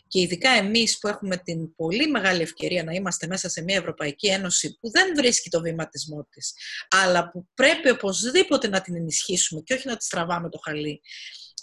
και 0.08 0.20
ειδικά 0.20 0.50
εμείς 0.50 1.00
που 1.00 1.08
έχουμε 1.08 1.38
την 1.38 1.76
πολύ 1.76 2.08
μεγάλη 2.08 2.42
ευκαιρία 2.42 2.84
να 2.84 2.92
είμαστε 2.94 3.28
μέσα 3.28 3.50
σε 3.50 3.62
μια 3.62 3.76
Ευρωπαϊκή 3.76 4.28
Ένωση 4.28 4.78
που 4.80 4.92
δεν 4.92 5.16
βρίσκει 5.16 5.50
το 5.50 5.62
βηματισμό 5.62 6.28
της, 6.30 6.54
αλλά 6.90 7.30
που 7.30 7.48
πρέπει 7.54 7.90
οπωσδήποτε 7.90 8.68
να 8.68 8.82
την 8.82 8.96
ενισχύσουμε 8.96 9.62
και 9.62 9.74
όχι 9.74 9.88
να 9.88 9.98
της 9.98 10.08
τραβάμε 10.08 10.50
το 10.50 10.60
χαλί 10.64 11.02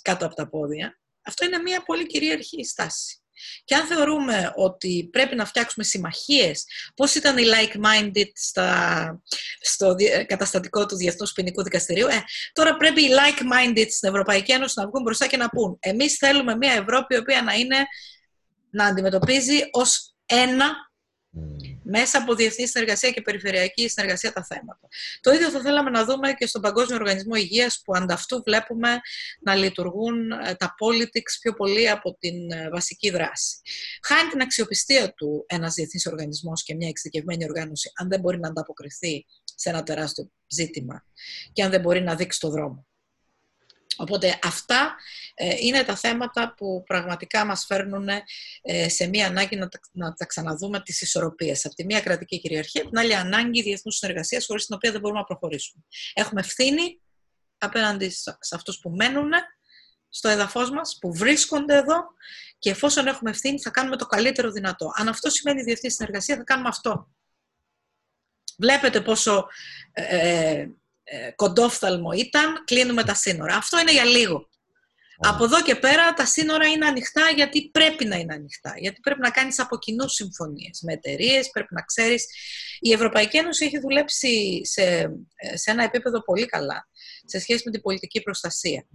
κάτω 0.02 0.26
από 0.26 0.34
τα 0.34 0.48
πόδια, 0.48 1.00
αυτό 1.22 1.44
είναι 1.44 1.58
μια 1.58 1.82
πολύ 1.82 2.06
κυρίαρχη 2.06 2.64
στάση. 2.64 3.16
Και 3.64 3.74
αν 3.74 3.86
θεωρούμε 3.86 4.52
ότι 4.56 5.08
πρέπει 5.12 5.34
να 5.34 5.44
φτιάξουμε 5.44 5.84
συμμαχίες, 5.84 6.64
πώς 6.96 7.14
ήταν 7.14 7.36
οι 7.38 7.42
like-minded 7.42 8.30
στα, 8.34 9.22
στο 9.60 9.94
καταστατικό 10.26 10.86
του 10.86 10.96
Διεθνούς 10.96 11.32
Ποινικού 11.32 11.62
Δικαστηρίου, 11.62 12.06
ε, 12.06 12.22
τώρα 12.52 12.76
πρέπει 12.76 13.02
οι 13.02 13.10
like-minded 13.10 13.86
στην 13.90 14.08
Ευρωπαϊκή 14.08 14.52
Ένωση 14.52 14.74
να 14.76 14.86
βγουν 14.86 15.02
μπροστά 15.02 15.26
και 15.26 15.36
να 15.36 15.48
πούν 15.48 15.76
εμείς 15.80 16.16
θέλουμε 16.16 16.56
μια 16.56 16.72
Ευρώπη 16.72 17.14
η 17.14 17.18
οποία 17.18 17.42
να, 17.42 17.52
είναι, 17.52 17.76
να 18.70 18.86
αντιμετωπίζει 18.86 19.60
ως 19.70 20.14
ένα 20.26 20.91
μέσα 21.82 22.18
από 22.18 22.34
διεθνή 22.34 22.66
συνεργασία 22.66 23.10
και 23.10 23.20
περιφερειακή 23.20 23.88
συνεργασία 23.88 24.32
τα 24.32 24.44
θέματα. 24.44 24.88
Το 25.20 25.30
ίδιο 25.30 25.50
θα 25.50 25.60
θέλαμε 25.60 25.90
να 25.90 26.04
δούμε 26.04 26.32
και 26.32 26.46
στον 26.46 26.60
Παγκόσμιο 26.60 26.96
Οργανισμό 26.96 27.34
Υγείας 27.34 27.80
που 27.84 27.92
ανταυτού 27.96 28.42
βλέπουμε 28.46 29.00
να 29.40 29.54
λειτουργούν 29.54 30.30
ε, 30.30 30.54
τα 30.54 30.74
politics 30.84 31.32
πιο 31.40 31.52
πολύ 31.52 31.90
από 31.90 32.16
την 32.18 32.50
ε, 32.50 32.68
βασική 32.68 33.10
δράση. 33.10 33.60
Χάνει 34.02 34.30
την 34.30 34.40
αξιοπιστία 34.40 35.12
του 35.14 35.44
ένας 35.48 35.74
διεθνής 35.74 36.06
οργανισμός 36.06 36.62
και 36.62 36.74
μια 36.74 36.88
εξειδικευμένη 36.88 37.44
οργάνωση 37.44 37.90
αν 37.94 38.08
δεν 38.08 38.20
μπορεί 38.20 38.38
να 38.38 38.48
ανταποκριθεί 38.48 39.26
σε 39.44 39.68
ένα 39.68 39.82
τεράστιο 39.82 40.30
ζήτημα 40.46 41.04
και 41.52 41.62
αν 41.62 41.70
δεν 41.70 41.80
μπορεί 41.80 42.00
να 42.00 42.14
δείξει 42.14 42.40
το 42.40 42.50
δρόμο. 42.50 42.86
Οπότε 43.96 44.38
αυτά 44.42 44.94
ε, 45.34 45.54
είναι 45.58 45.82
τα 45.82 45.96
θέματα 45.96 46.54
που 46.56 46.82
πραγματικά 46.86 47.44
μας 47.44 47.64
φέρνουν 47.64 48.08
ε, 48.62 48.88
σε 48.88 49.06
μία 49.06 49.26
ανάγκη 49.26 49.56
να, 49.56 49.68
να 49.92 50.12
τα 50.12 50.26
ξαναδούμε 50.26 50.80
τις 50.80 51.00
ισορροπίες. 51.00 51.64
Από 51.66 51.74
τη 51.74 51.84
μία 51.84 52.00
κρατική 52.00 52.40
κυριαρχία, 52.40 52.80
από 52.80 52.90
την 52.90 52.98
άλλη 52.98 53.14
ανάγκη 53.14 53.62
διεθνούς 53.62 53.96
συνεργασίας, 53.96 54.46
χωρίς 54.46 54.66
την 54.66 54.74
οποία 54.74 54.90
δεν 54.90 55.00
μπορούμε 55.00 55.20
να 55.20 55.26
προχωρήσουμε. 55.26 55.84
Έχουμε 56.14 56.40
ευθύνη 56.40 57.00
απέναντι 57.58 58.10
σε 58.10 58.54
αυτούς 58.54 58.78
που 58.78 58.90
μένουν 58.90 59.30
στο 60.08 60.28
έδαφος 60.28 60.70
μας, 60.70 60.98
που 61.00 61.14
βρίσκονται 61.14 61.76
εδώ 61.76 62.02
και 62.58 62.70
εφόσον 62.70 63.06
έχουμε 63.06 63.30
ευθύνη 63.30 63.60
θα 63.60 63.70
κάνουμε 63.70 63.96
το 63.96 64.06
καλύτερο 64.06 64.50
δυνατό. 64.50 64.92
Αν 64.94 65.08
αυτό 65.08 65.30
σημαίνει 65.30 65.62
διεθνή 65.62 65.90
συνεργασία 65.90 66.36
θα 66.36 66.42
κάνουμε 66.42 66.68
αυτό. 66.68 67.10
Βλέπετε 68.58 69.00
πόσο 69.00 69.46
ε, 69.92 70.66
ε, 71.04 71.30
κοντόφθαλμο 71.30 72.12
ήταν, 72.12 72.64
κλείνουμε 72.64 73.04
τα 73.04 73.14
σύνορα. 73.14 73.56
Αυτό 73.56 73.80
είναι 73.80 73.92
για 73.92 74.04
λίγο. 74.04 74.50
Από 75.24 75.44
εδώ 75.44 75.62
και 75.62 75.76
πέρα 75.76 76.12
τα 76.12 76.26
σύνορα 76.26 76.66
είναι 76.66 76.86
ανοιχτά 76.86 77.30
γιατί 77.34 77.70
πρέπει 77.70 78.04
να 78.04 78.16
είναι 78.16 78.34
ανοιχτά. 78.34 78.74
Γιατί 78.76 79.00
πρέπει 79.00 79.20
να 79.20 79.30
κάνεις 79.30 79.58
από 79.58 79.78
κοινού 79.78 80.08
συμφωνίες 80.08 80.80
με 80.82 80.92
εταιρείες, 80.92 81.50
πρέπει 81.50 81.74
να 81.74 81.82
ξέρεις. 81.82 82.26
Η 82.80 82.92
Ευρωπαϊκή 82.92 83.36
Ένωση 83.36 83.64
έχει 83.64 83.78
δουλέψει 83.78 84.60
σε, 84.64 84.82
ε, 85.34 85.56
σε 85.56 85.70
ένα 85.70 85.84
επίπεδο 85.84 86.22
πολύ 86.22 86.46
καλά 86.46 86.88
σε 87.24 87.38
σχέση 87.38 87.62
με 87.64 87.70
την 87.70 87.80
πολιτική 87.80 88.22
προστασία. 88.22 88.86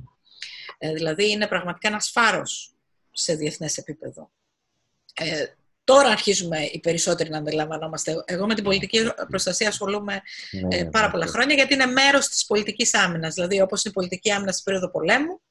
Ε, 0.77 0.93
δηλαδή 0.93 1.29
είναι 1.29 1.47
πραγματικά 1.47 1.87
ένας 1.87 2.09
φάρος 2.09 2.75
σε 3.11 3.35
διεθνές 3.35 3.77
επίπεδο. 3.77 4.31
Ε, 5.13 5.45
Τώρα 5.88 6.09
αρχίζουμε 6.09 6.59
οι 6.71 6.79
περισσότεροι 6.79 7.29
να 7.29 7.38
αντιλαμβανόμαστε. 7.38 8.23
Εγώ 8.25 8.45
με 8.45 8.55
την 8.55 8.63
πολιτική 8.63 9.11
προστασία 9.29 9.67
ασχολούμαι 9.67 10.21
ναι, 10.51 10.77
ε, 10.77 10.83
πάρα 10.83 11.09
πολλά 11.11 11.27
χρόνια 11.27 11.55
γιατί 11.55 11.73
είναι 11.73 11.85
μέρος 11.85 12.27
της 12.27 12.45
πολιτικής 12.45 12.93
άμυνας. 12.93 13.33
Δηλαδή, 13.33 13.61
όπως 13.61 13.83
η 13.85 13.91
πολιτική 13.91 14.31
άμυνα 14.31 14.51
στην 14.51 14.63
περίοδο 14.63 14.91
πολέμου, 14.91 15.41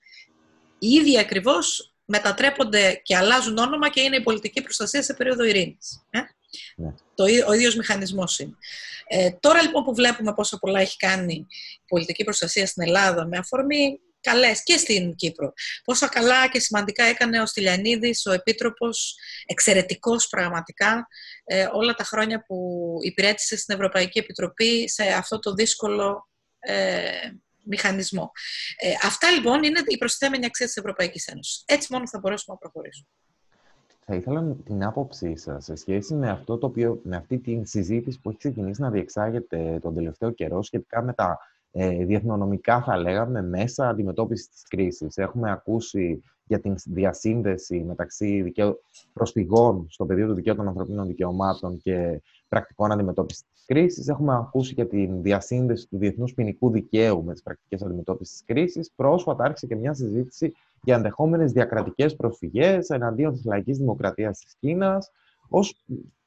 οι 0.79 0.89
ίδιοι 0.89 1.19
ακριβώς 1.19 1.95
μετατρέπονται 2.05 3.01
και 3.03 3.17
αλλάζουν 3.17 3.59
όνομα 3.59 3.91
και 3.91 4.01
είναι 4.01 4.17
η 4.17 4.23
πολιτική 4.23 4.63
προστασία 4.63 5.03
σε 5.03 5.15
περίοδο 5.15 5.45
ειρήνης. 5.45 6.03
Ε; 6.11 6.19
Ναι. 6.77 6.95
Το, 7.15 7.25
ο 7.49 7.53
ίδιος 7.53 7.77
μηχανισμός 7.77 8.39
είναι. 8.39 8.57
Ε, 9.07 9.31
τώρα 9.31 9.63
λοιπόν 9.63 9.85
που 9.85 9.95
βλέπουμε 9.95 10.35
πόσο 10.35 10.59
πολλά 10.59 10.81
έχει 10.81 10.97
κάνει 10.97 11.33
η 11.33 11.85
πολιτική 11.89 12.25
προστασία 12.25 12.67
στην 12.67 12.83
Ελλάδα 12.83 13.27
με 13.27 13.39
αφορμή 13.39 14.01
καλές 14.31 14.63
και 14.63 14.77
στην 14.77 15.15
Κύπρο. 15.15 15.53
Πόσα 15.85 16.09
καλά 16.09 16.49
και 16.49 16.61
σημαντικά 16.61 17.05
έκανε 17.05 17.41
ο 17.41 17.47
Στυλιανίδης, 17.47 18.27
ο 18.27 18.33
Επίτροπος, 18.33 19.17
εξαιρετικός 19.47 20.29
πραγματικά, 20.29 21.07
ε, 21.45 21.67
όλα 21.73 21.95
τα 21.95 22.05
χρόνια 22.05 22.45
που 22.47 22.57
υπηρέτησε 23.03 23.57
στην 23.57 23.75
Ευρωπαϊκή 23.75 24.19
Επιτροπή 24.19 24.89
σε 24.89 25.03
αυτό 25.05 25.39
το 25.39 25.53
δύσκολο 25.53 26.29
ε, 26.59 27.01
μηχανισμό. 27.63 28.31
Ε, 28.77 28.93
αυτά 29.03 29.31
λοιπόν 29.31 29.63
είναι 29.63 29.81
η 29.87 29.97
προσθέμενη 29.97 30.47
αξία 30.47 30.67
της 30.67 30.77
Ευρωπαϊκής 30.77 31.27
Ένωσης. 31.27 31.63
Έτσι 31.67 31.93
μόνο 31.93 32.09
θα 32.09 32.19
μπορέσουμε 32.19 32.57
να 32.61 32.69
προχωρήσουμε. 32.69 33.09
Θα 34.09 34.15
ήθελα 34.15 34.57
την 34.65 34.85
άποψή 34.85 35.37
σας 35.37 35.65
σε 35.65 35.75
σχέση 35.75 36.15
με, 36.15 36.31
αυτό 36.31 36.59
το 36.59 36.67
οποίο, 36.67 37.01
με 37.05 37.17
αυτή 37.17 37.39
τη 37.39 37.61
συζήτηση 37.65 38.21
που 38.21 38.29
έχει 38.29 38.39
ξεκινήσει 38.39 38.81
να 38.81 38.91
διεξάγεται 38.91 39.79
τον 39.83 39.95
τελευταίο 39.95 40.31
καιρό 40.31 40.63
σχετικά 40.63 41.03
με 41.03 41.13
τα 41.13 41.39
ε, 41.79 42.05
διεθνονομικά 42.05 42.83
θα 42.83 42.97
λέγαμε 42.97 43.43
μέσα 43.43 43.89
αντιμετώπισης 43.89 44.49
της 44.49 44.63
κρίσης. 44.69 45.17
Έχουμε 45.17 45.51
ακούσει 45.51 46.23
για 46.47 46.61
την 46.61 46.75
διασύνδεση 46.85 47.85
μεταξύ 47.87 48.43
δικαίου... 48.43 48.81
προσφυγών 49.13 49.87
στο 49.89 50.07
πεδίο 50.07 50.27
του 50.27 50.35
δικαίου 50.35 50.55
των 50.55 50.69
ανθρωπίνων 50.69 51.07
δικαιωμάτων 51.07 51.79
και 51.83 52.23
πρακτικών 52.49 52.93
αντιμετώπισης 52.93 53.43
της 53.43 53.65
κρίσης. 53.67 54.09
Έχουμε 54.09 54.35
ακούσει 54.35 54.73
για 54.75 54.87
την 54.87 55.23
διασύνδεση 55.23 55.89
του 55.89 55.99
διεθνούς 55.99 56.35
ποινικού 56.35 56.71
δικαίου 56.71 57.25
με 57.25 57.33
τις 57.33 57.43
πρακτικές 57.43 57.83
αντιμετώπισης 57.83 58.35
της 58.35 58.45
κρίσης. 58.45 58.91
Πρόσφατα 58.97 59.45
άρχισε 59.45 59.67
και 59.67 59.77
μια 59.77 59.95
συζήτηση 59.95 60.53
για 60.83 60.95
ενδεχόμενες 60.95 61.53
διακρατικές 61.53 62.17
προσφυγές 62.17 62.89
εναντίον 62.89 63.33
της 63.33 63.45
λαϊκής 63.45 63.79
δημοκρατίας 63.79 64.39
της 64.39 64.57
Κίνας 64.61 65.11
ως 65.49 65.85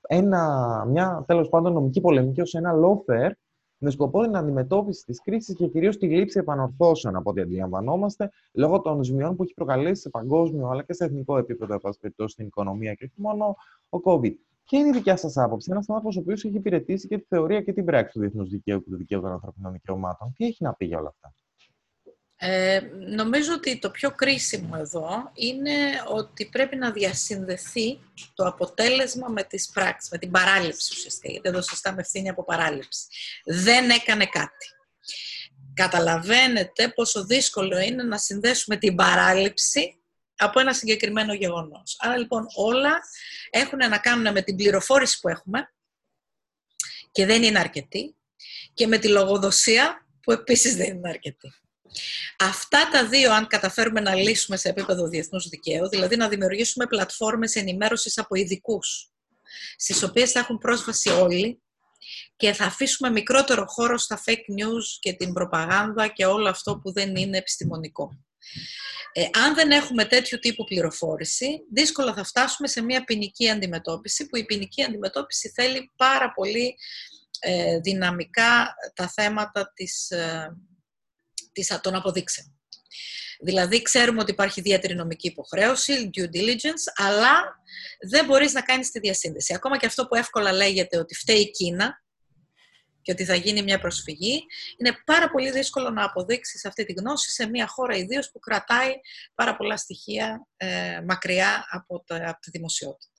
ένα, 0.07 0.85
μια 0.89 1.23
τέλος 1.27 1.49
πάντων 1.49 1.73
νομική 1.73 2.01
πολεμική 2.01 2.41
ως 2.41 2.53
ένα 2.53 2.73
lawfare 2.73 3.31
με 3.79 3.89
σκοπό 3.89 4.21
την 4.21 4.35
αντιμετώπιση 4.35 5.03
τη 5.05 5.13
κρίση 5.13 5.53
και 5.53 5.67
κυρίως 5.67 5.97
τη 5.97 6.07
λήψη 6.07 6.39
επανορθώσεων, 6.39 7.15
από 7.15 7.29
ό,τι 7.29 7.41
αντιλαμβανόμαστε, 7.41 8.29
λόγω 8.53 8.81
των 8.81 9.03
ζημιών 9.03 9.35
που 9.35 9.43
έχει 9.43 9.53
προκαλέσει 9.53 10.01
σε 10.01 10.09
παγκόσμιο 10.09 10.67
αλλά 10.67 10.83
και 10.83 10.93
σε 10.93 11.05
εθνικό 11.05 11.37
επίπεδο, 11.37 11.73
εν 11.73 11.79
πάση 11.79 11.99
περιπτώσει, 11.99 12.33
στην 12.33 12.45
οικονομία 12.45 12.93
και 12.93 13.03
όχι 13.03 13.21
μόνο 13.21 13.55
ο 13.89 13.97
COVID. 14.03 14.33
Ποια 14.63 14.79
είναι 14.79 14.87
η 14.87 14.91
δικιά 14.91 15.17
σας 15.17 15.37
άποψη, 15.37 15.71
ένας 15.71 15.89
άνθρωπος 15.89 16.17
ο 16.17 16.19
οποίος 16.19 16.43
έχει 16.43 16.55
υπηρετήσει 16.55 17.07
και 17.07 17.17
τη 17.17 17.25
θεωρία 17.27 17.61
και 17.61 17.73
την 17.73 17.85
πράξη 17.85 18.13
του 18.13 18.19
διεθνούς 18.19 18.49
δικαίου 18.49 18.83
και 18.83 18.89
του 18.89 18.97
δικαίου 18.97 19.21
των 19.21 19.31
ανθρωπινών 19.31 19.71
δικαιωμάτων. 19.71 20.33
Τι 20.35 20.45
έχει 20.45 20.63
να 20.63 20.73
πει 20.73 20.85
για 20.85 20.99
όλα 20.99 21.07
αυτά; 21.07 21.33
Ε, 22.41 22.81
νομίζω 23.15 23.53
ότι 23.53 23.79
το 23.79 23.89
πιο 23.91 24.11
κρίσιμο 24.11 24.75
εδώ 24.79 25.31
είναι 25.33 26.03
ότι 26.07 26.45
πρέπει 26.45 26.75
να 26.75 26.91
διασυνδεθεί 26.91 27.99
το 28.33 28.45
αποτέλεσμα 28.45 29.27
με 29.27 29.43
τις 29.43 29.69
πράξεις, 29.69 30.09
με 30.11 30.17
την 30.17 30.31
παράληψη 30.31 30.89
ουσιαστικά, 30.93 31.31
γιατί 31.31 31.49
εδώ 31.49 31.61
συστάμε 31.61 32.01
ευθύνη 32.01 32.29
από 32.29 32.43
παράληψη. 32.43 33.05
Δεν 33.45 33.89
έκανε 33.89 34.25
κάτι. 34.25 34.67
Καταλαβαίνετε 35.73 36.87
πόσο 36.87 37.25
δύσκολο 37.25 37.79
είναι 37.79 38.03
να 38.03 38.17
συνδέσουμε 38.17 38.77
την 38.77 38.95
παράληψη 38.95 39.99
από 40.35 40.59
ένα 40.59 40.73
συγκεκριμένο 40.73 41.33
γεγονός. 41.33 41.95
Άρα 41.99 42.17
λοιπόν 42.17 42.45
όλα 42.55 42.99
έχουν 43.49 43.77
να 43.77 43.97
κάνουν 43.97 44.33
με 44.33 44.41
την 44.41 44.55
πληροφόρηση 44.55 45.19
που 45.19 45.29
έχουμε 45.29 45.73
και 47.11 47.25
δεν 47.25 47.43
είναι 47.43 47.59
αρκετή 47.59 48.15
και 48.73 48.87
με 48.87 48.97
τη 48.97 49.07
λογοδοσία 49.07 50.07
που 50.21 50.31
επίσης 50.31 50.75
δεν 50.75 50.95
είναι 50.95 51.09
αρκετή. 51.09 51.53
Αυτά 52.37 52.89
τα 52.91 53.07
δύο, 53.07 53.33
αν 53.33 53.47
καταφέρουμε 53.47 53.99
να 53.99 54.15
λύσουμε 54.15 54.57
σε 54.57 54.69
επίπεδο 54.69 55.07
διεθνούς 55.07 55.47
δικαίου, 55.47 55.89
δηλαδή 55.89 56.15
να 56.15 56.27
δημιουργήσουμε 56.27 56.85
πλατφόρμες 56.85 57.55
ενημέρωσης 57.55 58.17
από 58.17 58.35
ειδικούς, 58.35 59.11
στις 59.77 60.03
οποίες 60.03 60.31
θα 60.31 60.39
έχουν 60.39 60.57
πρόσβαση 60.57 61.09
όλοι 61.09 61.61
και 62.35 62.53
θα 62.53 62.65
αφήσουμε 62.65 63.09
μικρότερο 63.09 63.65
χώρο 63.67 63.97
στα 63.97 64.21
fake 64.25 64.31
news 64.61 64.83
και 64.99 65.13
την 65.13 65.33
προπαγάνδα 65.33 66.07
και 66.07 66.25
όλο 66.25 66.49
αυτό 66.49 66.77
που 66.77 66.93
δεν 66.93 67.15
είναι 67.15 67.37
επιστημονικό. 67.37 68.23
Ε, 69.13 69.29
αν 69.43 69.55
δεν 69.55 69.71
έχουμε 69.71 70.05
τέτοιου 70.05 70.39
τύπου 70.39 70.63
πληροφόρηση, 70.63 71.61
δύσκολα 71.73 72.13
θα 72.13 72.23
φτάσουμε 72.23 72.67
σε 72.67 72.81
μια 72.81 73.03
ποινική 73.03 73.49
αντιμετώπιση, 73.49 74.25
που 74.25 74.37
η 74.37 74.45
ποινική 74.45 74.83
αντιμετώπιση 74.83 75.49
θέλει 75.49 75.91
πάρα 75.95 76.31
πολύ 76.31 76.75
ε, 77.39 77.79
δυναμικά 77.79 78.73
τα 78.93 79.07
θέματα 79.07 79.71
της, 79.73 80.09
ε, 80.09 80.57
των 81.81 81.95
αποδείξεων. 81.95 82.53
Δηλαδή, 83.41 83.81
ξέρουμε 83.81 84.21
ότι 84.21 84.31
υπάρχει 84.31 84.59
ιδιαίτερη 84.59 84.95
νομική 84.95 85.27
υποχρέωση, 85.27 86.09
due 86.17 86.35
diligence, 86.35 86.83
αλλά 86.95 87.61
δεν 88.09 88.25
μπορείς 88.25 88.53
να 88.53 88.61
κάνεις 88.61 88.91
τη 88.91 88.99
διασύνδεση. 88.99 89.53
Ακόμα 89.53 89.77
και 89.77 89.85
αυτό 89.85 90.07
που 90.07 90.15
εύκολα 90.15 90.51
λέγεται 90.51 90.97
ότι 90.97 91.15
φταίει 91.15 91.39
η 91.39 91.51
Κίνα, 91.51 92.03
και 93.01 93.11
ότι 93.11 93.25
θα 93.25 93.35
γίνει 93.35 93.61
μια 93.61 93.79
προσφυγή, 93.79 94.45
είναι 94.77 94.97
πάρα 95.05 95.29
πολύ 95.29 95.51
δύσκολο 95.51 95.89
να 95.89 96.03
αποδείξεις 96.03 96.65
αυτή 96.65 96.85
τη 96.85 96.93
γνώση 96.93 97.29
σε 97.29 97.49
μια 97.49 97.67
χώρα 97.67 97.95
ιδίως 97.95 98.31
που 98.31 98.39
κρατάει 98.39 98.93
πάρα 99.35 99.55
πολλά 99.55 99.77
στοιχεία 99.77 100.47
ε, 100.57 101.01
μακριά 101.07 101.65
από, 101.69 102.03
τα, 102.07 102.15
από 102.15 102.39
τη 102.39 102.49
δημοσιότητα. 102.49 103.18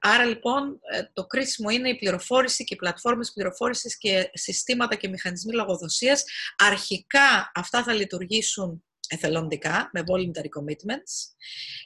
Άρα 0.00 0.24
λοιπόν 0.24 0.80
ε, 0.90 1.02
το 1.12 1.26
κρίσιμο 1.26 1.70
είναι 1.70 1.88
η 1.88 1.96
πληροφόρηση 1.96 2.64
και 2.64 2.74
οι 2.74 2.76
πλατφόρμες 2.76 3.32
πληροφόρησης 3.32 3.98
και 3.98 4.30
συστήματα 4.32 4.94
και 4.94 5.08
μηχανισμοί 5.08 5.52
λογοδοσίας. 5.52 6.24
Αρχικά 6.56 7.50
αυτά 7.54 7.82
θα 7.82 7.92
λειτουργήσουν 7.92 8.84
εθελοντικά, 9.08 9.90
με 9.92 10.02
voluntary 10.06 10.48
commitments 10.58 11.34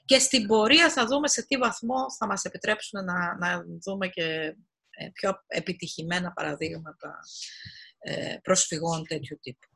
και 0.04 0.18
στην 0.18 0.46
πορεία 0.46 0.90
θα 0.90 1.06
δούμε 1.06 1.28
σε 1.28 1.46
τι 1.46 1.56
βαθμό 1.56 2.12
θα 2.18 2.26
μας 2.26 2.44
επιτρέψουν 2.44 3.04
να, 3.04 3.36
να 3.36 3.64
δούμε 3.84 4.08
και 4.08 4.56
ε, 4.90 5.08
πιο 5.12 5.44
επιτυχημένα 5.46 6.32
παραδείγματα 6.32 7.18
ε, 7.98 8.36
προσφυγών 8.42 9.06
τέτοιου 9.06 9.38
τύπου. 9.42 9.75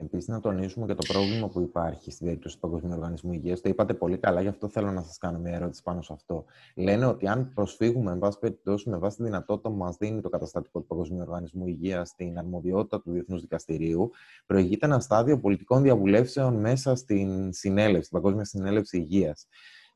Επίσης, 0.00 0.28
να 0.28 0.40
τονίσουμε 0.40 0.86
και 0.86 0.94
το 0.94 1.06
πρόβλημα 1.12 1.48
που 1.48 1.60
υπάρχει 1.60 2.10
στην 2.10 2.26
περίπτωση 2.26 2.54
του 2.54 2.60
Παγκοσμίου 2.60 2.92
Οργανισμού 2.92 3.32
Υγείας. 3.32 3.60
Το 3.60 3.68
είπατε 3.68 3.94
πολύ 3.94 4.18
καλά, 4.18 4.40
γι' 4.40 4.48
αυτό 4.48 4.68
θέλω 4.68 4.90
να 4.90 5.02
σας 5.02 5.18
κάνω 5.18 5.38
μια 5.38 5.54
ερώτηση 5.54 5.82
πάνω 5.82 6.02
σε 6.02 6.12
αυτό. 6.12 6.44
Λένε 6.74 7.06
ότι 7.06 7.28
αν 7.28 7.52
προσφύγουμε, 7.54 8.12
εν 8.12 8.18
πάση 8.18 8.38
περιπτώσει, 8.38 8.90
με 8.90 8.96
βάση 8.96 9.16
τη 9.16 9.22
δυνατότητα 9.22 9.68
που 9.68 9.76
μας 9.76 9.96
δίνει 9.96 10.20
το 10.20 10.28
καταστατικό 10.28 10.80
του 10.80 10.86
Παγκοσμίου 10.86 11.20
Οργανισμού 11.20 11.66
Υγείας 11.66 12.08
στην 12.08 12.38
αρμοδιότητα 12.38 13.00
του 13.00 13.10
Διεθνούς 13.10 13.40
Δικαστηρίου, 13.40 14.10
προηγείται 14.46 14.86
ένα 14.86 15.00
στάδιο 15.00 15.40
πολιτικών 15.40 15.82
διαβουλεύσεων 15.82 16.54
μέσα 16.54 16.94
στην 16.94 17.52
συνέλευση, 17.52 18.06
στην 18.06 18.20
Παγκόσμια 18.20 18.44
Συνέλευση 18.44 18.96
Υγείας. 18.98 19.46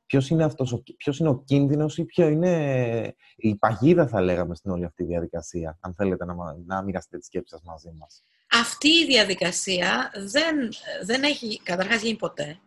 Ποιος 0.07 0.29
είναι, 0.29 0.45
αυτός, 0.45 0.83
ποιος 0.97 1.19
είναι 1.19 1.29
ο 1.29 1.43
κίνδυνος 1.45 1.99
ή 1.99 2.05
ποιο 2.05 2.29
είναι 2.29 3.15
η 3.37 3.55
παγίδα, 3.55 4.07
θα 4.07 4.21
λέγαμε, 4.21 4.55
στην 4.55 4.71
όλη 4.71 4.85
αυτή 4.85 5.03
τη 5.03 5.09
διαδικασία, 5.09 5.79
αν 5.81 5.95
θέλετε 5.95 6.25
να, 6.25 6.35
να 6.67 6.83
μοιραστείτε 6.83 7.19
τις 7.19 7.27
σκέψεις 7.27 7.51
σας 7.51 7.63
μαζί 7.63 7.93
μας; 7.99 8.25
Αυτή 8.53 8.89
η 8.89 9.07
διαδικασία 9.07 10.11
δεν, 10.15 10.69
δεν 11.05 11.23
έχει 11.23 11.61
καταρχάς 11.63 12.03
γίνει 12.03 12.17
ποτέ. 12.17 12.61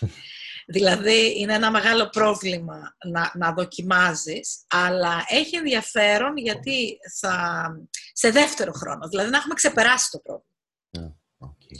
δηλαδή 0.66 1.40
είναι 1.40 1.54
ένα 1.54 1.70
μεγάλο 1.70 2.08
πρόβλημα 2.08 2.96
να, 3.04 3.32
να 3.34 3.52
δοκιμάζεις, 3.52 4.64
αλλά 4.68 5.24
έχει 5.26 5.56
ενδιαφέρον 5.56 6.36
γιατί 6.36 6.98
θα, 7.20 7.68
σε 8.12 8.30
δεύτερο 8.30 8.72
χρόνο, 8.72 9.08
δηλαδή 9.08 9.30
να 9.30 9.36
έχουμε 9.36 9.54
ξεπεράσει 9.54 10.10
το 10.10 10.18
πρόβλημα. 10.18 11.16
Okay. 11.38 11.76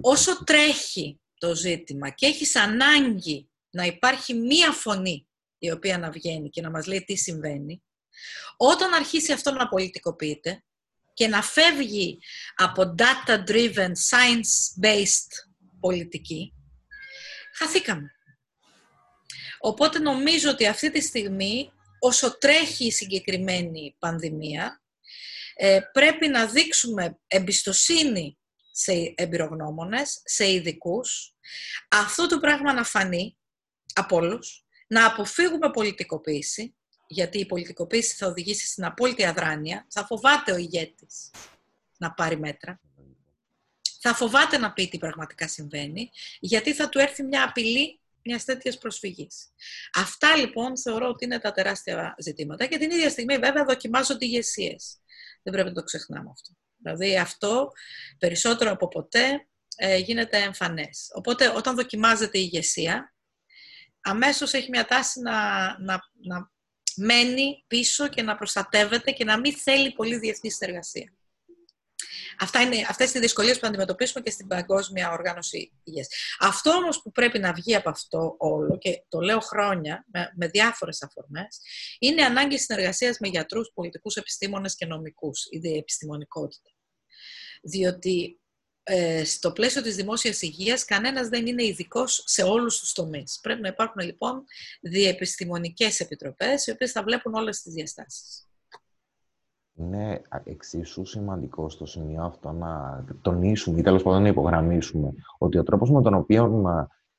Όσο 0.00 0.44
τρέχει 0.44 1.20
το 1.38 1.54
ζήτημα 1.54 2.10
και 2.10 2.26
έχεις 2.26 2.56
ανάγκη 2.56 3.50
να 3.70 3.84
υπάρχει 3.84 4.34
μία 4.34 4.72
φωνή 4.72 5.28
η 5.58 5.70
οποία 5.70 5.98
να 5.98 6.10
βγαίνει 6.10 6.50
και 6.50 6.60
να 6.60 6.70
μας 6.70 6.86
λέει 6.86 7.04
τι 7.04 7.16
συμβαίνει, 7.16 7.82
όταν 8.56 8.92
αρχίσει 8.92 9.32
αυτό 9.32 9.52
να 9.52 9.68
πολιτικοποιείται, 9.68 10.64
και 11.20 11.28
να 11.28 11.42
φεύγει 11.42 12.18
από 12.54 12.94
data-driven, 12.98 13.92
science-based 14.10 15.30
πολιτική, 15.80 16.54
χαθήκαμε. 17.54 18.10
Οπότε 19.58 19.98
νομίζω 19.98 20.50
ότι 20.50 20.66
αυτή 20.66 20.90
τη 20.90 21.00
στιγμή, 21.00 21.72
όσο 21.98 22.38
τρέχει 22.38 22.86
η 22.86 22.92
συγκεκριμένη 22.92 23.96
πανδημία, 23.98 24.82
ε, 25.54 25.80
πρέπει 25.92 26.28
να 26.28 26.46
δείξουμε 26.46 27.18
εμπιστοσύνη 27.26 28.38
σε 28.70 29.12
εμπειρογνώμονες, 29.14 30.20
σε 30.24 30.52
ειδικούς, 30.52 31.34
αυτό 31.88 32.26
το 32.26 32.38
πράγμα 32.38 32.72
να 32.72 32.84
φανεί 32.84 33.36
από 33.94 34.16
όλους, 34.16 34.64
να 34.86 35.06
αποφύγουμε 35.06 35.70
πολιτικοποίηση, 35.70 36.74
γιατί 37.12 37.38
η 37.38 37.46
πολιτικοποίηση 37.46 38.16
θα 38.16 38.26
οδηγήσει 38.26 38.66
στην 38.66 38.84
απόλυτη 38.84 39.24
αδράνεια, 39.24 39.86
θα 39.88 40.06
φοβάται 40.06 40.52
ο 40.52 40.56
ηγέτης 40.56 41.30
να 41.98 42.12
πάρει 42.12 42.38
μέτρα. 42.38 42.80
Θα 44.00 44.14
φοβάται 44.14 44.58
να 44.58 44.72
πει 44.72 44.88
τι 44.88 44.98
πραγματικά 44.98 45.48
συμβαίνει, 45.48 46.10
γιατί 46.40 46.74
θα 46.74 46.88
του 46.88 46.98
έρθει 46.98 47.22
μια 47.22 47.44
απειλή 47.44 48.00
μιας 48.22 48.44
τέτοιας 48.44 48.78
προσφυγής. 48.78 49.52
Αυτά 49.94 50.36
λοιπόν 50.36 50.78
θεωρώ 50.78 51.08
ότι 51.08 51.24
είναι 51.24 51.38
τα 51.38 51.52
τεράστια 51.52 52.14
ζητήματα 52.18 52.66
και 52.66 52.78
την 52.78 52.90
ίδια 52.90 53.10
στιγμή 53.10 53.38
βέβαια 53.38 53.64
δοκιμάζονται 53.64 54.24
ηγεσίες. 54.24 54.96
Δεν 55.42 55.52
πρέπει 55.52 55.68
να 55.68 55.74
το 55.74 55.82
ξεχνάμε 55.82 56.30
αυτό. 56.30 56.54
Δηλαδή 56.76 57.18
αυτό 57.18 57.72
περισσότερο 58.18 58.70
από 58.70 58.88
ποτέ 58.88 59.46
ε, 59.76 59.96
γίνεται 59.96 60.36
εμφανές. 60.38 61.10
Οπότε 61.14 61.48
όταν 61.48 61.74
δοκιμάζεται 61.74 62.38
η 62.38 62.48
ηγεσία, 62.52 63.14
αμέσως 64.00 64.52
έχει 64.52 64.70
μια 64.70 64.84
τάση 64.84 65.20
να, 65.20 65.32
να, 65.80 66.00
να 66.22 66.50
μένει 67.00 67.64
πίσω 67.66 68.08
και 68.08 68.22
να 68.22 68.36
προστατεύεται 68.36 69.10
και 69.10 69.24
να 69.24 69.40
μην 69.40 69.54
θέλει 69.54 69.92
πολύ 69.92 70.18
διεθνή 70.18 70.50
συνεργασία. 70.50 71.14
Αυτά 72.38 72.60
είναι, 72.60 72.86
αυτές 72.88 73.08
είναι 73.08 73.18
οι 73.18 73.22
δυσκολίες 73.22 73.58
που 73.58 73.66
αντιμετωπίσουμε 73.66 74.22
και 74.22 74.30
στην 74.30 74.46
Παγκόσμια 74.46 75.12
Οργάνωση 75.12 75.72
Υγείας. 75.84 76.08
Αυτό 76.38 76.70
όμως 76.70 77.02
που 77.02 77.10
πρέπει 77.10 77.38
να 77.38 77.52
βγει 77.52 77.74
από 77.74 77.90
αυτό 77.90 78.34
όλο, 78.38 78.78
και 78.78 79.04
το 79.08 79.20
λέω 79.20 79.40
χρόνια 79.40 80.06
με, 80.12 80.32
με 80.36 80.46
διάφορες 80.46 81.02
αφορμές, 81.02 81.60
είναι 81.98 82.22
ανάγκη 82.22 82.58
συνεργασίας 82.58 83.18
με 83.18 83.28
γιατρούς, 83.28 83.70
πολιτικούς 83.74 84.16
επιστήμονες 84.16 84.74
και 84.74 84.86
νομικούς, 84.86 85.46
η 85.50 85.76
επιστημονικότητα. 85.76 86.70
Διότι 87.62 88.39
ε, 88.92 89.24
στο 89.24 89.52
πλαίσιο 89.52 89.82
της 89.82 89.96
δημόσιας 89.96 90.42
υγείας 90.42 90.84
κανένας 90.84 91.28
δεν 91.28 91.46
είναι 91.46 91.64
ειδικός 91.64 92.22
σε 92.26 92.42
όλους 92.42 92.80
τους 92.80 92.92
τομείς. 92.92 93.38
Πρέπει 93.42 93.60
να 93.60 93.68
υπάρχουν 93.68 94.02
λοιπόν 94.02 94.44
διεπιστημονικές 94.80 96.00
επιτροπές 96.00 96.66
οι 96.66 96.70
οποίες 96.70 96.92
θα 96.92 97.02
βλέπουν 97.02 97.34
όλες 97.34 97.62
τις 97.62 97.72
διαστάσεις. 97.72 98.48
Είναι 99.74 100.22
εξίσου 100.44 101.04
σημαντικό 101.04 101.68
στο 101.68 101.86
σημείο 101.86 102.22
αυτό 102.22 102.52
να 102.52 103.04
τονίσουμε 103.22 103.78
ή 103.78 103.82
τέλος 103.82 104.02
πάντων 104.02 104.22
να 104.22 104.28
υπογραμμίσουμε 104.28 105.12
ότι 105.38 105.58
ο 105.58 105.62
τρόπος 105.62 105.90
με 105.90 106.02
τον 106.02 106.14
οποίο 106.14 106.46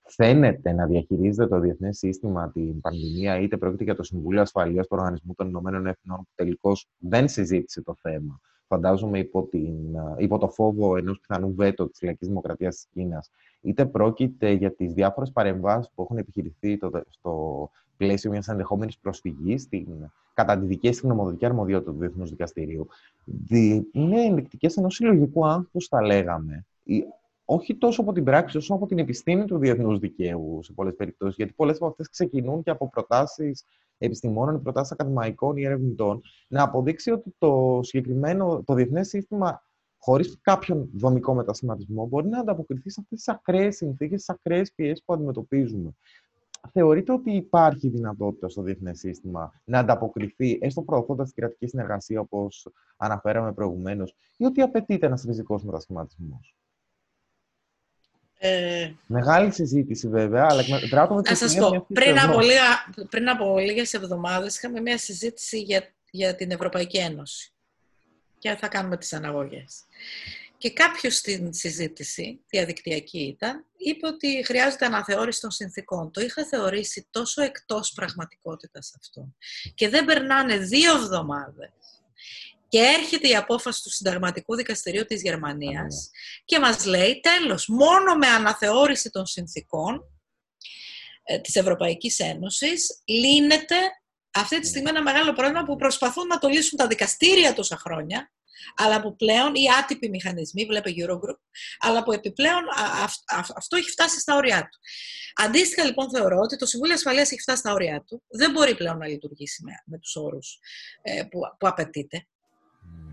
φαίνεται 0.08 0.72
να 0.72 0.86
διαχειρίζεται 0.86 1.48
το 1.48 1.60
διεθνές 1.60 1.98
σύστημα 1.98 2.52
την 2.52 2.82
πανδημία, 2.82 3.40
είτε 3.40 3.58
πρόκειται 3.58 3.84
για 3.84 3.96
το 3.96 4.04
Συμβούλιο 4.04 4.42
Ασφαλείας 4.42 4.88
του 4.88 4.96
Οργανισμού 5.00 5.34
των 5.34 5.48
Ηνωμένων 5.48 5.88
Εθνών, 5.88 6.18
που 6.18 6.32
τελικώς 6.36 6.90
δεν 6.98 7.28
συζήτησε 7.28 7.82
το 7.82 7.96
θέμα, 8.02 8.40
φαντάζομαι 8.72 9.20
υπό, 9.20 9.44
την, 9.44 9.76
υπό 10.18 10.38
το 10.38 10.50
φόβο 10.50 10.98
ενός 10.98 11.20
πιθανού 11.20 11.54
βέτο 11.54 11.90
της 11.90 12.02
Λαϊκής 12.02 12.28
Δημοκρατίας 12.28 12.76
της 12.76 12.88
Κίνας, 12.94 13.32
είτε 13.62 13.86
πρόκειται 13.86 14.52
για 14.52 14.72
τις 14.74 14.94
διάφορες 14.94 15.32
παρεμβάσεις 15.32 15.92
που 15.96 16.02
έχουν 16.02 16.18
επιχειρηθεί 16.18 16.78
το, 16.78 16.92
στο 17.10 17.70
πλαίσιο 17.98 18.32
μιας 18.32 18.48
ενδεχόμενης 18.48 18.98
προσφυγής 18.98 19.62
στην, 19.62 19.88
κατά 20.34 20.60
τη 20.60 20.66
δική 20.66 20.92
στην 20.92 21.10
νομοθετική 21.10 21.46
αρμοδιότητα 21.46 21.92
του 21.92 21.98
Διεθνούς 21.98 22.30
Δικαστηρίου, 22.30 22.88
είναι 23.92 24.22
ενδεικτικές 24.22 24.78
ενός 24.78 24.96
συλλογικού 24.96 25.48
άγχους, 25.48 25.88
θα 25.88 26.02
λέγαμε. 26.02 26.66
Όχι 27.46 27.76
τόσο 27.78 28.02
από 28.02 28.12
την 28.12 28.24
πράξη, 28.24 28.58
όσο 28.58 28.74
από 28.74 28.86
την 28.86 29.00
επιστήμη 29.00 29.46
του 29.46 29.58
διεθνούς 29.58 30.00
δικαίου 30.00 30.60
σε 30.64 30.74
πολλές 30.74 30.96
περιπτώσεις. 30.96 31.36
Γιατί 31.36 31.54
πολλές 31.54 31.76
από 31.76 31.88
αυτές 31.88 32.10
ξεκινούν 32.10 32.64
και 32.64 32.70
από 32.70 32.90
προτάσεις 32.90 33.64
επιστημόνων, 33.98 34.62
προτάσεις 34.62 34.92
ακαδημαϊκών 34.92 35.58
ή 35.58 35.64
ερευνητών, 35.64 36.22
να 36.48 36.64
αποδείξει 36.64 37.12
ότι 37.12 37.36
το 37.38 37.80
συγκεκριμένο, 37.84 38.64
το 38.64 38.74
διεθνές 38.74 39.08
σύστημα, 39.08 39.64
χωρίς 39.98 40.38
κάποιον 40.42 40.90
δομικό 40.94 41.34
μετασχηματισμό, 41.34 42.06
μπορεί 42.06 42.28
να 42.28 42.40
ανταποκριθεί 42.40 42.90
σε 42.90 43.00
αυτές 43.02 43.18
τις 43.18 43.28
ακραίες 43.28 43.76
συνθήκες, 43.76 44.18
τις 44.18 44.30
ακραίες 44.30 44.74
πιέσεις 44.74 45.04
που 45.04 45.14
αντιμετωπίζουμε. 45.14 45.96
Θεωρείτε 46.72 47.12
ότι 47.12 47.32
υπάρχει 47.32 47.90
δυνατότητα 47.90 48.50
στο 48.50 48.62
διεθνές 48.62 49.00
σύστημα 49.00 49.62
να 49.64 49.80
ανταποκριθεί, 49.80 50.58
έστω 50.62 50.82
προωθώντας 50.82 51.34
την 51.34 51.44
κρατική 51.44 51.68
συνεργασία, 51.68 52.20
όπως 52.20 52.68
αναφέραμε 52.98 53.54
προηγουμένως, 53.54 54.16
ή 54.38 54.46
ότι 54.46 54.62
απαιτείται 54.62 55.06
ένας 55.06 55.24
ριζικός 55.24 55.64
μετασχηματισμός; 55.64 56.56
Ε, 58.44 58.92
Μεγάλη 59.06 59.52
συζήτηση 59.54 60.08
βέβαια, 60.08 60.48
αλλά 60.50 60.64
πρέπει 60.64 61.14
να 61.30 61.36
σας 61.36 61.56
πω, 61.56 61.86
πριν 61.94 62.20
από, 62.20 62.40
λίγα, 62.40 62.94
πριν 63.10 63.30
από 63.30 63.60
λίγες 63.60 63.94
εβδομάδες 63.94 64.58
είχαμε 64.58 64.82
μια 64.82 64.98
συζήτηση 64.98 65.60
για, 65.60 65.94
για 66.12 66.36
την 66.36 66.52
Ευρωπαϊκή 66.52 66.98
Ένωση 66.98 67.52
και 68.40 68.56
θα 68.56 68.68
κάνουμε 68.68 68.98
τις 68.98 69.14
αναγωγές. 69.14 69.84
Και 70.58 70.74
κάποιος 70.74 71.16
στην 71.16 71.54
συζήτηση, 71.54 72.40
διαδικτυακή 72.50 73.20
ήταν, 73.20 73.66
είπε 73.78 74.08
ότι 74.08 74.44
χρειάζεται 74.46 74.86
αναθεώρηση 74.86 75.42
των 75.42 75.52
συνθήκων. 75.52 76.12
Το 76.12 76.22
είχα 76.22 76.46
θεωρήσει 76.46 77.08
τόσο 77.12 77.42
εκτός 77.42 77.94
πραγματικότητας 77.94 78.94
αυτό. 79.00 79.36
Και 79.76 79.90
δεν 79.90 80.06
περνάνε 80.06 80.58
δύο 80.58 80.96
εβδομάδες 80.96 81.70
και 82.72 82.80
έρχεται 82.80 83.28
η 83.28 83.36
απόφαση 83.36 83.84
του 83.84 83.90
Συνταγματικού 83.90 84.56
Δικαστηρίου 84.56 85.06
της 85.06 85.22
Γερμανίας 85.22 86.10
και 86.46 86.60
μας 86.60 86.86
λέει 86.86 87.20
τέλος, 87.20 87.68
μόνο 87.68 88.16
με 88.16 88.28
αναθεώρηση 88.28 89.10
των 89.10 89.26
συνθήκων 89.26 90.04
ε, 91.24 91.40
της 91.40 91.56
Ευρωπαϊκής 91.56 92.20
Ένωσης 92.20 93.02
λύνεται 93.06 93.76
αυτή 94.34 94.60
τη 94.60 94.68
στιγμή 94.68 94.90
ένα 94.90 95.02
μεγάλο 95.02 95.34
πρόβλημα 95.34 95.64
που 95.64 95.76
προσπαθούν 95.76 96.28
να 96.28 96.38
το 96.38 96.48
λύσουν 96.48 96.78
τα 96.78 96.88
δικαστήρια 96.88 97.54
τόσα 97.54 97.78
χρόνια 97.78 98.32
αλλά 98.76 99.02
που 99.02 99.16
πλέον 99.16 99.56
οι 99.56 99.66
άτυποι 99.80 100.10
μηχανισμοί, 100.10 100.66
βλέπε 100.66 100.90
Eurogroup, 100.96 101.40
αλλά 101.80 102.04
που 102.04 102.12
επιπλέον 102.12 102.64
αυτό 103.56 103.76
έχει 103.76 103.90
φτάσει 103.90 104.20
στα 104.20 104.36
όρια 104.36 104.62
του. 104.72 104.80
Αντίστοιχα, 105.36 105.84
λοιπόν, 105.84 106.10
θεωρώ 106.10 106.38
ότι 106.38 106.56
το 106.56 106.66
Συμβούλιο 106.66 106.96
Ασφαλείας 106.96 107.32
έχει 107.32 107.42
φτάσει 107.42 107.60
στα 107.60 107.74
όρια 107.74 108.04
του. 108.08 108.24
Δεν 108.30 108.52
μπορεί 108.52 108.76
πλέον 108.76 108.98
να 108.98 109.08
λειτουργήσει 109.08 109.64
με, 109.64 109.72
με 109.86 109.98
τους 109.98 110.16
όρους 110.16 110.60
ε, 111.02 111.24
που, 111.24 111.40
που 111.60 111.68
απαιτείται. 111.68 112.28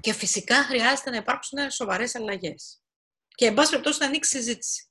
Και 0.00 0.12
φυσικά 0.12 0.54
χρειάζεται 0.54 1.10
να 1.10 1.16
υπάρξουν 1.16 1.70
σοβαρές 1.70 2.14
αλλαγές. 2.14 2.82
Και, 3.34 3.46
εν 3.46 3.54
πάση 3.54 3.70
περιπτώσει, 3.70 3.98
να 4.00 4.06
ανοίξει 4.06 4.36
συζήτηση. 4.36 4.88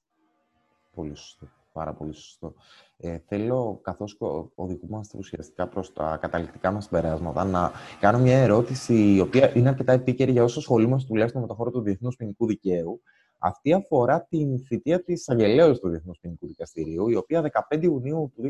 Πολύ 0.96 1.16
σωστό. 1.16 1.50
Πάρα 1.74 1.94
πολύ 1.94 2.14
σωστό. 2.14 2.54
Ε, 2.98 3.18
θέλω, 3.28 3.80
καθώς 3.84 4.18
οδηγούμαστε 4.56 5.18
ουσιαστικά 5.18 5.68
προς 5.68 5.94
τα 5.94 6.18
καταληκτικά 6.22 6.72
μας 6.72 6.84
συμπεράσματα, 6.84 7.44
να 7.44 7.72
κάνω 8.00 8.20
μια 8.20 8.38
ερώτηση 8.38 9.14
η 9.14 9.20
οποία 9.20 9.58
είναι 9.58 9.70
αρκετά 9.70 9.92
επίκαιρη 9.94 10.32
για 10.32 10.44
όσους 10.44 10.58
ασχολούμαστε 10.58 11.08
τουλάχιστον 11.08 11.42
με 11.42 11.48
το 11.48 11.54
χώρο 11.54 11.72
του 11.72 11.82
διεθνούς 11.82 12.16
ποινικού 12.16 12.46
δικαίου. 12.46 13.02
Αυτή 13.40 13.74
αφορά 13.74 14.26
την 14.26 14.60
θητεία 14.66 15.04
της 15.04 15.30
Αγγελέως 15.30 15.80
του 15.80 15.90
Διεθνούς 15.90 16.20
Ποινικού 16.20 16.48
Δικαστηρίου, 16.48 17.10
η 17.10 17.16
οποία 17.16 17.42
15 17.70 17.84
Ιουνίου 17.84 18.32
του 18.36 18.42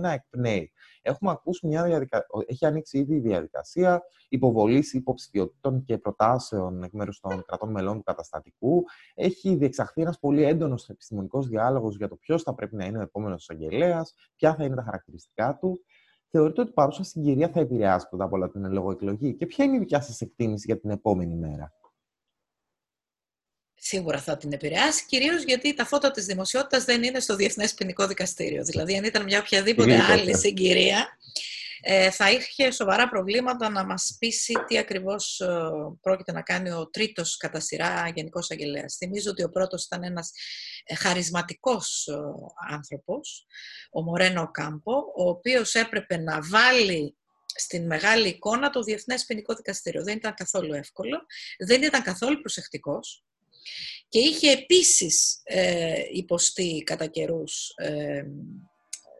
2021 0.00 0.04
εκπνέει. 0.04 0.72
Έχουμε 1.02 1.30
ακούσει 1.30 1.66
μια 1.66 1.84
διαδικα... 1.84 2.26
Έχει 2.46 2.66
ανοίξει 2.66 2.98
ήδη 2.98 3.14
η 3.14 3.20
διαδικασία 3.20 4.02
υποβολής 4.28 4.92
υποψηφιότητων 4.92 5.84
και 5.84 5.98
προτάσεων 5.98 6.82
εκ 6.82 6.92
μέρους 6.92 7.20
των 7.20 7.44
κρατών 7.46 7.70
μελών 7.70 7.96
του 7.96 8.02
καταστατικού. 8.02 8.84
Έχει 9.14 9.54
διεξαχθεί 9.54 10.00
ένας 10.00 10.18
πολύ 10.18 10.42
έντονος 10.42 10.88
επιστημονικός 10.88 11.48
διάλογος 11.48 11.96
για 11.96 12.08
το 12.08 12.16
ποιος 12.16 12.42
θα 12.42 12.54
πρέπει 12.54 12.76
να 12.76 12.84
είναι 12.84 12.98
ο 12.98 13.02
επόμενος 13.02 13.40
εισαγγελέα, 13.40 14.02
ποια 14.36 14.54
θα 14.54 14.64
είναι 14.64 14.74
τα 14.74 14.82
χαρακτηριστικά 14.82 15.58
του. 15.60 15.80
Θεωρείτε 16.30 16.60
ότι 16.60 16.70
η 16.70 16.72
παρούσα 16.72 17.04
συγκυρία 17.04 17.48
θα 17.48 17.60
επηρεάσει 17.60 18.08
πρώτα 18.08 18.24
απ' 18.24 18.32
όλα 18.32 18.50
την 18.50 18.64
ελόγω 18.64 18.90
εκλογή 18.90 19.34
και 19.34 19.46
ποια 19.46 19.64
είναι 19.64 19.76
η 19.76 19.78
δικιά 19.78 20.00
σας 20.00 20.20
εκτίμηση 20.20 20.64
για 20.66 20.80
την 20.80 20.90
επόμενη 20.90 21.36
μέρα; 21.36 21.72
Σίγουρα 23.78 24.20
θα 24.20 24.36
την 24.36 24.52
επηρεάσει, 24.52 25.04
κυρίως 25.06 25.42
γιατί 25.42 25.74
τα 25.74 25.84
φώτα 25.84 26.10
της 26.10 26.26
δημοσιότητας 26.26 26.84
δεν 26.84 27.02
είναι 27.02 27.20
στο 27.20 27.36
Διεθνές 27.36 27.74
Ποινικό 27.74 28.06
Δικαστήριο. 28.06 28.64
Δηλαδή, 28.64 28.96
αν 28.96 29.04
ήταν 29.04 29.22
μια 29.22 29.38
οποιαδήποτε 29.38 30.02
άλλη 30.02 30.36
συγκυρία, 30.36 31.18
ε, 31.88 32.10
θα 32.10 32.30
είχε 32.30 32.70
σοβαρά 32.70 33.08
προβλήματα 33.08 33.68
να 33.68 33.84
μας 33.84 34.16
πείσει 34.18 34.54
τι 34.66 34.78
ακριβώς 34.78 35.40
ε, 35.40 35.46
πρόκειται 36.00 36.32
να 36.32 36.42
κάνει 36.42 36.70
ο 36.70 36.88
τρίτος 36.90 37.36
κατά 37.36 37.60
σειρά 37.60 38.12
Γενικός 38.14 38.50
Αγγελέας. 38.50 38.96
Θυμίζω 38.96 39.30
ότι 39.30 39.42
ο 39.42 39.50
πρώτος 39.50 39.84
ήταν 39.84 40.02
ένας 40.02 40.30
ε, 40.84 40.94
χαρισματικός 40.94 42.08
άνθρωπος, 42.70 43.46
ο 43.90 44.02
Μορένο 44.02 44.50
Κάμπο, 44.50 44.96
ο 44.96 45.28
οποίος 45.28 45.74
έπρεπε 45.74 46.16
να 46.16 46.38
βάλει 46.42 47.16
στην 47.58 47.86
μεγάλη 47.86 48.28
εικόνα 48.28 48.70
το 48.70 48.82
Διεθνές 48.82 49.24
Ποινικό 49.24 49.54
Δικαστήριο. 49.54 50.02
Δεν 50.04 50.16
ήταν 50.16 50.34
καθόλου 50.34 50.72
εύκολο, 50.72 51.18
δεν 51.66 51.82
ήταν 51.82 52.02
καθόλου 52.02 52.40
προσεκτικός 52.40 53.24
και 54.08 54.18
είχε 54.18 54.50
επίσης 54.50 55.40
ε, 55.44 55.94
υποστεί 56.12 56.82
κατά 56.86 57.06
καιρούς 57.06 57.72
ε, 57.76 58.22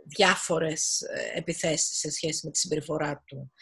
διάφορες 0.08 1.00
ε, 1.00 1.38
επιθέσεις 1.38 1.98
σε 1.98 2.10
σχέση 2.10 2.46
με 2.46 2.50
τη 2.50 2.58
συμπεριφορά 2.58 3.22
του 3.26 3.52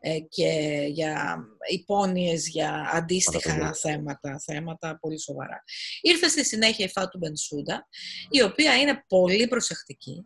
ε, 0.00 0.18
και 0.18 0.84
για 0.88 1.38
υπόνοιες 1.70 2.48
για 2.48 2.90
αντίστοιχα 2.92 3.74
θέματα, 3.74 4.40
θέματα 4.44 4.98
πολύ 5.00 5.20
σοβαρά. 5.20 5.64
Ήρθε 6.00 6.28
στη 6.28 6.44
συνέχεια 6.44 6.84
η 6.84 6.88
Φάτου 6.88 7.18
Μπενσούντα, 7.18 7.88
η 8.30 8.42
οποία 8.42 8.76
είναι 8.76 9.04
πολύ 9.08 9.48
προσεκτική, 9.48 10.22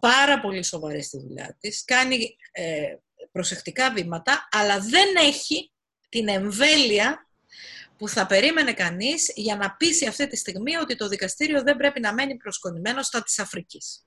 πάρα 0.00 0.40
πολύ 0.40 0.64
σοβαρή 0.64 1.02
στη 1.02 1.18
δουλειά 1.18 1.56
της, 1.60 1.84
κάνει 1.84 2.36
προσεκτικά 3.32 3.92
βήματα, 3.92 4.48
αλλά 4.50 4.80
δεν 4.80 5.08
έχει 5.16 5.72
την 6.08 6.28
εμβέλεια 6.28 7.26
που 8.02 8.08
θα 8.08 8.26
περίμενε 8.26 8.72
κανείς 8.72 9.32
για 9.34 9.56
να 9.56 9.76
πείσει 9.76 10.06
αυτή 10.06 10.26
τη 10.26 10.36
στιγμή 10.36 10.76
ότι 10.76 10.96
το 10.96 11.08
δικαστήριο 11.08 11.62
δεν 11.62 11.76
πρέπει 11.76 12.00
να 12.00 12.14
μένει 12.14 12.36
προσκονημένο 12.36 13.02
στα 13.02 13.22
της 13.22 13.38
Αφρικής. 13.38 14.06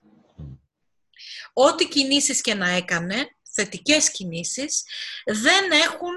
Ό,τι 1.54 1.88
κινήσεις 1.88 2.42
και 2.42 2.54
να 2.54 2.70
έκανε, 2.70 3.16
θετικές 3.54 4.12
κινήσεις, 4.12 4.84
δεν 5.26 5.72
έχουν 5.72 6.14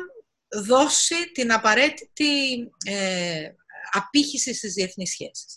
δώσει 0.67 1.33
την 1.33 1.53
απαραίτητη 1.53 2.59
ε, 2.85 3.49
απήχηση 3.91 4.55
στις 4.55 4.73
διεθνείς 4.73 5.11
σχέσεις. 5.11 5.57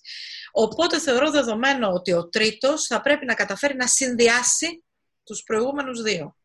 Οπότε 0.52 1.00
θεωρώ 1.00 1.32
δεδομένο 1.32 1.92
ότι 1.92 2.14
ο 2.14 2.30
τρίτος 2.30 2.86
θα 2.86 3.02
πρέπει 3.02 3.26
να 3.26 3.34
καταφέρει 3.34 3.76
να 3.76 3.88
συνδυάσει 3.88 4.84
τους 5.24 5.44
προηγούμενους 5.44 6.02
δύο. 6.02 6.36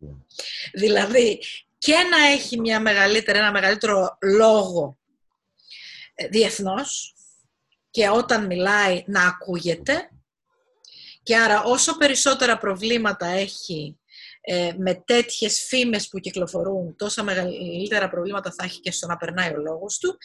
Δηλαδή 0.73 1.43
και 1.79 1.97
να 2.11 2.27
έχει 2.27 2.61
μια 2.61 2.81
μεγαλύτερη, 2.81 3.39
ένα 3.39 3.53
μεγαλύτερο 3.53 4.19
λόγο 4.23 4.99
διεθνώς 6.31 7.15
και 7.91 8.09
όταν 8.09 8.47
μιλάει 8.47 9.05
να 9.07 9.27
ακούγεται. 9.27 10.11
Και 11.23 11.37
άρα 11.37 11.63
όσο 11.63 11.97
περισσότερα 11.97 12.59
προβλήματα 12.59 13.27
έχει 13.27 13.99
ε, 14.49 14.73
με 14.77 14.95
τέτοιες 14.95 15.65
φήμες 15.69 16.09
που 16.09 16.19
κυκλοφορούν, 16.19 16.97
τόσα 16.97 17.23
μεγαλύτερα 17.23 18.09
προβλήματα 18.09 18.55
θα 18.59 18.65
έχει 18.65 18.81
και 18.81 18.91
στο 18.91 19.07
να 19.07 19.17
περνάει 19.17 19.53
ο 19.53 19.57
λόγος 19.57 19.99
του 19.99 20.19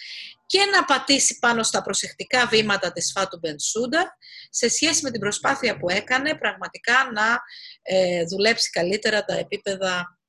και 0.45 0.59
να 0.65 0.85
πατήσει 0.85 1.39
πάνω 1.39 1.63
στα 1.63 1.81
προσεκτικά 1.81 2.47
βήματα 2.47 2.91
της 2.91 3.11
Φάτου 3.11 3.37
Μπενσούντα 3.39 4.17
σε 4.49 4.69
σχέση 4.69 5.03
με 5.03 5.11
την 5.11 5.19
προσπάθεια 5.19 5.77
που 5.77 5.89
έκανε 5.89 6.35
πραγματικά 6.35 7.11
να 7.13 7.39
ε, 7.81 8.23
δουλέψει 8.23 8.69
καλύτερα 8.69 9.25
τα 9.25 9.37
επίπεδα 9.37 10.19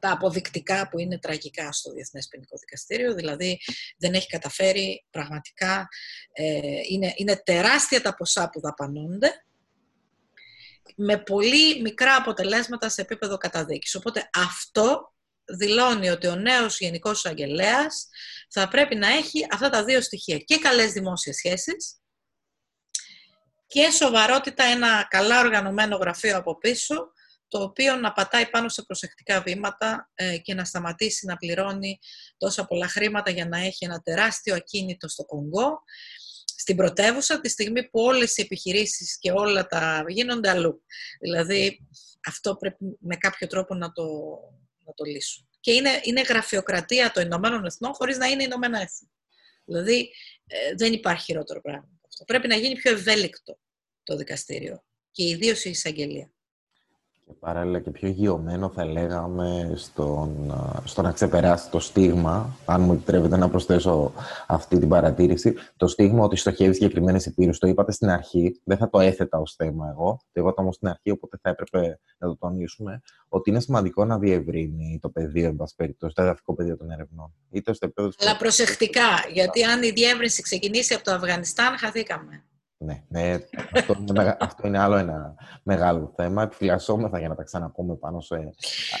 τα 0.00 0.10
αποδεικτικά 0.10 0.88
που 0.88 0.98
είναι 0.98 1.18
τραγικά 1.18 1.72
στο 1.72 1.92
Διεθνές 1.92 2.28
Ποινικό 2.28 2.56
Δικαστήριο, 2.58 3.14
δηλαδή 3.14 3.60
δεν 3.98 4.14
έχει 4.14 4.26
καταφέρει 4.26 5.06
πραγματικά, 5.10 5.88
ε, 6.32 6.60
είναι, 6.88 7.12
είναι 7.16 7.36
τεράστια 7.44 8.02
τα 8.02 8.14
ποσά 8.14 8.50
που 8.50 8.60
δαπανούνται, 8.60 9.44
με 10.96 11.18
πολύ 11.18 11.80
μικρά 11.80 12.16
αποτελέσματα 12.16 12.88
σε 12.88 13.00
επίπεδο 13.00 13.36
καταδίκης. 13.36 13.94
Οπότε 13.94 14.30
αυτό 14.34 15.12
δηλώνει 15.44 16.08
ότι 16.10 16.26
ο 16.26 16.36
νέος 16.36 16.78
Γενικός 16.78 17.26
Αγγελέας 17.26 18.08
θα 18.48 18.68
πρέπει 18.68 18.94
να 18.94 19.08
έχει 19.08 19.46
αυτά 19.50 19.70
τα 19.70 19.84
δύο 19.84 20.00
στοιχεία. 20.00 20.36
Και 20.36 20.58
καλές 20.58 20.92
δημόσιες 20.92 21.36
σχέσεις 21.36 22.00
και 23.66 23.90
σοβαρότητα, 23.90 24.64
ένα 24.64 25.06
καλά 25.10 25.40
οργανωμένο 25.40 25.96
γραφείο 25.96 26.36
από 26.36 26.58
πίσω, 26.58 27.12
το 27.50 27.62
οποίο 27.62 27.96
να 27.96 28.12
πατάει 28.12 28.50
πάνω 28.50 28.68
σε 28.68 28.82
προσεκτικά 28.82 29.40
βήματα 29.40 30.10
ε, 30.14 30.38
και 30.38 30.54
να 30.54 30.64
σταματήσει 30.64 31.26
να 31.26 31.36
πληρώνει 31.36 31.98
τόσα 32.36 32.64
πολλά 32.66 32.88
χρήματα 32.88 33.30
για 33.30 33.46
να 33.46 33.58
έχει 33.58 33.84
ένα 33.84 34.00
τεράστιο 34.00 34.54
ακίνητο 34.54 35.08
στο 35.08 35.24
Κονγκό, 35.24 35.82
στην 36.44 36.76
πρωτεύουσα, 36.76 37.40
τη 37.40 37.48
στιγμή 37.48 37.88
που 37.88 38.00
όλες 38.00 38.36
οι 38.36 38.42
επιχειρήσεις 38.42 39.18
και 39.18 39.30
όλα 39.30 39.66
τα 39.66 40.04
γίνονται 40.08 40.50
αλλού. 40.50 40.82
Δηλαδή, 41.20 41.86
αυτό 42.26 42.56
πρέπει 42.56 42.96
με 43.00 43.16
κάποιο 43.16 43.46
τρόπο 43.46 43.74
να 43.74 43.92
το, 43.92 44.04
να 44.84 44.92
το 44.94 45.04
λύσουν. 45.04 45.48
Και 45.60 45.72
είναι, 45.72 46.00
είναι 46.02 46.20
γραφειοκρατία 46.20 47.10
των 47.10 47.24
Ηνωμένων 47.24 47.64
Εθνών 47.64 47.94
χωρίς 47.94 48.16
να 48.16 48.26
είναι 48.26 48.42
Ηνωμένα 48.42 48.80
Έθνη. 48.80 49.10
Δηλαδή, 49.64 50.12
ε, 50.46 50.74
δεν 50.74 50.92
υπάρχει 50.92 51.24
χειρότερο 51.24 51.60
πράγμα. 51.60 51.88
Αυτό. 52.08 52.24
Πρέπει 52.24 52.48
να 52.48 52.56
γίνει 52.56 52.74
πιο 52.74 52.92
ευέλικτο 52.92 53.58
το 54.02 54.16
δικαστήριο 54.16 54.84
και 55.10 55.24
ιδίως 55.24 55.64
η 55.64 55.70
εισαγγελία 55.70 56.32
και 57.30 57.36
παράλληλα 57.40 57.80
και 57.80 57.90
πιο 57.90 58.08
γιωμένο 58.08 58.70
θα 58.74 58.84
λέγαμε 58.84 59.72
στον, 59.74 60.54
στο 60.84 61.02
να 61.02 61.12
ξεπεράσει 61.12 61.70
το 61.70 61.78
στίγμα, 61.78 62.56
αν 62.64 62.80
μου 62.80 62.92
επιτρέπετε 62.92 63.36
να 63.36 63.48
προσθέσω 63.48 64.12
αυτή 64.46 64.78
την 64.78 64.88
παρατήρηση, 64.88 65.54
το 65.76 65.86
στίγμα 65.86 66.24
ότι 66.24 66.36
στοχεύει 66.36 66.74
συγκεκριμένες 66.74 67.26
υπήρου. 67.26 67.58
Το 67.58 67.66
είπατε 67.66 67.92
στην 67.92 68.08
αρχή, 68.08 68.60
δεν 68.64 68.76
θα 68.76 68.90
το 68.90 69.00
έθετα 69.00 69.38
ως 69.38 69.54
θέμα 69.54 69.88
εγώ, 69.90 70.20
το 70.32 70.40
είπατε 70.40 70.60
όμως 70.60 70.74
στην 70.74 70.88
αρχή, 70.88 71.10
οπότε 71.10 71.38
θα 71.42 71.50
έπρεπε 71.50 71.98
να 72.18 72.28
το 72.28 72.36
τονίσουμε, 72.36 73.00
ότι 73.28 73.50
είναι 73.50 73.60
σημαντικό 73.60 74.04
να 74.04 74.18
διευρύνει 74.18 74.98
το 75.02 75.08
πεδίο, 75.08 75.46
εν 75.46 75.56
πάση 75.56 75.74
περιπτώσει, 75.76 76.14
το 76.14 76.22
εδαφικό 76.22 76.54
πεδίο 76.54 76.76
των 76.76 76.90
ερευνών. 76.90 77.34
Είτε 77.50 77.72
στο 77.72 77.86
επίπεδο 77.86 78.10
Αλλά 78.18 78.36
προσεκτικά, 78.36 79.08
γιατί 79.32 79.62
αν 79.62 79.82
η 79.82 79.90
διεύρυνση 79.90 80.42
ξεκινήσει 80.42 80.94
από 80.94 81.04
το 81.04 81.12
Αφγανιστάν, 81.12 81.78
χαθήκαμε. 81.78 82.44
Ναι, 82.82 83.04
ναι 83.08 83.38
αυτό, 83.72 84.04
είναι, 84.08 84.36
αυτό 84.40 84.66
είναι 84.66 84.78
άλλο 84.78 84.96
ένα 84.96 85.34
μεγάλο 85.62 86.12
θέμα. 86.16 86.42
Επιφυλασσόμεθα 86.42 87.18
για 87.18 87.28
να 87.28 87.34
τα 87.34 87.42
ξαναπούμε 87.42 87.94
πάνω 87.96 88.20
σε 88.20 88.54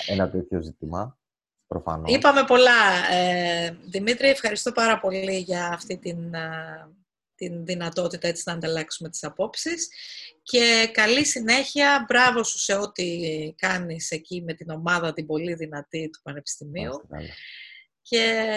ένα 0.06 0.30
τέτοιο 0.30 0.62
ζήτημα. 0.62 1.18
Προφανώς. 1.66 2.14
Είπαμε 2.14 2.44
πολλά. 2.44 3.12
Ε, 3.12 3.76
Δημήτρη, 3.84 4.28
ευχαριστώ 4.28 4.72
πάρα 4.72 5.00
πολύ 5.00 5.36
για 5.36 5.66
αυτή 5.66 5.98
την, 5.98 6.34
την 7.34 7.64
δυνατότητα 7.64 8.28
έτσι 8.28 8.42
να 8.46 8.52
ανταλλάξουμε 8.52 9.08
τις 9.08 9.24
απόψεις 9.24 9.88
και 10.42 10.90
καλή 10.92 11.24
συνέχεια. 11.26 12.04
Μπράβο 12.08 12.42
σου 12.42 12.58
σε 12.58 12.74
ό,τι 12.74 13.18
κάνεις 13.56 14.10
εκεί 14.10 14.42
με 14.42 14.54
την 14.54 14.70
ομάδα 14.70 15.12
την 15.12 15.26
πολύ 15.26 15.54
δυνατή 15.54 16.10
του 16.10 16.20
Πανεπιστημίου. 16.22 17.08
Και 18.02 18.54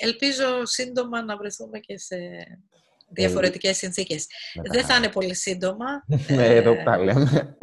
ελπίζω 0.00 0.64
σύντομα 0.64 1.22
να 1.22 1.36
βρεθούμε 1.36 1.78
και 1.78 1.98
σε 1.98 2.16
διαφορετικές 3.06 3.70
ε, 3.70 3.74
συνθήκες. 3.74 4.26
Δεν 4.70 4.84
θα 4.84 4.96
είναι 4.96 5.08
πολύ 5.08 5.34
σύντομα. 5.34 6.04
Ναι, 6.28 6.46
εδώ 6.56 6.82
τα 6.84 6.98
λέμε. 6.98 7.56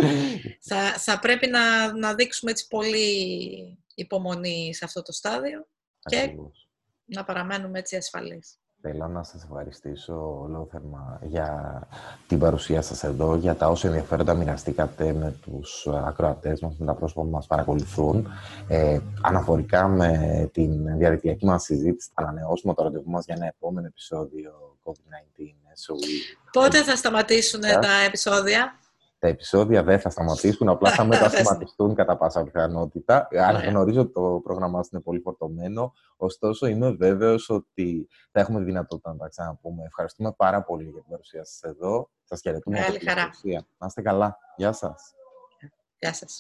Θα, 0.62 0.94
θα 0.98 1.20
πρέπει 1.20 1.48
να, 1.48 1.94
να 1.98 2.16
δείξουμε 2.16 2.52
έτσι 2.52 2.68
πολύ 2.68 3.78
υπομονή 3.96 4.74
σε 4.76 4.86
αυτό 4.86 5.02
το 5.02 5.12
στάδιο 5.12 5.68
και 6.00 6.36
να 7.06 7.24
παραμένουμε 7.24 7.80
έτσι 7.80 7.96
ασφαλείς. 7.96 8.61
Θέλω 8.84 9.08
να 9.08 9.24
σας 9.24 9.44
ευχαριστήσω 9.44 10.42
ολόθερμα 10.42 11.20
για 11.24 11.82
την 12.28 12.40
παρουσία 12.40 12.82
σας 12.82 13.04
εδώ, 13.04 13.36
για 13.36 13.56
τα 13.56 13.68
όσα 13.68 13.88
ενδιαφέροντα 13.88 14.34
μοιραστήκατε 14.34 15.14
με 15.14 15.36
τους 15.42 15.88
ακροατές 15.88 16.62
μας, 16.62 16.76
με 16.78 16.86
τα 16.86 16.94
πρόσωπα 16.94 17.22
που 17.22 17.30
μας 17.30 17.48
παρακολουθούν. 17.48 18.28
Ε, 18.68 19.00
αναφορικά 19.22 19.88
με 19.88 20.50
την 20.54 20.98
διαδικτυακή 20.98 21.46
μας 21.46 21.64
συζήτηση, 21.64 22.10
θα 22.14 22.22
ανανεώσουμε 22.22 22.74
το 22.74 22.84
ραντεβού 22.84 23.10
μας 23.10 23.26
για 23.26 23.36
ένα 23.36 23.46
επόμενο 23.46 23.88
επεισόδιο 23.88 24.78
COVID-19 24.84 25.42
SOE. 25.74 26.38
Πότε 26.52 26.84
θα 26.84 26.96
σταματήσουν 26.96 27.62
τα 27.62 28.02
επεισόδια; 28.08 28.80
Τα 29.22 29.28
επεισόδια 29.28 29.84
δεν 29.84 30.00
θα 30.00 30.10
σταματήσουν, 30.10 30.70
απλά 30.70 30.92
θα 30.92 31.04
μετασχηματιστούν 31.12 31.96
κατά 31.96 32.18
πάσα 32.18 32.44
πιθανότητα. 32.44 33.28
γνωρίζω 33.68 34.02
ότι 34.02 34.12
το 34.12 34.42
πρόγραμμά 34.44 34.78
μας 34.78 34.90
είναι 34.92 35.02
πολύ 35.02 35.20
φορτωμένο, 35.20 35.94
ωστόσο 36.18 36.68
είμαι 36.68 36.92
βέβαιος 36.92 37.50
ότι 37.50 38.08
θα 38.32 38.40
έχουμε 38.40 38.60
δυνατότητα 38.64 39.12
να 39.12 39.18
τα 39.18 39.28
ξαναπούμε. 39.28 39.84
Ευχαριστούμε 39.86 40.32
πάρα 40.38 40.64
πολύ 40.64 40.84
για 40.84 41.02
την 41.02 41.10
παρουσία 41.10 41.46
σας 41.46 41.62
εδώ. 41.62 42.10
Σας 42.24 42.42
χαιρετούμε. 42.42 42.80
Καλή 42.80 43.00
χαρά. 43.00 43.30
Να 43.78 43.88
είστε 43.88 44.02
καλά. 44.02 44.38
Γεια 44.56 44.72
σας. 44.72 45.14
Γεια 46.00 46.14
σας. 46.14 46.40